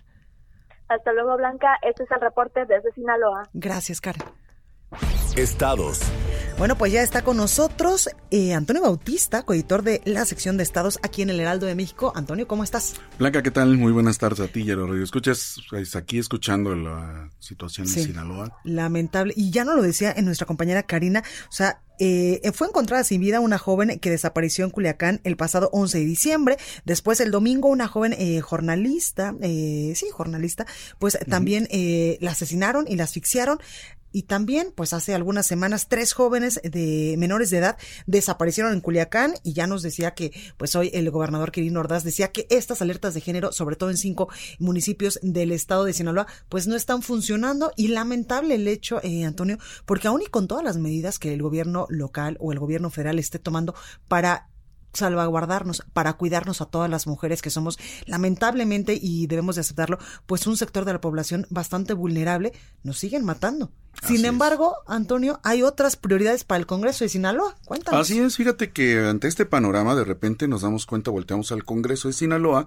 Hasta 0.87 1.13
luego, 1.13 1.37
Blanca. 1.37 1.77
Este 1.81 2.03
es 2.03 2.11
el 2.11 2.21
reporte 2.21 2.65
desde 2.65 2.91
Sinaloa. 2.91 3.43
Gracias, 3.53 4.01
Karen. 4.01 4.23
Estados. 5.35 5.99
Bueno, 6.57 6.77
pues 6.77 6.93
ya 6.93 7.01
está 7.01 7.21
con 7.21 7.35
nosotros 7.35 8.09
eh, 8.31 8.53
Antonio 8.53 8.81
Bautista, 8.81 9.43
coeditor 9.43 9.83
de 9.83 10.01
la 10.05 10.23
sección 10.23 10.55
de 10.55 10.63
estados 10.63 10.99
aquí 11.03 11.21
en 11.21 11.29
el 11.29 11.41
Heraldo 11.41 11.65
de 11.65 11.75
México. 11.75 12.13
Antonio, 12.15 12.47
¿cómo 12.47 12.63
estás? 12.63 12.93
Blanca, 13.19 13.43
¿qué 13.43 13.51
tal? 13.51 13.77
Muy 13.77 13.91
buenas 13.91 14.17
tardes 14.17 14.39
a 14.39 14.47
ti, 14.47 14.63
Yaro 14.63 14.95
Escuchas 15.03 15.57
pues, 15.69 15.97
aquí 15.97 16.17
escuchando 16.17 16.73
la 16.73 17.29
situación 17.39 17.87
de 17.87 18.03
Sinaloa. 18.03 18.57
Lamentable. 18.63 19.33
Y 19.35 19.51
ya 19.51 19.65
no 19.65 19.75
lo 19.75 19.81
decía 19.81 20.13
en 20.15 20.23
nuestra 20.23 20.47
compañera 20.47 20.83
Karina, 20.83 21.23
o 21.49 21.51
sea, 21.51 21.81
eh, 21.99 22.41
fue 22.53 22.67
encontrada 22.67 23.03
sin 23.03 23.21
vida 23.21 23.39
una 23.39 23.57
joven 23.57 23.99
que 23.99 24.09
desapareció 24.09 24.65
en 24.65 24.71
Culiacán 24.71 25.21
el 25.23 25.37
pasado 25.37 25.69
11 25.71 25.99
de 25.99 26.05
diciembre. 26.05 26.57
Después, 26.83 27.19
el 27.19 27.31
domingo, 27.31 27.69
una 27.69 27.87
joven 27.87 28.13
eh, 28.17 28.41
jornalista, 28.41 29.35
eh, 29.41 29.93
sí, 29.95 30.07
jornalista, 30.11 30.65
pues 30.99 31.17
también 31.29 31.67
eh, 31.71 32.17
la 32.21 32.31
asesinaron 32.31 32.85
y 32.87 32.95
la 32.95 33.05
asfixiaron. 33.05 33.59
Y 34.15 34.23
también, 34.23 34.71
pues 34.73 34.93
hace 34.93 35.13
algunas 35.13 35.45
semanas, 35.45 35.89
tres 35.89 36.13
jóvenes 36.13 36.61
de 36.63 37.15
menores 37.17 37.49
de 37.49 37.57
edad 37.57 37.77
desaparecieron 38.05 38.71
en 38.71 38.79
Culiacán 38.79 39.33
y 39.43 39.51
ya 39.51 39.67
nos 39.67 39.81
decía 39.81 40.13
que, 40.13 40.31
pues 40.55 40.73
hoy 40.77 40.89
el 40.93 41.11
gobernador 41.11 41.51
Quirino 41.51 41.81
Ordaz 41.81 42.05
decía 42.05 42.31
que 42.31 42.47
estas 42.49 42.81
alertas 42.81 43.13
de 43.13 43.19
género, 43.19 43.51
sobre 43.51 43.75
todo 43.75 43.89
en 43.89 43.97
cinco 43.97 44.29
municipios 44.57 45.19
del 45.21 45.51
estado 45.51 45.83
de 45.83 45.91
Sinaloa, 45.91 46.27
pues 46.47 46.65
no 46.65 46.77
están 46.77 47.01
funcionando 47.01 47.73
y 47.75 47.89
lamentable 47.89 48.55
el 48.55 48.69
hecho, 48.69 49.01
eh, 49.03 49.25
Antonio, 49.25 49.57
porque 49.85 50.07
aún 50.07 50.21
y 50.21 50.27
con 50.27 50.47
todas 50.47 50.63
las 50.63 50.77
medidas 50.77 51.19
que 51.19 51.33
el 51.33 51.41
gobierno 51.41 51.85
local 51.89 52.37
o 52.39 52.53
el 52.53 52.59
gobierno 52.59 52.91
federal 52.91 53.19
esté 53.19 53.37
tomando 53.37 53.75
para 54.07 54.47
salvaguardarnos, 54.95 55.83
para 55.93 56.13
cuidarnos 56.13 56.61
a 56.61 56.65
todas 56.65 56.89
las 56.89 57.07
mujeres 57.07 57.41
que 57.41 57.49
somos 57.49 57.77
lamentablemente 58.05 58.97
y 58.99 59.27
debemos 59.27 59.55
de 59.55 59.61
aceptarlo, 59.61 59.99
pues 60.25 60.47
un 60.47 60.57
sector 60.57 60.85
de 60.85 60.93
la 60.93 61.01
población 61.01 61.45
bastante 61.49 61.93
vulnerable, 61.93 62.53
nos 62.83 62.97
siguen 62.97 63.25
matando. 63.25 63.71
Sin 64.05 64.25
embargo, 64.25 64.75
Antonio, 64.87 65.39
hay 65.43 65.63
otras 65.63 65.95
prioridades 65.95 66.43
para 66.43 66.59
el 66.59 66.65
Congreso 66.65 67.05
de 67.05 67.09
Sinaloa. 67.09 67.55
Cuéntanos. 67.65 68.01
Así 68.01 68.19
es, 68.19 68.35
fíjate 68.35 68.71
que 68.71 68.99
ante 68.99 69.27
este 69.27 69.45
panorama 69.45 69.95
de 69.95 70.03
repente 70.03 70.47
nos 70.49 70.63
damos 70.63 70.85
cuenta, 70.85 71.11
volteamos 71.11 71.51
al 71.53 71.63
Congreso 71.63 72.09
de 72.09 72.13
Sinaloa 72.13 72.65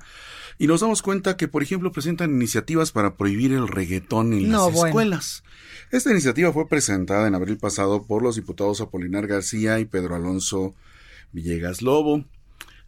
y 0.59 0.66
nos 0.66 0.81
damos 0.81 1.03
cuenta 1.03 1.37
que, 1.37 1.47
por 1.47 1.62
ejemplo, 1.62 1.93
presentan 1.93 2.31
iniciativas 2.31 2.93
para 2.93 3.16
prohibir 3.16 3.53
el 3.53 3.68
reggaetón 3.68 4.33
en 4.33 4.49
No, 4.51 4.66
las 4.66 4.74
bueno. 4.74 4.89
escuelas. 4.89 5.43
Esta 5.91 6.11
iniciativa 6.11 6.53
fue 6.53 6.66
presentada 6.66 7.29
en 7.29 7.35
abril 7.35 7.59
pasado 7.59 8.03
por 8.03 8.22
los 8.22 8.37
diputados 8.37 8.81
Apolinar 8.81 9.26
García 9.26 9.79
y 9.81 9.85
Pedro 9.85 10.16
Alonso 10.16 10.74
Villegas 11.33 11.83
Lobo. 11.83 12.24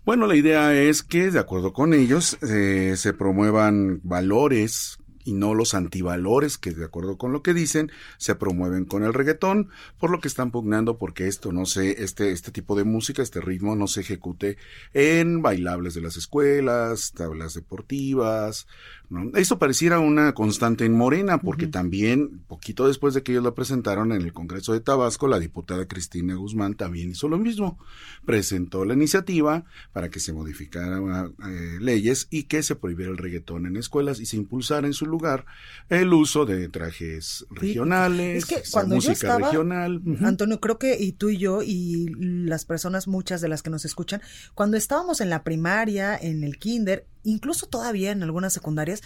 Bueno, 0.05 0.27
la 0.27 0.37
idea 0.37 0.75
es 0.75 1.03
que, 1.03 1.31
de 1.31 1.39
acuerdo 1.39 1.73
con 1.73 1.93
ellos, 1.93 2.39
eh, 2.43 2.95
se 2.97 3.13
promuevan 3.13 4.01
valores 4.03 4.99
y 5.25 5.35
no 5.35 5.55
los 5.55 5.75
antivalores 5.75 6.59
que, 6.59 6.73
de 6.73 6.85
acuerdo 6.85 7.19
con 7.19 7.33
lo 7.33 7.43
que 7.43 7.55
dicen, 7.55 7.91
se 8.17 8.35
promueven 8.35 8.85
con 8.85 9.05
el 9.05 9.15
reggaetón, 9.15 9.69
por 9.99 10.11
lo 10.11 10.21
que 10.21 10.29
están 10.29 10.51
pugnando 10.51 10.99
porque 10.99 11.29
esto 11.29 11.53
no 11.53 11.67
se, 11.67 12.03
este, 12.03 12.33
este 12.33 12.51
tipo 12.51 12.77
de 12.77 12.85
música, 12.85 13.23
este 13.23 13.41
ritmo 13.41 13.77
no 13.77 13.87
se 13.87 14.01
ejecute 14.01 14.57
en 14.95 15.43
bailables 15.43 15.95
de 15.95 16.01
las 16.01 16.17
escuelas, 16.17 17.13
tablas 17.13 17.55
deportivas, 17.55 18.67
¿no? 19.11 19.31
Esto 19.37 19.59
pareciera 19.59 19.99
una 19.99 20.33
constante 20.33 20.85
en 20.85 20.97
Morena, 20.97 21.39
porque 21.39 21.67
también, 21.67 22.41
poquito 22.49 22.87
después 22.87 23.13
de 23.13 23.23
que 23.23 23.33
ellos 23.33 23.45
la 23.45 23.55
presentaron 23.55 24.13
en 24.13 24.23
el 24.23 24.33
Congreso 24.33 24.73
de 24.73 24.81
Tabasco, 24.81 25.29
la 25.29 25.39
diputada 25.39 25.87
Cristina 25.87 26.35
Guzmán 26.37 26.75
también 26.75 27.11
hizo 27.11 27.29
lo 27.29 27.39
mismo. 27.39 27.79
Presentó 28.25 28.85
la 28.85 28.95
iniciativa 28.95 29.65
para 29.93 30.09
que 30.09 30.21
se 30.21 30.33
modificaran 30.33 31.35
eh, 31.47 31.79
leyes 31.81 32.29
y 32.31 32.45
que 32.45 32.63
se 32.63 32.77
prohibiera 32.77 33.11
el 33.11 33.19
reggaetón 33.19 33.67
en 33.67 33.77
escuelas 33.77 34.21
y 34.21 34.27
se 34.27 34.37
impulsara 34.37 34.87
en 34.87 34.93
su 34.93 35.07
lugar 35.07 35.45
el 35.89 36.13
uso 36.13 36.47
de 36.47 36.69
trajes 36.69 37.47
regionales, 37.51 38.45
Es 38.45 38.47
que 38.47 38.63
cuando 38.71 38.95
yo 38.95 39.11
música 39.11 39.13
estaba, 39.13 39.51
regional. 39.51 40.01
Antonio, 40.23 40.61
creo 40.61 40.79
que 40.79 40.97
y 41.03 41.13
tú 41.13 41.31
y 41.31 41.39
yo 41.39 41.63
y 41.63 42.15
las 42.17 42.65
personas, 42.65 43.09
muchas 43.09 43.41
de 43.41 43.49
las 43.49 43.63
que 43.63 43.71
nos 43.71 43.85
escuchan, 43.85 44.23
cuando 44.55 44.77
estábamos 44.77 45.21
en 45.21 45.31
la 45.31 45.43
primaria, 45.43 46.17
en 46.17 46.45
el 46.45 46.59
kinder, 46.59 47.07
incluso 47.23 47.67
todavía 47.67 48.11
en 48.13 48.23
algunas 48.23 48.53
secundarias, 48.53 49.03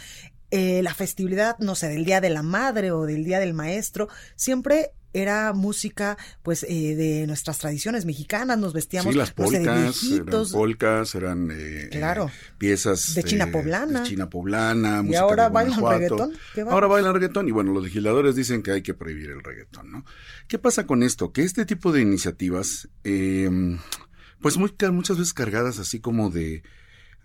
eh, 0.51 0.83
la 0.83 0.95
festividad, 0.95 1.59
no 1.59 1.75
sé, 1.75 1.89
del 1.89 2.05
Día 2.05 2.21
de 2.21 2.31
la 2.31 2.43
Madre 2.43 2.91
o 2.93 3.07
del 3.07 3.25
Día 3.25 3.41
del 3.41 3.55
Maestro, 3.55 4.09
siempre 4.37 4.93
era 5.17 5.53
música, 5.53 6.19
pues, 6.43 6.65
eh, 6.69 6.97
de 6.97 7.27
nuestras 7.29 7.59
tradiciones 7.59 8.05
mexicanas, 8.05 8.59
nos 8.59 8.73
vestíamos, 8.73 9.13
Sí, 9.13 9.19
las 9.19 9.33
no 9.39 9.47
sé, 9.49 9.59
de 9.61 9.65
polcas, 9.65 10.05
eran 10.11 10.53
polcas, 10.53 11.15
eran 11.15 11.51
eh, 11.53 11.89
Claro. 11.93 12.31
piezas 12.59 13.15
De 13.15 13.23
China 13.23 13.45
eh, 13.45 13.53
poblana. 13.53 14.01
de 14.01 14.09
China 14.09 14.29
poblana, 14.29 14.99
Y 14.99 15.03
música 15.05 15.21
ahora 15.21 15.45
de 15.45 15.51
bailan 15.55 15.81
reggaetón. 15.89 16.33
Ahora 16.69 16.89
bailan 16.89 17.15
reggaetón 17.15 17.49
y 17.49 17.53
bueno, 17.53 17.73
los 17.73 17.85
legisladores 17.85 18.35
dicen 18.35 18.63
que 18.65 18.73
hay 18.73 18.83
que 18.83 18.93
prohibir 18.95 19.31
el 19.31 19.43
reggaetón, 19.43 19.93
¿no? 19.93 20.05
¿Qué 20.49 20.59
pasa 20.59 20.85
con 20.85 21.05
esto? 21.05 21.33
Que 21.33 21.43
este 21.45 21.65
tipo 21.65 21.93
de 21.93 22.01
iniciativas, 22.01 22.89
eh, 23.05 23.49
pues 24.41 24.57
muy, 24.59 24.75
muchas 24.91 25.17
veces 25.17 25.33
cargadas 25.33 25.79
así 25.79 26.01
como 26.01 26.31
de, 26.31 26.65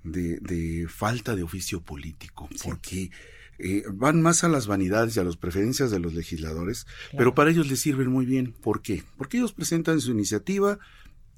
de, 0.04 0.38
de 0.40 0.88
falta 0.88 1.36
de 1.36 1.44
oficio 1.44 1.82
político, 1.82 2.50
porque 2.64 3.12
eh, 3.58 3.84
van 3.94 4.22
más 4.22 4.44
a 4.44 4.50
las 4.50 4.68
vanidades 4.68 5.16
y 5.18 5.20
a 5.20 5.24
las 5.24 5.36
preferencias 5.38 5.92
de 5.92 6.00
los 6.00 6.14
legisladores, 6.14 6.88
pero 7.18 7.36
para 7.36 7.52
ellos 7.52 7.68
les 7.68 7.80
sirven 7.82 8.10
muy 8.10 8.26
bien. 8.26 8.54
¿Por 8.54 8.82
qué? 8.82 9.04
Porque 9.18 9.38
ellos 9.38 9.54
presentan 9.54 10.00
su 10.02 10.12
iniciativa, 10.12 10.80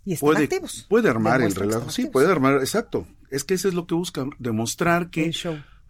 Y 0.05 0.13
están 0.13 0.27
puede, 0.27 0.43
activos. 0.43 0.85
puede 0.89 1.09
armar 1.09 1.41
el 1.41 1.55
relajo, 1.55 1.89
sí, 1.89 2.05
puede 2.07 2.31
armar, 2.31 2.55
exacto. 2.59 3.07
Es 3.29 3.43
que 3.43 3.53
eso 3.53 3.67
es 3.69 3.73
lo 3.73 3.87
que 3.87 3.95
buscan, 3.95 4.31
demostrar 4.39 5.09
que 5.09 5.31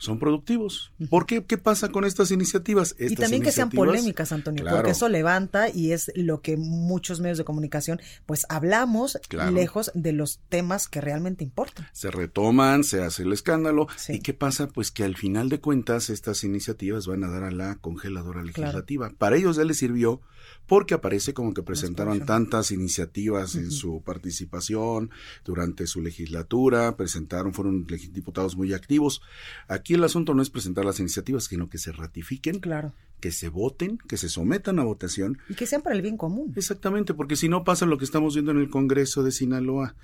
son 0.02 0.18
productivos. 0.18 0.92
¿Por 1.10 1.28
qué? 1.28 1.46
¿Qué 1.46 1.58
pasa 1.60 1.90
con 1.90 2.06
estas 2.06 2.32
iniciativas? 2.32 2.96
Y 3.00 3.16
también 3.16 3.44
que 3.44 3.52
sean 3.52 3.70
polémicas, 3.70 4.32
Antonio, 4.32 4.64
Claro. 4.64 4.78
porque 4.78 4.92
eso 4.92 5.08
levanta 5.10 5.70
y 5.70 5.92
es 5.92 6.12
lo 6.16 6.42
que 6.42 6.58
muchos 6.58 7.20
medios 7.20 7.38
de 7.38 7.44
comunicación, 7.44 8.02
pues 8.26 8.46
hablamos 8.50 9.20
Claro. 9.30 9.52
lejos 9.52 9.92
de 9.94 10.12
los 10.12 10.40
temas 10.50 10.88
que 10.88 11.02
realmente 11.02 11.44
importan. 11.44 11.88
se 11.94 12.10
retoman, 12.10 12.84
se 12.84 13.04
hace 13.04 13.22
el 13.24 13.32
escándalo. 13.34 13.88
¿Y 14.10 14.20
qué 14.22 14.34
pasa? 14.34 14.68
Pues 14.68 14.90
que 14.90 15.04
al 15.04 15.16
final 15.16 15.50
de 15.50 15.60
cuentas 15.60 16.10
estas 16.10 16.44
iniciativas 16.44 17.06
van 17.06 17.24
a 17.24 17.30
dar 17.30 17.44
a 17.44 17.52
la 17.52 17.76
congeladora 17.76 18.44
legislativa. 18.44 19.12
Para 19.18 19.36
ellos 19.38 19.58
ya 19.58 19.64
les 19.64 19.78
sirvió 19.78 20.22
porque 20.66 20.96
aparece 20.96 21.34
como 21.34 21.54
que 21.54 21.62
presentaron 21.64 22.26
tantas 22.26 22.72
iniciativas 22.72 23.56
en 23.56 23.70
su 23.72 24.02
participación 24.04 25.12
durante 25.46 25.86
su 25.86 26.02
legislatura, 26.02 26.96
presentaron, 26.98 27.54
fueron 27.54 27.86
diputados 27.86 28.56
muy 28.56 28.74
activos. 28.74 29.22
Aquí 29.68 29.91
el 29.94 30.04
asunto 30.04 30.34
no 30.34 30.42
es 30.42 30.50
presentar 30.50 30.86
las 30.86 31.00
iniciativas, 31.00 31.46
sino 31.46 31.70
que 31.70 31.78
se 31.78 31.92
ratifiquen, 31.92 32.60
claro. 32.60 32.94
que 33.20 33.32
se 33.32 33.50
voten, 33.50 33.98
que 34.08 34.18
se 34.18 34.30
sometan 34.30 34.80
a 34.80 34.84
votación 34.84 35.38
Y 35.50 35.56
que 35.56 35.66
sean 35.66 35.82
para 35.82 35.96
el 35.96 36.02
bien 36.02 36.18
común. 36.18 36.54
Exactamente, 36.56 37.14
porque 37.14 37.36
si 37.36 37.50
no 37.50 37.64
pasa 37.64 37.86
lo 37.86 37.98
que 37.98 38.06
estamos 38.06 38.34
viendo 38.34 38.52
en 38.52 38.60
el 38.60 38.70
Congreso 38.70 39.24
de 39.24 39.32
Sinaloa. 39.32 39.96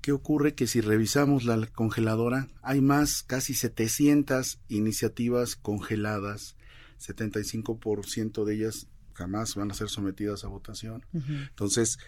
¿Qué 0.00 0.12
ocurre? 0.12 0.54
Que 0.54 0.68
si 0.68 0.80
revisamos 0.80 1.44
la 1.44 1.66
congeladora, 1.66 2.46
hay 2.62 2.80
más, 2.80 3.24
casi 3.24 3.54
700 3.54 4.60
iniciativas 4.68 5.56
congeladas, 5.56 6.56
75% 7.00 8.44
de 8.44 8.54
ellas 8.54 8.86
jamás 9.14 9.56
van 9.56 9.70
a 9.70 9.74
ser 9.74 9.88
sometidas 9.88 10.44
a 10.44 10.48
votación. 10.48 11.04
Entonces, 11.12 11.98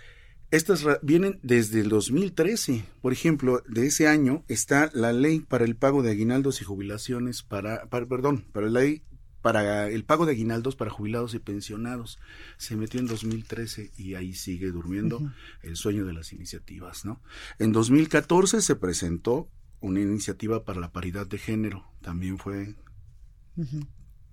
estas 0.51 0.85
vienen 1.03 1.39
desde 1.43 1.81
el 1.81 1.89
2013. 1.89 2.85
Por 3.03 3.13
ejemplo, 3.13 3.63
de 3.69 3.87
ese 3.87 4.09
año 4.09 4.45
está 4.49 4.91
la 4.95 5.13
ley 5.13 5.41
para 5.41 5.65
el 5.65 5.77
pago 5.77 6.03
de 6.03 6.11
aguinaldos 6.11 6.61
y 6.61 6.65
jubilaciones 6.65 7.43
para, 7.43 7.87
para- 7.91 8.07
perdón, 8.07 8.45
para 8.53 8.69
la 8.69 8.81
ley 8.81 9.03
para 9.43 9.89
el 9.89 10.05
pago 10.05 10.27
de 10.27 10.33
aguinaldos 10.33 10.75
para 10.75 10.91
jubilados 10.91 11.33
y 11.35 11.39
pensionados. 11.39 12.19
Se 12.57 12.77
metió 12.77 12.99
en 12.99 13.07
2013 13.07 13.93
y 13.97 14.15
ahí 14.15 14.35
sigue 14.35 14.73
durmiendo 14.73 15.33
el 15.63 15.77
sueño 15.77 16.05
de 16.05 16.13
las 16.13 16.33
iniciativas, 16.33 17.05
¿no? 17.05 17.23
En 17.61 17.71
2014 17.73 18.61
se 18.61 18.75
presentó 18.75 19.49
una 19.81 20.01
iniciativa 20.01 20.65
para 20.65 20.81
la 20.81 20.91
paridad 20.91 21.27
de 21.27 21.39
género, 21.39 21.87
también 22.03 22.37
fue 22.39 22.75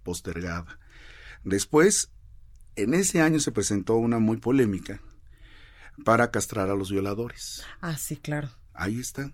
postergada. 0.03 0.79
Después, 1.43 2.11
en 2.75 2.93
ese 2.95 3.21
año 3.21 3.39
se 3.39 3.51
presentó 3.51 3.95
una 3.97 4.17
muy 4.19 4.37
polémica 4.37 5.01
para 6.03 6.31
castrar 6.31 6.69
a 6.69 6.75
los 6.75 6.91
violadores. 6.91 7.63
Ah, 7.81 7.97
sí, 7.97 8.17
claro. 8.17 8.49
Ahí 8.73 8.99
está. 8.99 9.31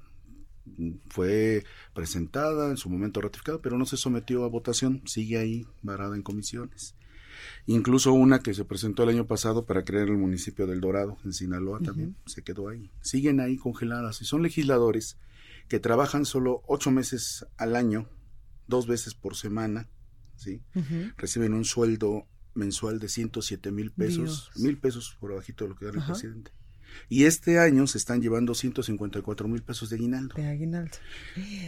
Fue 1.10 1.64
presentada, 1.94 2.70
en 2.70 2.78
su 2.78 2.90
momento 2.90 3.20
ratificada, 3.22 3.60
pero 3.62 3.78
no 3.78 3.86
se 3.86 3.98
sometió 3.98 4.44
a 4.44 4.50
votación. 4.50 5.02
Sigue 5.06 5.38
ahí, 5.38 5.66
varada 5.82 6.16
en 6.16 6.22
comisiones. 6.22 6.96
Incluso 7.66 8.14
una 8.14 8.40
que 8.40 8.54
se 8.54 8.66
presentó 8.66 9.04
el 9.04 9.10
año 9.10 9.28
pasado 9.28 9.66
para 9.66 9.84
crear 9.84 10.08
el 10.08 10.18
municipio 10.18 10.68
del 10.68 10.82
Dorado, 10.82 11.18
en 11.24 11.34
Sinaloa, 11.34 11.80
también 11.80 12.16
se 12.26 12.44
quedó 12.44 12.70
ahí. 12.70 12.92
Siguen 13.02 13.40
ahí 13.40 13.58
congeladas 13.58 14.22
y 14.22 14.26
son 14.26 14.44
legisladores 14.44 15.18
que 15.68 15.80
trabajan 15.80 16.26
solo 16.26 16.62
ocho 16.68 16.92
meses 16.92 17.46
al 17.58 17.76
año, 17.76 18.08
dos 18.68 18.88
veces 18.88 19.16
por 19.16 19.36
semana, 19.36 19.90
¿sí? 20.36 20.62
Reciben 21.18 21.54
un 21.54 21.66
sueldo 21.66 22.28
mensual 22.54 23.00
de 23.00 23.10
107 23.10 23.72
mil 23.72 23.92
pesos, 23.92 24.52
mil 24.58 24.78
pesos 24.78 25.16
por 25.20 25.32
abajito 25.32 25.66
de 25.66 25.70
lo 25.70 25.76
que 25.76 25.86
gana 25.86 25.98
el 25.98 26.04
Ajá. 26.04 26.14
presidente. 26.14 26.52
Y 27.10 27.24
este 27.24 27.60
año 27.60 27.88
se 27.88 27.98
están 27.98 28.22
llevando 28.22 28.54
154 28.54 29.48
mil 29.48 29.62
pesos 29.64 29.90
de 29.90 29.96
aguinaldo. 29.96 30.36
De 30.36 30.46
aguinaldo. 30.46 30.98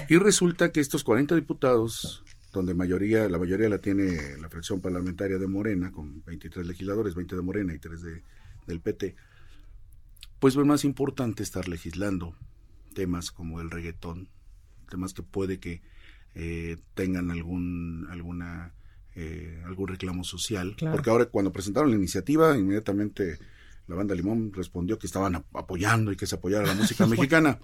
Y 0.10 0.18
resulta 0.18 0.72
que 0.72 0.82
estos 0.82 1.04
40 1.04 1.36
diputados, 1.36 2.24
donde 2.52 2.74
mayoría, 2.74 3.30
la 3.30 3.40
mayoría 3.40 3.70
la 3.70 3.80
tiene 3.80 4.38
la 4.38 4.50
fracción 4.50 4.82
parlamentaria 4.82 5.38
de 5.38 5.48
Morena, 5.48 5.92
con 5.92 6.24
23 6.26 6.68
legisladores, 6.68 7.16
20 7.16 7.36
de 7.36 7.42
Morena 7.42 7.74
y 7.74 7.80
3 7.80 8.02
de, 8.02 8.24
del 8.68 8.82
PT, 8.82 9.16
pues 10.40 10.58
es 10.58 10.66
más 10.66 10.84
importante 10.84 11.42
estar 11.42 11.70
legislando 11.70 12.36
temas 12.94 13.32
como 13.32 13.62
el 13.62 13.72
reggaetón, 13.72 14.28
temas 14.90 15.14
que 15.14 15.24
puede 15.24 15.60
que 15.60 15.82
eh, 16.36 16.78
tengan 16.96 17.32
algún, 17.32 18.08
alguna, 18.10 18.74
eh, 19.16 19.62
algún 19.66 19.88
reclamo 19.88 20.24
social. 20.24 20.76
Claro. 20.78 20.96
Porque 20.96 21.10
ahora 21.10 21.26
cuando 21.26 21.52
presentaron 21.52 21.90
la 21.92 21.96
iniciativa, 21.98 22.58
inmediatamente 22.58 23.38
la 23.86 23.96
banda 23.96 24.16
Limón 24.16 24.54
respondió 24.54 24.98
que 24.98 25.08
estaban 25.08 25.36
ap- 25.36 25.56
apoyando 25.58 26.14
y 26.14 26.16
que 26.16 26.26
se 26.26 26.36
apoyara 26.36 26.66
la 26.66 26.74
música 26.74 27.06
mexicana. 27.08 27.60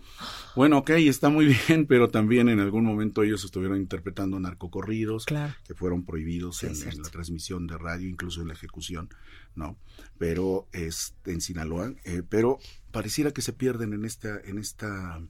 Bueno, 0.54 0.80
ok, 0.80 0.90
está 0.90 1.30
muy 1.30 1.46
bien, 1.68 1.86
pero 1.88 2.10
también 2.10 2.50
en 2.50 2.60
algún 2.60 2.84
momento 2.84 3.24
ellos 3.24 3.46
estuvieron 3.46 3.78
interpretando 3.78 4.38
narcocorridos 4.38 5.26
Claro. 5.26 5.54
que 5.64 5.74
fueron 5.76 6.04
prohibidos 6.06 6.58
Sí, 6.58 6.68
en, 6.68 7.02
la 7.02 7.10
transmisión 7.10 7.68
de 7.68 7.78
radio, 7.78 8.10
incluso 8.10 8.42
en 8.42 8.50
la 8.50 8.54
ejecución, 8.54 9.08
¿no? 9.56 9.78
Pero 10.18 10.68
es 10.74 11.16
en 11.26 11.40
Sinaloa, 11.40 11.94
eh, 12.04 12.22
pero 12.28 12.60
pareciera 12.92 13.32
que 13.32 13.42
se 13.42 13.54
pierden 13.54 13.94
en 13.94 14.04
esta, 14.04 14.42
en 14.42 14.58
esta 14.58 15.22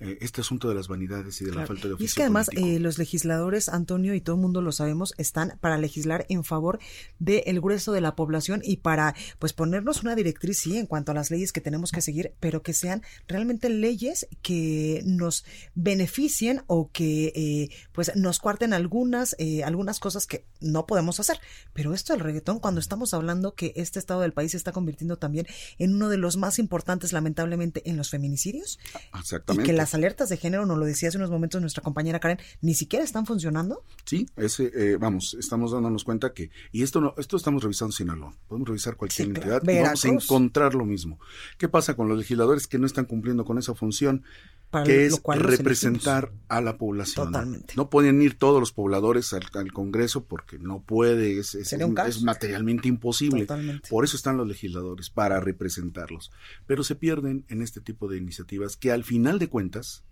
eh, 0.00 0.18
este 0.20 0.40
asunto 0.40 0.68
de 0.68 0.74
las 0.74 0.88
vanidades 0.88 1.40
y 1.40 1.44
de 1.44 1.52
la 1.52 1.66
falta 1.66 1.88
de 1.88 1.94
oficio 1.94 2.04
Y 2.04 2.06
es 2.06 2.14
que 2.14 2.22
además 2.22 2.50
eh, 2.52 2.78
los 2.78 2.98
legisladores, 2.98 3.68
Antonio, 3.68 4.14
y 4.14 4.20
todo 4.20 4.36
el 4.36 4.42
mundo 4.42 4.62
lo 4.62 4.72
sabemos, 4.72 5.14
están 5.18 5.58
para 5.60 5.78
legislar 5.78 6.26
en 6.28 6.44
favor 6.44 6.78
del 7.18 7.60
grueso 7.60 7.92
de 7.92 8.00
la 8.00 8.14
población 8.14 8.60
y 8.62 8.78
para 8.78 9.14
pues 9.38 9.52
ponernos 9.52 10.02
una 10.02 10.14
directriz, 10.14 10.58
sí, 10.60 10.76
en 10.76 10.86
cuanto 10.86 11.12
a 11.12 11.14
las 11.14 11.30
leyes 11.30 11.52
que 11.52 11.60
tenemos 11.60 11.90
que 11.92 12.00
seguir, 12.00 12.34
pero 12.40 12.62
que 12.62 12.72
sean 12.72 13.02
realmente 13.28 13.68
leyes 13.68 14.26
que 14.42 15.02
nos 15.04 15.44
beneficien 15.74 16.62
o 16.66 16.90
que 16.92 17.32
eh, 17.34 17.68
pues 17.92 18.14
nos 18.16 18.38
cuarten 18.38 18.72
algunas, 18.72 19.34
eh, 19.38 19.64
algunas 19.64 20.00
cosas 20.00 20.26
que 20.26 20.44
no 20.60 20.86
podemos 20.86 21.20
hacer. 21.20 21.40
Pero 21.72 21.94
esto 21.94 22.12
del 22.12 22.20
reggaetón, 22.20 22.60
cuando 22.60 22.80
estamos 22.80 23.14
hablando 23.14 23.54
que 23.54 23.72
este 23.76 23.98
estado 23.98 24.20
del 24.20 24.32
país 24.32 24.52
se 24.52 24.56
está 24.56 24.72
convirtiendo 24.72 25.16
también 25.16 25.46
en 25.78 25.94
uno 25.94 26.08
de 26.08 26.16
los 26.16 26.36
más 26.36 26.58
importantes, 26.58 27.12
lamentablemente, 27.12 27.88
en 27.88 27.96
los 27.96 28.10
feminicidios, 28.10 28.78
y 29.14 29.18
Exactamente. 29.18 29.66
que 29.66 29.76
las 29.86 29.94
alertas 29.94 30.28
de 30.28 30.36
género, 30.36 30.66
nos 30.66 30.78
lo 30.78 30.84
decía 30.84 31.10
hace 31.10 31.16
unos 31.16 31.30
momentos 31.30 31.60
nuestra 31.60 31.80
compañera 31.80 32.18
Karen, 32.18 32.38
ni 32.60 32.74
siquiera 32.74 33.04
están 33.04 33.24
funcionando. 33.24 33.84
Sí, 34.04 34.26
ese, 34.36 34.72
eh, 34.74 34.96
vamos, 34.96 35.36
estamos 35.38 35.70
dándonos 35.70 36.02
cuenta 36.02 36.32
que, 36.32 36.50
y 36.72 36.82
esto 36.82 37.00
no, 37.00 37.14
esto 37.18 37.36
estamos 37.36 37.62
revisando 37.62 37.92
Sinaloa, 37.92 38.34
podemos 38.48 38.68
revisar 38.68 38.96
cualquier 38.96 39.28
Sí, 39.28 39.32
claro. 39.32 39.58
entidad 39.58 39.72
y 39.72 39.82
vamos 39.84 40.04
a 40.04 40.08
encontrar 40.08 40.74
lo 40.74 40.84
mismo. 40.84 41.20
¿Qué 41.56 41.68
pasa 41.68 41.94
con 41.94 42.08
los 42.08 42.18
legisladores 42.18 42.66
que 42.66 42.80
no 42.80 42.86
están 42.86 43.04
cumpliendo 43.04 43.44
con 43.44 43.58
esa 43.58 43.76
función? 43.76 44.24
Para 44.70 44.84
que 44.84 45.08
lo 45.08 45.14
es 45.16 45.20
cual 45.20 45.40
representar 45.40 46.32
a 46.48 46.60
la 46.60 46.76
población. 46.76 47.26
Totalmente. 47.26 47.74
No 47.76 47.88
pueden 47.88 48.20
ir 48.20 48.36
todos 48.36 48.58
los 48.60 48.72
pobladores 48.72 49.32
al, 49.32 49.44
al 49.54 49.72
Congreso 49.72 50.24
porque 50.24 50.58
no 50.58 50.82
puede, 50.82 51.38
es, 51.38 51.54
es- 51.54 51.72
un 51.72 51.94
materialmente 52.24 52.88
imposible. 52.88 53.42
Totalmente. 53.46 53.88
Por 53.88 54.04
eso 54.04 54.16
están 54.16 54.36
los 54.36 54.46
legisladores, 54.48 55.08
para 55.10 55.40
representarlos. 55.40 56.30
Pero 56.66 56.82
se 56.84 56.94
pierden 56.96 57.44
en 57.48 57.62
este 57.62 57.80
tipo 57.80 58.08
de 58.08 58.18
iniciativas 58.18 58.76
que 58.76 58.90
al 58.92 59.04
final 59.04 59.38
de 59.38 59.48
cuentas 59.48 60.04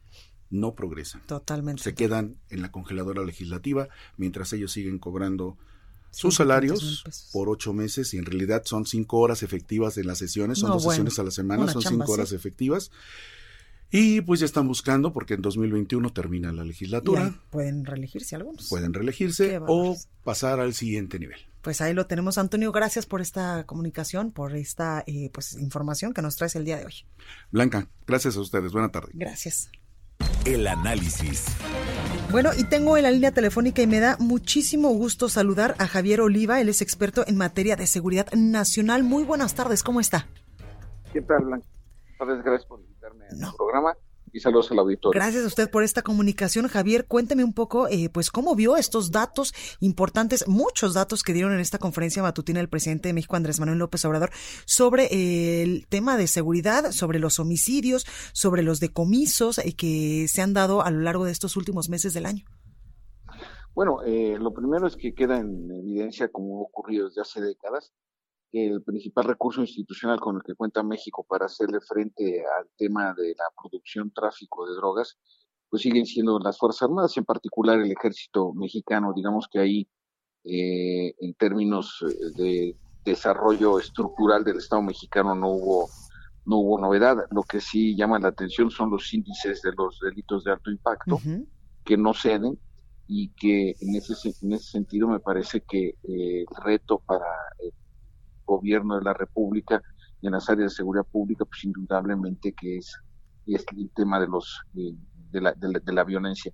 no 0.50 0.74
progresan. 0.74 1.22
Totalmente. 1.26 1.82
Se 1.82 1.94
quedan 1.94 2.36
en 2.48 2.62
la 2.62 2.70
congeladora 2.70 3.24
legislativa 3.24 3.88
mientras 4.16 4.52
ellos 4.52 4.70
siguen 4.72 4.98
cobrando 4.98 5.58
sus 6.12 6.36
100, 6.36 6.46
500 6.46 6.82
mil 6.84 7.02
salarios 7.02 7.30
por 7.32 7.48
ocho 7.48 7.72
meses 7.72 8.14
y 8.14 8.18
en 8.18 8.24
realidad 8.24 8.62
son 8.64 8.86
cinco 8.86 9.18
horas 9.18 9.42
efectivas 9.42 9.98
en 9.98 10.06
las 10.06 10.18
sesiones, 10.18 10.60
son 10.60 10.68
No, 10.68 10.74
dos 10.74 10.84
bueno, 10.84 10.94
sesiones 11.10 11.18
a 11.18 11.24
la 11.24 11.30
semana, 11.32 11.72
son 11.72 11.82
chamba, 11.82 12.04
cinco 12.04 12.12
horas 12.12 12.28
sí. 12.28 12.36
efectivas. 12.36 12.92
Y 13.96 14.22
pues 14.22 14.40
ya 14.40 14.46
están 14.46 14.66
buscando, 14.66 15.12
porque 15.12 15.34
en 15.34 15.42
2021 15.42 16.12
termina 16.12 16.50
la 16.50 16.64
legislatura, 16.64 17.26
ahí 17.26 17.34
pueden 17.50 17.84
reelegirse 17.84 18.34
algunos. 18.34 18.68
pueden 18.68 18.92
reelegirse 18.92 19.60
o 19.68 19.96
pasar 20.24 20.58
al 20.58 20.74
siguiente 20.74 21.20
nivel. 21.20 21.38
Pues 21.62 21.80
ahí 21.80 21.94
lo 21.94 22.04
tenemos, 22.08 22.36
Antonio. 22.36 22.72
Gracias 22.72 23.06
por 23.06 23.20
esta 23.20 23.62
comunicación, 23.66 24.32
por 24.32 24.56
esta 24.56 25.04
eh, 25.06 25.30
pues 25.32 25.54
información 25.54 26.12
que 26.12 26.22
nos 26.22 26.34
traes 26.34 26.56
el 26.56 26.64
día 26.64 26.76
de 26.78 26.86
hoy. 26.86 26.94
Blanca, 27.52 27.86
gracias 28.04 28.36
a 28.36 28.40
ustedes. 28.40 28.72
Buena 28.72 28.90
tarde. 28.90 29.12
Gracias. 29.14 29.70
El 30.44 30.66
análisis. 30.66 31.46
Bueno, 32.32 32.50
y 32.58 32.64
tengo 32.64 32.96
en 32.96 33.04
la 33.04 33.12
línea 33.12 33.30
telefónica 33.30 33.80
y 33.80 33.86
me 33.86 34.00
da 34.00 34.16
muchísimo 34.18 34.88
gusto 34.88 35.28
saludar 35.28 35.76
a 35.78 35.86
Javier 35.86 36.20
Oliva. 36.20 36.60
Él 36.60 36.68
es 36.68 36.82
experto 36.82 37.22
en 37.28 37.36
materia 37.36 37.76
de 37.76 37.86
seguridad 37.86 38.26
nacional. 38.32 39.04
Muy 39.04 39.22
buenas 39.22 39.54
tardes, 39.54 39.84
¿cómo 39.84 40.00
está? 40.00 40.26
¿Qué 41.12 41.20
tal, 41.20 41.44
Blanca? 41.44 41.66
Gracias 42.18 42.66
por 42.66 42.80
invitarme 43.14 43.46
al 43.46 43.54
programa 43.56 43.96
y 44.34 44.40
saludos 44.40 44.70
al 44.72 44.80
auditorio. 44.80 45.18
Gracias 45.18 45.44
a 45.44 45.46
usted 45.46 45.70
por 45.70 45.84
esta 45.84 46.02
comunicación, 46.02 46.66
Javier. 46.66 47.06
Cuénteme 47.06 47.44
un 47.44 47.52
poco, 47.52 47.86
eh, 47.88 48.10
pues, 48.12 48.30
cómo 48.30 48.56
vio 48.56 48.76
estos 48.76 49.12
datos 49.12 49.54
importantes, 49.80 50.48
muchos 50.48 50.92
datos 50.92 51.22
que 51.22 51.32
dieron 51.32 51.52
en 51.52 51.60
esta 51.60 51.78
conferencia 51.78 52.22
matutina 52.22 52.60
el 52.60 52.68
presidente 52.68 53.08
de 53.08 53.12
México, 53.12 53.36
Andrés 53.36 53.60
Manuel 53.60 53.78
López 53.78 54.04
Obrador, 54.04 54.30
sobre 54.66 55.04
eh, 55.04 55.62
el 55.62 55.86
tema 55.88 56.16
de 56.16 56.26
seguridad, 56.26 56.90
sobre 56.90 57.20
los 57.20 57.38
homicidios, 57.38 58.06
sobre 58.32 58.64
los 58.64 58.80
decomisos 58.80 59.58
eh, 59.58 59.74
que 59.76 60.26
se 60.28 60.42
han 60.42 60.52
dado 60.52 60.82
a 60.82 60.90
lo 60.90 61.00
largo 61.00 61.24
de 61.24 61.32
estos 61.32 61.56
últimos 61.56 61.88
meses 61.88 62.12
del 62.12 62.26
año. 62.26 62.44
Bueno, 63.74 64.02
eh, 64.04 64.36
lo 64.38 64.52
primero 64.52 64.86
es 64.86 64.96
que 64.96 65.14
queda 65.14 65.38
en 65.38 65.70
evidencia, 65.70 66.28
como 66.28 66.58
ha 66.58 66.62
ocurrido 66.62 67.08
desde 67.08 67.20
hace 67.22 67.40
décadas, 67.40 67.92
el 68.54 68.82
principal 68.82 69.24
recurso 69.24 69.60
institucional 69.60 70.20
con 70.20 70.36
el 70.36 70.42
que 70.42 70.54
cuenta 70.54 70.82
México 70.82 71.26
para 71.28 71.46
hacerle 71.46 71.80
frente 71.80 72.44
al 72.58 72.68
tema 72.76 73.12
de 73.14 73.34
la 73.36 73.44
producción, 73.60 74.12
tráfico 74.12 74.66
de 74.66 74.76
drogas, 74.76 75.18
pues 75.68 75.82
siguen 75.82 76.06
siendo 76.06 76.38
las 76.38 76.58
Fuerzas 76.58 76.82
Armadas, 76.82 77.16
en 77.16 77.24
particular 77.24 77.80
el 77.80 77.90
ejército 77.90 78.52
mexicano. 78.52 79.12
Digamos 79.14 79.48
que 79.50 79.58
ahí, 79.58 79.88
eh, 80.44 81.14
en 81.18 81.34
términos 81.34 82.04
eh, 82.08 82.14
de 82.36 82.76
desarrollo 83.04 83.78
estructural 83.78 84.44
del 84.44 84.58
Estado 84.58 84.82
mexicano, 84.82 85.34
no 85.34 85.48
hubo 85.48 85.88
no 86.46 86.58
hubo 86.58 86.78
novedad. 86.78 87.16
Lo 87.30 87.42
que 87.42 87.60
sí 87.60 87.96
llama 87.96 88.18
la 88.18 88.28
atención 88.28 88.70
son 88.70 88.90
los 88.90 89.12
índices 89.12 89.62
de 89.62 89.72
los 89.76 89.98
delitos 90.00 90.44
de 90.44 90.52
alto 90.52 90.70
impacto 90.70 91.18
que 91.84 91.96
no 91.96 92.14
ceden 92.14 92.58
y 93.06 93.30
que 93.30 93.74
en 93.80 93.94
ese, 93.96 94.14
en 94.42 94.52
ese 94.52 94.70
sentido 94.70 95.08
me 95.08 95.20
parece 95.20 95.62
que 95.62 95.96
eh, 96.02 96.44
el 96.48 96.64
reto 96.64 96.98
para 96.98 97.26
el 97.58 97.72
gobierno 98.44 98.96
de 98.98 99.04
la 99.04 99.14
República 99.14 99.82
en 100.22 100.32
las 100.32 100.48
áreas 100.48 100.72
de 100.72 100.76
seguridad 100.76 101.04
pública, 101.10 101.44
pues 101.44 101.64
indudablemente 101.64 102.52
que 102.54 102.78
es, 102.78 102.96
es 103.46 103.64
el 103.76 103.90
tema 103.94 104.18
de 104.20 104.26
los 104.28 104.62
eh, 104.74 104.94
de, 105.30 105.40
la, 105.40 105.52
de, 105.52 105.68
la, 105.72 105.78
de 105.80 105.92
la 105.92 106.04
violencia. 106.04 106.52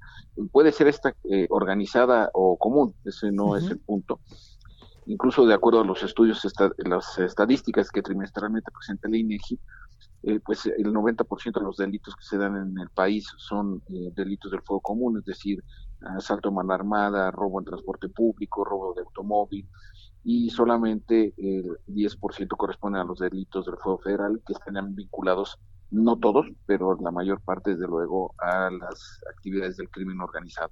Puede 0.51 0.73
ser 0.73 0.89
esta 0.89 1.15
eh, 1.25 1.47
organizada 1.51 2.31
o 2.35 2.57
común, 2.57 2.95
ese 3.05 3.31
no 3.31 3.57
es 3.57 3.71
el 3.71 3.79
punto. 3.79 4.21
Incluso 5.07 5.45
de 5.47 5.55
acuerdo 5.55 5.81
a 5.81 5.85
los 5.85 6.03
estudios, 6.03 6.45
esta- 6.45 6.71
las 6.79 7.19
estadísticas 7.19 7.91
que 7.91 8.03
trimestralmente 8.03 8.71
presenta 8.73 9.09
el 9.09 9.17
INEGI, 9.17 9.59
eh, 10.23 10.41
pues 10.45 10.67
el 10.67 10.93
90% 10.93 11.61
de 11.61 11.67
los 11.67 11.77
delitos 11.77 12.15
que 12.15 12.25
se 12.25 12.39
dan 12.39 12.57
en 12.57 12.79
el 12.79 12.91
país 12.91 13.27
son 13.39 13.83
eh, 13.89 14.11
delitos 14.15 14.51
del 14.51 14.63
fuego 14.63 14.81
común, 14.81 15.19
es 15.19 15.25
decir, 15.25 15.63
asalto 16.01 16.49
a 16.49 16.53
mano 16.53 16.73
armada, 16.73 17.31
robo 17.31 17.59
en 17.61 17.65
transporte 17.67 18.09
público, 18.09 18.65
robo 18.65 18.95
de 18.95 19.03
automóvil, 19.03 19.69
y 20.23 20.51
solamente 20.51 21.33
el 21.39 21.79
10% 21.87 22.57
corresponde 22.57 23.01
a 23.01 23.05
los 23.05 23.19
delitos 23.19 23.67
del 23.67 23.77
fuego 23.79 23.99
federal 23.99 24.43
que 24.47 24.53
están 24.53 24.95
vinculados, 24.95 25.59
no 25.91 26.19
todos, 26.19 26.47
pero 26.67 26.97
la 27.01 27.11
mayor 27.11 27.41
parte, 27.41 27.71
desde 27.73 27.87
luego, 27.89 28.35
a 28.39 28.71
las 28.71 29.21
actividades 29.35 29.77
del 29.77 29.89
crimen 29.91 30.21
organizado. 30.21 30.71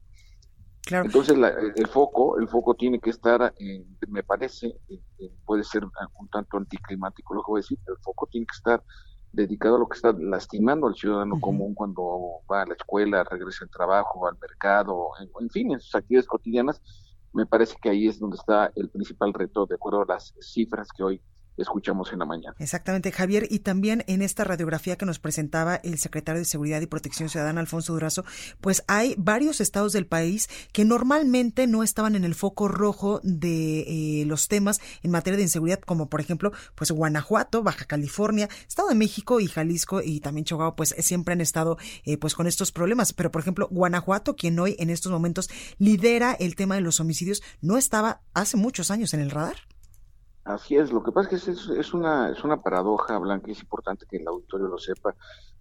Claro. 0.82 1.06
Entonces, 1.06 1.36
la- 1.36 1.48
el, 1.48 1.86
foco, 1.88 2.38
el 2.38 2.48
foco 2.48 2.74
tiene 2.74 2.98
que 3.00 3.10
estar, 3.10 3.52
eh, 3.58 3.84
me 4.08 4.22
parece, 4.22 4.78
eh, 4.88 5.00
puede 5.44 5.64
ser 5.64 5.84
un 5.84 6.28
tanto 6.28 6.56
anticlimático 6.56 7.34
lo 7.34 7.42
que 7.42 7.50
voy 7.50 7.58
a 7.58 7.62
decir, 7.62 7.78
pero 7.84 7.96
el 7.96 8.02
foco 8.02 8.26
tiene 8.26 8.46
que 8.46 8.56
estar 8.56 8.82
dedicado 9.32 9.76
a 9.76 9.78
lo 9.80 9.88
que 9.88 9.96
está 9.96 10.12
lastimando 10.12 10.86
al 10.86 10.94
ciudadano 10.94 11.38
común 11.40 11.74
cuando 11.74 12.40
va 12.50 12.62
a 12.62 12.66
la 12.66 12.74
escuela, 12.74 13.24
regresa 13.24 13.64
al 13.64 13.70
trabajo, 13.70 14.26
al 14.26 14.38
mercado, 14.40 15.10
en, 15.20 15.30
en 15.40 15.50
fin, 15.50 15.72
en 15.72 15.80
sus 15.80 15.94
actividades 15.94 16.26
cotidianas. 16.26 16.80
Me 17.32 17.46
parece 17.46 17.76
que 17.80 17.90
ahí 17.90 18.08
es 18.08 18.18
donde 18.18 18.36
está 18.36 18.72
el 18.74 18.90
principal 18.90 19.32
reto, 19.32 19.66
de 19.66 19.74
acuerdo 19.76 20.02
a 20.02 20.06
las 20.06 20.34
cifras 20.40 20.88
que 20.96 21.02
hoy 21.02 21.22
escuchamos 21.62 22.12
en 22.12 22.20
la 22.20 22.24
mañana. 22.24 22.54
Exactamente, 22.58 23.12
Javier. 23.12 23.46
Y 23.50 23.60
también 23.60 24.04
en 24.06 24.22
esta 24.22 24.44
radiografía 24.44 24.96
que 24.96 25.06
nos 25.06 25.18
presentaba 25.18 25.76
el 25.76 25.98
secretario 25.98 26.40
de 26.40 26.44
Seguridad 26.44 26.80
y 26.80 26.86
Protección 26.86 27.28
Ciudadana, 27.28 27.60
Alfonso 27.60 27.92
Durazo, 27.92 28.24
pues 28.60 28.84
hay 28.86 29.14
varios 29.18 29.60
estados 29.60 29.92
del 29.92 30.06
país 30.06 30.48
que 30.72 30.84
normalmente 30.84 31.66
no 31.66 31.82
estaban 31.82 32.14
en 32.14 32.24
el 32.24 32.34
foco 32.34 32.68
rojo 32.68 33.20
de 33.22 34.20
eh, 34.20 34.24
los 34.26 34.48
temas 34.48 34.80
en 35.02 35.10
materia 35.10 35.36
de 35.36 35.42
inseguridad, 35.44 35.80
como 35.80 36.08
por 36.08 36.20
ejemplo, 36.20 36.52
pues 36.74 36.90
Guanajuato, 36.90 37.62
Baja 37.62 37.84
California, 37.84 38.48
Estado 38.66 38.88
de 38.88 38.94
México 38.94 39.40
y 39.40 39.46
Jalisco 39.46 40.00
y 40.02 40.20
también 40.20 40.44
Chihuahua, 40.44 40.76
pues 40.76 40.94
siempre 40.98 41.32
han 41.32 41.40
estado 41.40 41.78
eh, 42.04 42.16
pues 42.18 42.34
con 42.34 42.46
estos 42.46 42.72
problemas. 42.72 43.12
Pero 43.12 43.30
por 43.30 43.40
ejemplo, 43.40 43.68
Guanajuato, 43.70 44.36
quien 44.36 44.58
hoy 44.58 44.76
en 44.78 44.90
estos 44.90 45.12
momentos 45.12 45.48
lidera 45.78 46.32
el 46.32 46.56
tema 46.56 46.74
de 46.74 46.80
los 46.80 47.00
homicidios, 47.00 47.42
no 47.60 47.76
estaba 47.76 48.20
hace 48.34 48.56
muchos 48.56 48.90
años 48.90 49.14
en 49.14 49.20
el 49.20 49.30
radar. 49.30 49.56
Así 50.48 50.76
es, 50.76 50.90
lo 50.90 51.02
que 51.02 51.12
pasa 51.12 51.36
es 51.36 51.44
que 51.44 51.50
es, 51.50 51.68
es 51.68 51.92
una, 51.92 52.30
es 52.30 52.42
una 52.42 52.62
paradoja, 52.62 53.18
Blanca, 53.18 53.52
es 53.52 53.60
importante 53.60 54.06
que 54.08 54.16
el 54.16 54.26
auditorio 54.26 54.68
lo 54.68 54.78
sepa. 54.78 55.14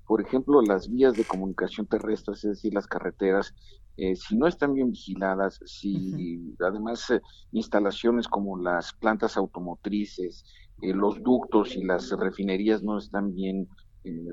Por 0.06 0.22
ejemplo, 0.22 0.62
las 0.62 0.90
vías 0.90 1.14
de 1.18 1.26
comunicación 1.26 1.88
terrestres, 1.88 2.46
es 2.46 2.52
decir, 2.52 2.74
las 2.74 2.88
carreteras, 2.88 3.54
eh, 3.98 4.16
si 4.16 4.38
no 4.38 4.48
están 4.48 4.74
bien 4.74 4.92
vigiladas, 4.92 5.60
si 5.66 6.56
además 6.66 7.10
eh, 7.10 7.22
instalaciones 7.52 8.30
como 8.30 8.58
las 8.58 8.94
plantas 8.94 9.36
automotrices, 9.36 10.46
eh, 10.82 10.94
los 10.94 11.22
ductos 11.22 11.76
y 11.76 11.84
las 11.84 12.10
refinerías 12.12 12.82
no 12.82 12.98
están 12.98 13.36
bien 13.36 13.68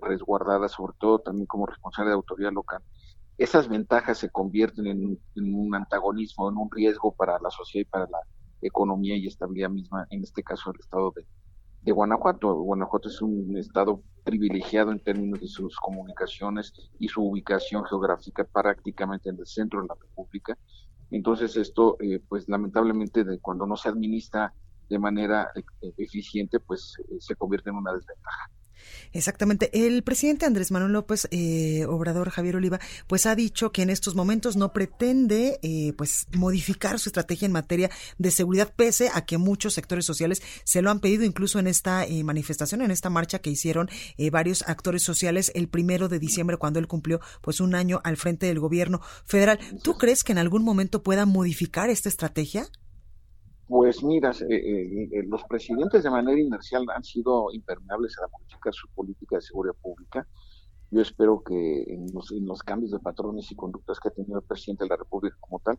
resguardadas, 0.02 0.70
sobre 0.70 0.92
todo 1.00 1.18
también 1.18 1.46
como 1.46 1.66
responsable 1.66 2.10
de 2.10 2.14
autoridad 2.14 2.52
local, 2.52 2.80
esas 3.38 3.68
ventajas 3.68 4.18
se 4.18 4.30
convierten 4.30 4.86
en, 4.86 5.18
en 5.34 5.52
un 5.52 5.74
antagonismo, 5.74 6.48
en 6.48 6.58
un 6.58 6.70
riesgo 6.70 7.12
para 7.12 7.40
la 7.40 7.50
sociedad 7.50 7.84
y 7.88 7.90
para 7.90 8.06
la 8.06 8.20
economía 8.66 9.16
y 9.16 9.26
estabilidad 9.26 9.70
misma, 9.70 10.06
en 10.10 10.22
este 10.22 10.42
caso 10.42 10.70
el 10.72 10.80
estado 10.80 11.12
de, 11.14 11.26
Guanajuato. 11.92 12.54
Guanajuato 12.54 13.10
es 13.10 13.20
un 13.20 13.58
estado 13.58 14.02
privilegiado 14.24 14.90
en 14.90 15.00
términos 15.00 15.38
de 15.40 15.48
sus 15.48 15.76
comunicaciones 15.76 16.72
y 16.98 17.08
su 17.08 17.22
ubicación 17.22 17.84
geográfica 17.84 18.44
prácticamente 18.44 19.28
en 19.28 19.38
el 19.38 19.46
centro 19.46 19.82
de 19.82 19.88
la 19.88 19.94
República. 20.00 20.56
Entonces 21.10 21.56
esto, 21.58 21.98
eh, 22.00 22.20
pues 22.26 22.48
lamentablemente, 22.48 23.22
de 23.22 23.38
cuando 23.38 23.66
no 23.66 23.76
se 23.76 23.90
administra 23.90 24.54
de 24.88 24.98
manera 24.98 25.50
eh, 25.54 25.92
eficiente, 25.98 26.58
pues 26.58 26.94
eh, 27.00 27.16
se 27.20 27.36
convierte 27.36 27.68
en 27.68 27.76
una 27.76 27.92
desventaja. 27.92 28.50
Exactamente. 29.12 29.70
El 29.72 30.02
presidente 30.02 30.46
Andrés 30.46 30.70
Manuel 30.70 30.92
López 30.92 31.28
eh, 31.30 31.84
Obrador 31.86 32.30
Javier 32.30 32.56
Oliva, 32.56 32.80
pues 33.06 33.26
ha 33.26 33.34
dicho 33.34 33.72
que 33.72 33.82
en 33.82 33.90
estos 33.90 34.14
momentos 34.14 34.56
no 34.56 34.72
pretende, 34.72 35.58
eh, 35.62 35.92
pues 35.96 36.26
modificar 36.32 36.98
su 36.98 37.08
estrategia 37.08 37.46
en 37.46 37.52
materia 37.52 37.90
de 38.18 38.30
seguridad, 38.30 38.72
pese 38.74 39.10
a 39.12 39.24
que 39.24 39.38
muchos 39.38 39.74
sectores 39.74 40.04
sociales 40.04 40.42
se 40.64 40.82
lo 40.82 40.90
han 40.90 41.00
pedido, 41.00 41.24
incluso 41.24 41.58
en 41.58 41.66
esta 41.66 42.04
eh, 42.04 42.24
manifestación, 42.24 42.82
en 42.82 42.90
esta 42.90 43.10
marcha 43.10 43.38
que 43.38 43.50
hicieron 43.50 43.88
eh, 44.16 44.30
varios 44.30 44.62
actores 44.62 45.02
sociales 45.02 45.52
el 45.54 45.68
primero 45.68 46.08
de 46.08 46.18
diciembre, 46.18 46.56
cuando 46.56 46.78
él 46.78 46.88
cumplió, 46.88 47.20
pues 47.40 47.60
un 47.60 47.74
año 47.74 48.00
al 48.04 48.16
frente 48.16 48.46
del 48.46 48.60
gobierno 48.60 49.00
federal. 49.24 49.58
¿Tú 49.82 49.94
crees 49.94 50.24
que 50.24 50.32
en 50.32 50.38
algún 50.38 50.64
momento 50.64 51.02
pueda 51.02 51.26
modificar 51.26 51.90
esta 51.90 52.08
estrategia? 52.08 52.68
Pues 53.66 54.04
mira, 54.04 54.30
eh, 54.48 55.08
eh, 55.12 55.22
los 55.26 55.42
presidentes 55.44 56.02
de 56.02 56.10
manera 56.10 56.38
inercial 56.38 56.84
han 56.94 57.02
sido 57.02 57.50
impermeables 57.52 58.16
a 58.18 58.22
la 58.22 58.28
política, 58.28 58.70
su 58.72 58.88
política 58.88 59.36
de 59.36 59.42
seguridad 59.42 59.74
pública. 59.80 60.26
Yo 60.90 61.00
espero 61.00 61.42
que 61.42 61.82
en 61.88 62.06
los, 62.12 62.30
en 62.30 62.46
los, 62.46 62.62
cambios 62.62 62.92
de 62.92 62.98
patrones 62.98 63.50
y 63.50 63.56
conductas 63.56 63.98
que 63.98 64.08
ha 64.08 64.12
tenido 64.12 64.38
el 64.38 64.44
presidente 64.44 64.84
de 64.84 64.90
la 64.90 64.96
República 64.96 65.36
como 65.40 65.60
tal, 65.60 65.78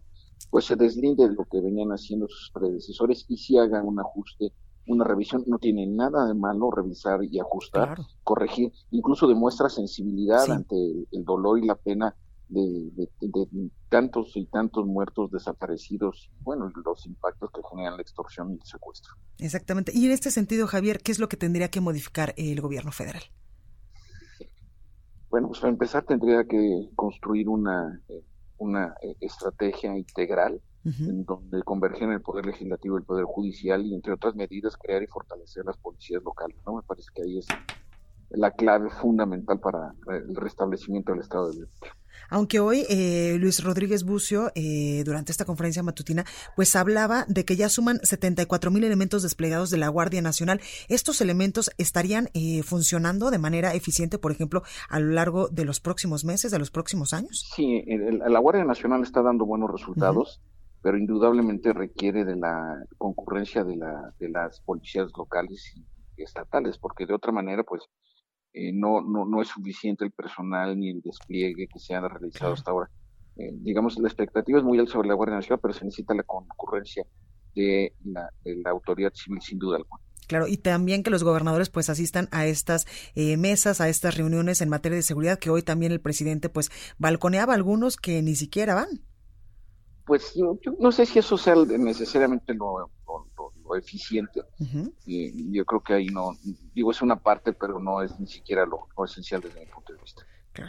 pues 0.49 0.65
se 0.65 0.75
deslinde 0.75 1.27
de 1.27 1.35
lo 1.35 1.45
que 1.45 1.61
venían 1.61 1.89
haciendo 1.89 2.27
sus 2.27 2.51
predecesores 2.51 3.25
y 3.29 3.37
si 3.37 3.57
hagan 3.57 3.85
un 3.85 3.99
ajuste, 3.99 4.51
una 4.87 5.05
revisión. 5.05 5.43
No 5.45 5.59
tiene 5.59 5.85
nada 5.85 6.25
de 6.25 6.33
malo 6.33 6.71
revisar 6.71 7.23
y 7.23 7.39
ajustar, 7.39 7.95
claro. 7.95 8.03
corregir, 8.23 8.73
incluso 8.91 9.27
demuestra 9.27 9.69
sensibilidad 9.69 10.43
sí. 10.43 10.51
ante 10.51 10.75
el, 10.75 11.07
el 11.11 11.23
dolor 11.23 11.59
y 11.59 11.67
la 11.67 11.75
pena 11.75 12.15
de, 12.49 12.91
de, 12.95 13.09
de, 13.21 13.69
tantos 13.89 14.35
y 14.35 14.45
tantos 14.45 14.85
muertos 14.85 15.31
desaparecidos, 15.31 16.29
bueno, 16.41 16.71
los 16.83 17.05
impactos 17.05 17.49
que 17.51 17.61
generan 17.69 17.95
la 17.95 18.01
extorsión 18.01 18.51
y 18.51 18.55
el 18.55 18.63
secuestro. 18.63 19.13
Exactamente. 19.39 19.91
Y 19.93 20.05
en 20.05 20.11
este 20.11 20.31
sentido, 20.31 20.67
Javier, 20.67 20.99
¿qué 20.99 21.11
es 21.11 21.19
lo 21.19 21.27
que 21.27 21.37
tendría 21.37 21.69
que 21.69 21.81
modificar 21.81 22.33
el 22.37 22.61
gobierno 22.61 22.91
federal? 22.91 23.23
Bueno, 25.29 25.47
pues 25.47 25.59
para 25.59 25.71
empezar 25.71 26.05
tendría 26.05 26.45
que 26.45 26.89
construir 26.95 27.49
una, 27.49 28.01
una 28.57 28.95
estrategia 29.19 29.97
integral 29.97 30.61
uh 30.85 30.89
-huh. 30.89 31.09
en 31.09 31.25
donde 31.25 31.61
convergen 31.63 32.11
el 32.11 32.21
poder 32.21 32.45
legislativo 32.45 32.95
y 32.95 33.01
el 33.01 33.05
poder 33.05 33.25
judicial 33.25 33.85
y 33.85 33.95
entre 33.95 34.13
otras 34.13 34.35
medidas 34.35 34.77
crear 34.77 35.03
y 35.03 35.07
fortalecer 35.07 35.65
las 35.65 35.77
policías 35.77 36.23
locales. 36.23 36.57
¿no? 36.65 36.75
Me 36.75 36.83
parece 36.83 37.09
que 37.13 37.23
ahí 37.23 37.39
es 37.39 37.47
la 38.29 38.51
clave 38.51 38.89
fundamental 38.89 39.59
para 39.59 39.93
el 40.07 40.35
restablecimiento 40.35 41.11
del 41.11 41.21
Estado 41.21 41.49
de 41.49 41.59
Derecho. 41.59 41.95
Aunque 42.29 42.59
hoy 42.59 42.85
eh, 42.89 43.37
Luis 43.39 43.63
Rodríguez 43.63 44.03
Bucio, 44.03 44.51
eh, 44.55 45.03
durante 45.05 45.31
esta 45.31 45.45
conferencia 45.45 45.83
matutina, 45.83 46.25
pues 46.55 46.75
hablaba 46.75 47.25
de 47.27 47.45
que 47.45 47.55
ya 47.55 47.69
suman 47.69 47.99
74 48.01 48.71
mil 48.71 48.83
elementos 48.83 49.21
desplegados 49.21 49.69
de 49.69 49.77
la 49.77 49.89
Guardia 49.89 50.21
Nacional. 50.21 50.59
¿Estos 50.87 51.21
elementos 51.21 51.69
estarían 51.77 52.29
eh, 52.33 52.63
funcionando 52.63 53.31
de 53.31 53.37
manera 53.37 53.73
eficiente, 53.73 54.17
por 54.17 54.31
ejemplo, 54.31 54.63
a 54.89 54.99
lo 54.99 55.11
largo 55.11 55.49
de 55.49 55.65
los 55.65 55.79
próximos 55.79 56.25
meses, 56.25 56.51
de 56.51 56.59
los 56.59 56.71
próximos 56.71 57.13
años? 57.13 57.49
Sí, 57.55 57.83
el, 57.87 58.19
la 58.19 58.39
Guardia 58.39 58.63
Nacional 58.63 59.03
está 59.03 59.21
dando 59.21 59.45
buenos 59.45 59.71
resultados. 59.71 60.39
Uh 60.39 60.51
-huh 60.51 60.55
pero 60.85 60.99
indudablemente 60.99 61.73
requiere 61.73 62.25
de 62.25 62.35
la 62.35 62.77
concurrencia 62.99 63.63
de, 63.63 63.75
la, 63.75 64.13
de 64.19 64.29
las 64.29 64.61
policías 64.61 65.09
locales 65.17 65.73
y 66.15 66.21
estatales, 66.21 66.77
porque 66.77 67.07
de 67.07 67.15
otra 67.15 67.31
manera, 67.31 67.63
pues, 67.63 67.81
eh, 68.55 68.71
no, 68.73 69.01
no, 69.01 69.25
no 69.25 69.41
es 69.41 69.49
suficiente 69.49 70.05
el 70.05 70.11
personal 70.11 70.79
ni 70.79 70.89
el 70.89 71.01
despliegue 71.01 71.67
que 71.67 71.79
se 71.79 71.93
ha 71.93 72.07
realizado 72.07 72.53
hasta 72.53 72.71
ahora. 72.71 72.89
Eh, 73.37 73.51
digamos, 73.51 73.97
la 73.97 74.07
expectativa 74.07 74.59
es 74.59 74.63
muy 74.63 74.79
alta 74.79 74.93
sobre 74.93 75.09
la 75.09 75.13
Guardia 75.13 75.35
Nacional, 75.35 75.59
pero 75.61 75.73
se 75.73 75.83
necesita 75.83 76.13
la 76.13 76.23
concurrencia 76.23 77.05
de 77.53 77.93
la, 78.05 78.29
de 78.43 78.55
la 78.57 78.71
autoridad 78.71 79.11
civil 79.13 79.41
sin 79.41 79.59
duda 79.59 79.77
alguna. 79.77 80.01
Claro, 80.27 80.47
y 80.47 80.57
también 80.57 81.03
que 81.03 81.11
los 81.11 81.23
gobernadores 81.23 81.69
pues 81.69 81.89
asistan 81.89 82.29
a 82.31 82.45
estas 82.47 82.87
eh, 83.13 83.37
mesas, 83.37 83.81
a 83.81 83.89
estas 83.89 84.17
reuniones 84.17 84.61
en 84.61 84.69
materia 84.69 84.95
de 84.95 85.03
seguridad, 85.03 85.37
que 85.37 85.51
hoy 85.51 85.61
también 85.61 85.91
el 85.91 86.01
presidente 86.01 86.49
pues 86.49 86.71
balconeaba 86.97 87.53
a 87.53 87.55
algunos 87.55 87.97
que 87.97 88.21
ni 88.23 88.35
siquiera 88.35 88.73
van 88.73 89.01
pues 90.05 90.33
yo, 90.35 90.57
yo, 90.61 90.73
no 90.79 90.91
sé 90.91 91.05
si 91.05 91.19
eso 91.19 91.37
sea 91.37 91.55
necesariamente 91.55 92.53
lo, 92.53 92.91
lo 93.07 93.34
eficiente. 93.77 94.41
Uh 94.59 94.63
-huh. 94.63 94.93
y 95.05 95.51
yo 95.51 95.65
creo 95.65 95.81
que 95.81 95.93
ahí 95.93 96.07
no, 96.07 96.37
digo, 96.73 96.91
es 96.91 97.01
una 97.01 97.15
parte, 97.17 97.53
pero 97.53 97.79
no 97.79 98.01
es 98.01 98.19
ni 98.19 98.27
siquiera 98.27 98.65
lo, 98.65 98.87
esencial 99.05 99.41
desde 99.41 99.59
mi 99.59 99.65
punto 99.67 99.93
de 99.93 100.01
vista. 100.01 100.23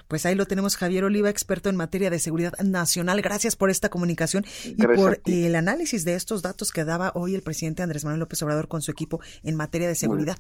Pues 0.09 0.27
ahí 0.27 0.35
lo 0.35 0.47
tenemos, 0.47 0.77
Javier 0.77 1.05
Oliva, 1.05 1.31
experto 1.31 1.69
en 1.69 1.77
materia 1.77 2.11
de 2.11 2.19
seguridad 2.19 2.53
nacional. 2.59 3.23
Gracias 3.23 3.57
por 3.57 3.71
esta 3.71 3.89
comunicación 3.89 4.45
Gracias 4.45 4.77
y 4.77 4.85
por 4.85 5.21
el 5.25 5.55
análisis 5.55 6.05
de 6.05 6.15
estos 6.15 6.43
datos 6.43 6.73
que 6.73 6.85
daba 6.85 7.13
hoy 7.15 7.35
el 7.35 7.43
presidente 7.43 7.83
Andrés 7.83 8.05
Manuel 8.05 8.21
López 8.21 8.43
Obrador 8.43 8.69
con 8.69 8.83
su 8.83 8.91
equipo 8.91 9.21
en 9.43 9.55
materia 9.55 9.87
de 9.87 9.95
seguridad. 9.95 10.39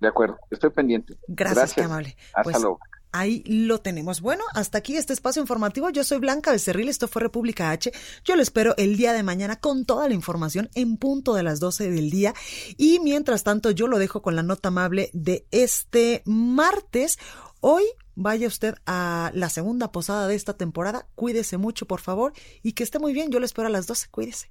De 0.00 0.08
acuerdo, 0.08 0.38
estoy 0.50 0.70
pendiente. 0.70 1.14
Gracias, 1.28 1.56
Gracias. 1.56 1.74
qué 1.74 1.82
amable. 1.82 2.16
Hasta 2.32 2.42
pues, 2.42 2.60
luego. 2.60 2.78
Ahí 3.16 3.44
lo 3.46 3.80
tenemos. 3.80 4.20
Bueno, 4.20 4.42
hasta 4.54 4.78
aquí 4.78 4.96
este 4.96 5.12
espacio 5.12 5.40
informativo. 5.40 5.88
Yo 5.88 6.02
soy 6.02 6.18
Blanca 6.18 6.50
Becerril, 6.50 6.88
esto 6.88 7.06
fue 7.06 7.22
República 7.22 7.70
H. 7.70 7.92
Yo 8.24 8.34
lo 8.34 8.42
espero 8.42 8.74
el 8.76 8.96
día 8.96 9.12
de 9.12 9.22
mañana 9.22 9.60
con 9.60 9.84
toda 9.84 10.08
la 10.08 10.14
información 10.14 10.68
en 10.74 10.96
punto 10.96 11.34
de 11.34 11.44
las 11.44 11.60
12 11.60 11.92
del 11.92 12.10
día. 12.10 12.34
Y 12.76 12.98
mientras 12.98 13.44
tanto, 13.44 13.70
yo 13.70 13.86
lo 13.86 14.00
dejo 14.00 14.20
con 14.20 14.34
la 14.34 14.42
nota 14.42 14.70
amable 14.70 15.10
de 15.12 15.46
este 15.52 16.22
martes. 16.26 17.20
Hoy 17.60 17.84
vaya 18.16 18.48
usted 18.48 18.74
a 18.84 19.30
la 19.32 19.48
segunda 19.48 19.92
posada 19.92 20.26
de 20.26 20.34
esta 20.34 20.56
temporada. 20.56 21.06
Cuídese 21.14 21.56
mucho, 21.56 21.86
por 21.86 22.00
favor, 22.00 22.32
y 22.64 22.72
que 22.72 22.82
esté 22.82 22.98
muy 22.98 23.12
bien. 23.12 23.30
Yo 23.30 23.38
lo 23.38 23.46
espero 23.46 23.68
a 23.68 23.70
las 23.70 23.86
12. 23.86 24.08
Cuídese. 24.10 24.50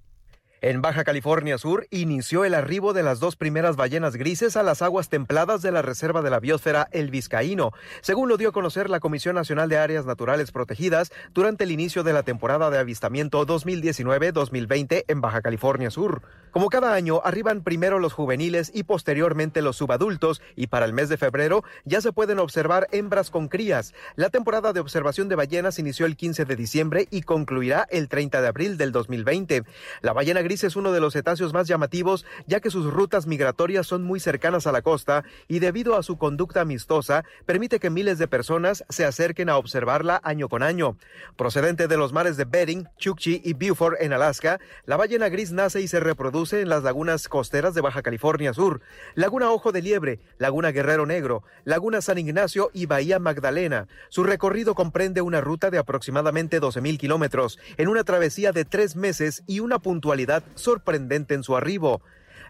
En 0.63 0.81
Baja 0.81 1.03
California 1.03 1.57
Sur 1.57 1.87
inició 1.89 2.45
el 2.45 2.53
arribo 2.53 2.93
de 2.93 3.03
las 3.03 3.19
dos 3.19 3.35
primeras 3.35 3.75
ballenas 3.75 4.15
grises 4.15 4.55
a 4.55 4.63
las 4.63 4.81
aguas 4.81 5.09
templadas 5.09 5.61
de 5.61 5.73
la 5.73 5.81
Reserva 5.81 6.21
de 6.21 6.29
la 6.29 6.39
Biosfera 6.39 6.87
El 6.93 7.11
Vizcaíno, 7.11 7.73
según 7.99 8.29
lo 8.29 8.37
dio 8.37 8.47
a 8.47 8.51
conocer 8.53 8.89
la 8.89 9.01
Comisión 9.01 9.35
Nacional 9.35 9.67
de 9.67 9.77
Áreas 9.77 10.05
Naturales 10.05 10.53
Protegidas 10.53 11.11
durante 11.33 11.65
el 11.65 11.71
inicio 11.71 12.03
de 12.03 12.13
la 12.13 12.23
temporada 12.23 12.69
de 12.69 12.77
avistamiento 12.77 13.45
2019-2020 13.45 15.03
en 15.09 15.19
Baja 15.19 15.41
California 15.41 15.91
Sur. 15.91 16.21
Como 16.51 16.69
cada 16.69 16.93
año, 16.93 17.19
arriban 17.25 17.63
primero 17.63 17.99
los 17.99 18.13
juveniles 18.13 18.71
y 18.73 18.83
posteriormente 18.83 19.61
los 19.63 19.75
subadultos 19.75 20.41
y 20.55 20.67
para 20.67 20.85
el 20.85 20.93
mes 20.93 21.09
de 21.09 21.17
febrero 21.17 21.65
ya 21.83 21.99
se 21.99 22.13
pueden 22.13 22.39
observar 22.39 22.87
hembras 22.91 23.31
con 23.31 23.49
crías. 23.49 23.93
La 24.15 24.29
temporada 24.29 24.71
de 24.71 24.79
observación 24.79 25.27
de 25.27 25.35
ballenas 25.35 25.79
inició 25.79 26.05
el 26.05 26.15
15 26.15 26.45
de 26.45 26.55
diciembre 26.55 27.07
y 27.09 27.23
concluirá 27.23 27.85
el 27.89 28.07
30 28.07 28.39
de 28.41 28.47
abril 28.47 28.77
del 28.77 28.93
2020. 28.93 29.63
La 30.01 30.13
ballena 30.13 30.41
gris 30.43 30.52
es 30.61 30.75
uno 30.75 30.91
de 30.91 30.99
los 30.99 31.13
cetáceos 31.13 31.51
más 31.51 31.67
llamativos, 31.67 32.25
ya 32.45 32.59
que 32.59 32.69
sus 32.69 32.93
rutas 32.93 33.25
migratorias 33.25 33.87
son 33.87 34.03
muy 34.03 34.19
cercanas 34.19 34.67
a 34.67 34.71
la 34.71 34.83
costa 34.83 35.23
y 35.47 35.59
debido 35.59 35.95
a 35.95 36.03
su 36.03 36.17
conducta 36.17 36.61
amistosa, 36.61 37.25
permite 37.47 37.79
que 37.79 37.89
miles 37.89 38.19
de 38.19 38.27
personas 38.27 38.83
se 38.89 39.05
acerquen 39.05 39.49
a 39.49 39.57
observarla 39.57 40.21
año 40.23 40.49
con 40.49 40.61
año. 40.61 40.97
Procedente 41.35 41.87
de 41.87 41.97
los 41.97 42.13
mares 42.13 42.37
de 42.37 42.45
Bering, 42.45 42.87
Chukchi 42.97 43.41
y 43.43 43.53
Beaufort 43.53 43.99
en 43.99 44.13
Alaska, 44.13 44.59
la 44.85 44.97
ballena 44.97 45.29
gris 45.29 45.51
nace 45.51 45.81
y 45.81 45.87
se 45.87 45.99
reproduce 45.99 46.61
en 46.61 46.69
las 46.69 46.83
lagunas 46.83 47.27
costeras 47.27 47.73
de 47.73 47.81
Baja 47.81 48.03
California 48.03 48.53
Sur, 48.53 48.81
Laguna 49.15 49.49
Ojo 49.49 49.71
de 49.71 49.81
Liebre, 49.81 50.19
Laguna 50.37 50.71
Guerrero 50.71 51.07
Negro, 51.07 51.43
Laguna 51.63 52.01
San 52.01 52.19
Ignacio 52.19 52.69
y 52.73 52.85
Bahía 52.85 53.17
Magdalena. 53.17 53.87
Su 54.09 54.23
recorrido 54.23 54.75
comprende 54.75 55.21
una 55.21 55.41
ruta 55.41 55.71
de 55.71 55.77
aproximadamente 55.77 56.59
12 56.59 56.81
mil 56.81 56.97
kilómetros, 56.97 57.57
en 57.77 57.87
una 57.87 58.03
travesía 58.03 58.51
de 58.51 58.65
tres 58.65 58.95
meses 58.95 59.43
y 59.47 59.59
una 59.59 59.79
puntualidad 59.79 60.42
sorprendente 60.55 61.33
en 61.33 61.43
su 61.43 61.55
arribo. 61.55 62.01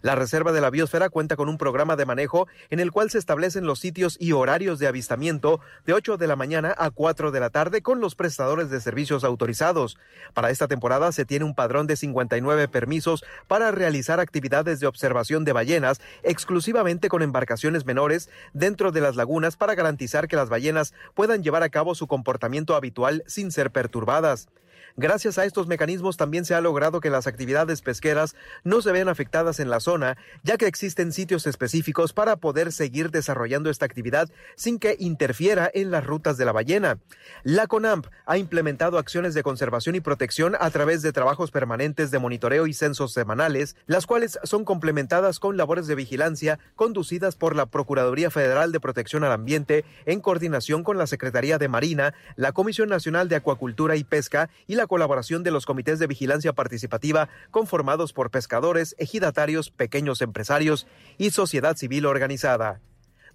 La 0.04 0.16
Reserva 0.16 0.52
de 0.52 0.60
la 0.60 0.70
Biosfera 0.70 1.08
cuenta 1.08 1.38
con 1.38 1.48
un 1.48 1.58
programa 1.58 1.96
de 1.96 2.06
manejo 2.06 2.50
en 2.70 2.82
el 2.82 2.92
cual 2.92 3.10
se 3.10 3.18
establecen 3.18 3.66
los 3.66 3.80
sitios 3.80 4.18
y 4.20 4.34
horarios 4.34 4.78
de 4.78 4.88
avistamiento 4.88 5.62
de 5.86 5.94
8 5.94 6.18
de 6.18 6.28
la 6.28 6.36
mañana 6.36 6.76
a 6.78 6.92
4 6.92 7.32
de 7.32 7.40
la 7.40 7.50
tarde 7.50 7.82
con 7.82 8.02
los 8.02 8.14
prestadores 8.14 8.70
de 8.70 8.82
servicios 8.82 9.24
autorizados. 9.24 9.98
Para 10.34 10.50
esta 10.50 10.68
temporada 10.68 11.14
se 11.14 11.24
tiene 11.24 11.46
un 11.46 11.56
padrón 11.56 11.88
de 11.88 11.96
59 11.96 12.68
permisos 12.68 13.24
para 13.48 13.72
realizar 13.72 14.20
actividades 14.20 14.82
de 14.82 14.88
observación 14.88 15.46
de 15.46 15.54
ballenas 15.54 16.02
exclusivamente 16.22 17.08
con 17.08 17.22
embarcaciones 17.22 17.86
menores 17.86 18.30
dentro 18.52 18.92
de 18.92 19.00
las 19.00 19.16
lagunas 19.16 19.56
para 19.56 19.74
garantizar 19.74 20.28
que 20.28 20.36
las 20.36 20.50
ballenas 20.50 20.94
puedan 21.14 21.44
llevar 21.44 21.64
a 21.64 21.70
cabo 21.70 21.96
su 21.96 22.08
comportamiento 22.08 22.76
habitual 22.76 23.24
sin 23.26 23.54
ser 23.54 23.72
perturbadas. 23.72 24.50
Gracias 24.96 25.40
a 25.40 25.46
estos 25.46 25.66
mecanismos 25.66 26.18
también 26.18 26.46
se 26.46 26.54
ha 26.54 26.62
logrado 26.62 27.00
que 27.00 27.10
las 27.10 27.26
actividades 27.26 27.82
pesqueras 27.82 28.36
no 28.64 28.80
se 28.84 28.92
vean 28.92 29.10
afectadas 29.10 29.60
en 29.60 29.72
la 29.72 29.80
zona, 29.80 30.18
ya 30.44 30.58
que 30.58 30.68
existen 30.68 31.12
sitios 31.12 31.48
específicos 31.48 32.14
para 32.14 32.36
poder 32.36 32.72
seguir 32.72 33.10
desarrollando 33.10 33.72
esta 33.72 33.86
actividad 33.86 34.30
sin 34.56 34.78
que 34.78 34.96
interfiera 35.00 35.72
en 35.74 35.90
las 35.90 36.06
rutas 36.06 36.38
de 36.38 36.46
la 36.46 36.52
ballena. 36.52 37.00
La 37.42 37.66
CONAMP 37.66 38.06
ha 38.28 38.38
implementado 38.38 39.00
acciones 39.00 39.34
de 39.34 39.42
conservación 39.42 39.96
y 39.96 40.00
protección 40.00 40.56
a 40.60 40.70
través 40.70 41.02
de 41.02 41.12
trabajos 41.12 41.50
permanentes 41.50 42.12
de 42.12 42.20
monitoreo 42.20 42.68
y 42.68 42.74
censos 42.74 43.14
semanales, 43.14 43.76
las 43.88 44.06
cuales 44.06 44.38
son 44.44 44.64
complementadas 44.64 45.40
con 45.40 45.58
labores 45.58 45.88
de 45.88 45.96
vigilancia 45.96 46.60
conducidas 46.76 47.36
por 47.36 47.56
la 47.56 47.66
Procuraduría 47.66 48.30
Federal 48.30 48.72
de 48.72 48.80
Protección 48.80 49.24
al 49.24 49.32
Ambiente 49.32 49.86
en 50.06 50.22
coordinación 50.22 50.84
con 50.84 51.00
la 51.00 51.08
Secretaría 51.08 51.58
de 51.58 51.68
Marina, 51.68 52.14
la 52.36 52.52
Comisión 52.52 52.90
Nacional 52.90 53.28
de 53.28 53.38
Acuacultura 53.38 53.96
y 53.96 54.04
Pesca 54.04 54.52
y 54.68 54.76
la 54.84 54.88
colaboración 54.88 55.44
de 55.44 55.52
los 55.52 55.66
comités 55.66 55.98
de 55.98 56.08
vigilancia 56.08 56.52
participativa 56.52 57.30
conformados 57.52 58.12
por 58.12 58.32
pescadores, 58.32 58.96
ejidatarios, 59.00 59.72
pequeños 59.72 60.22
empresarios 60.22 60.88
y 61.18 61.30
sociedad 61.30 61.78
civil 61.78 62.06
organizada. 62.06 62.82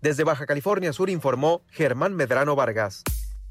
Desde 0.03 0.25
Baja 0.25 0.45
California 0.45 0.93
Sur 0.93 1.09
informó 1.09 1.63
Germán 1.71 2.15
Medrano 2.15 2.55
Vargas. 2.55 3.03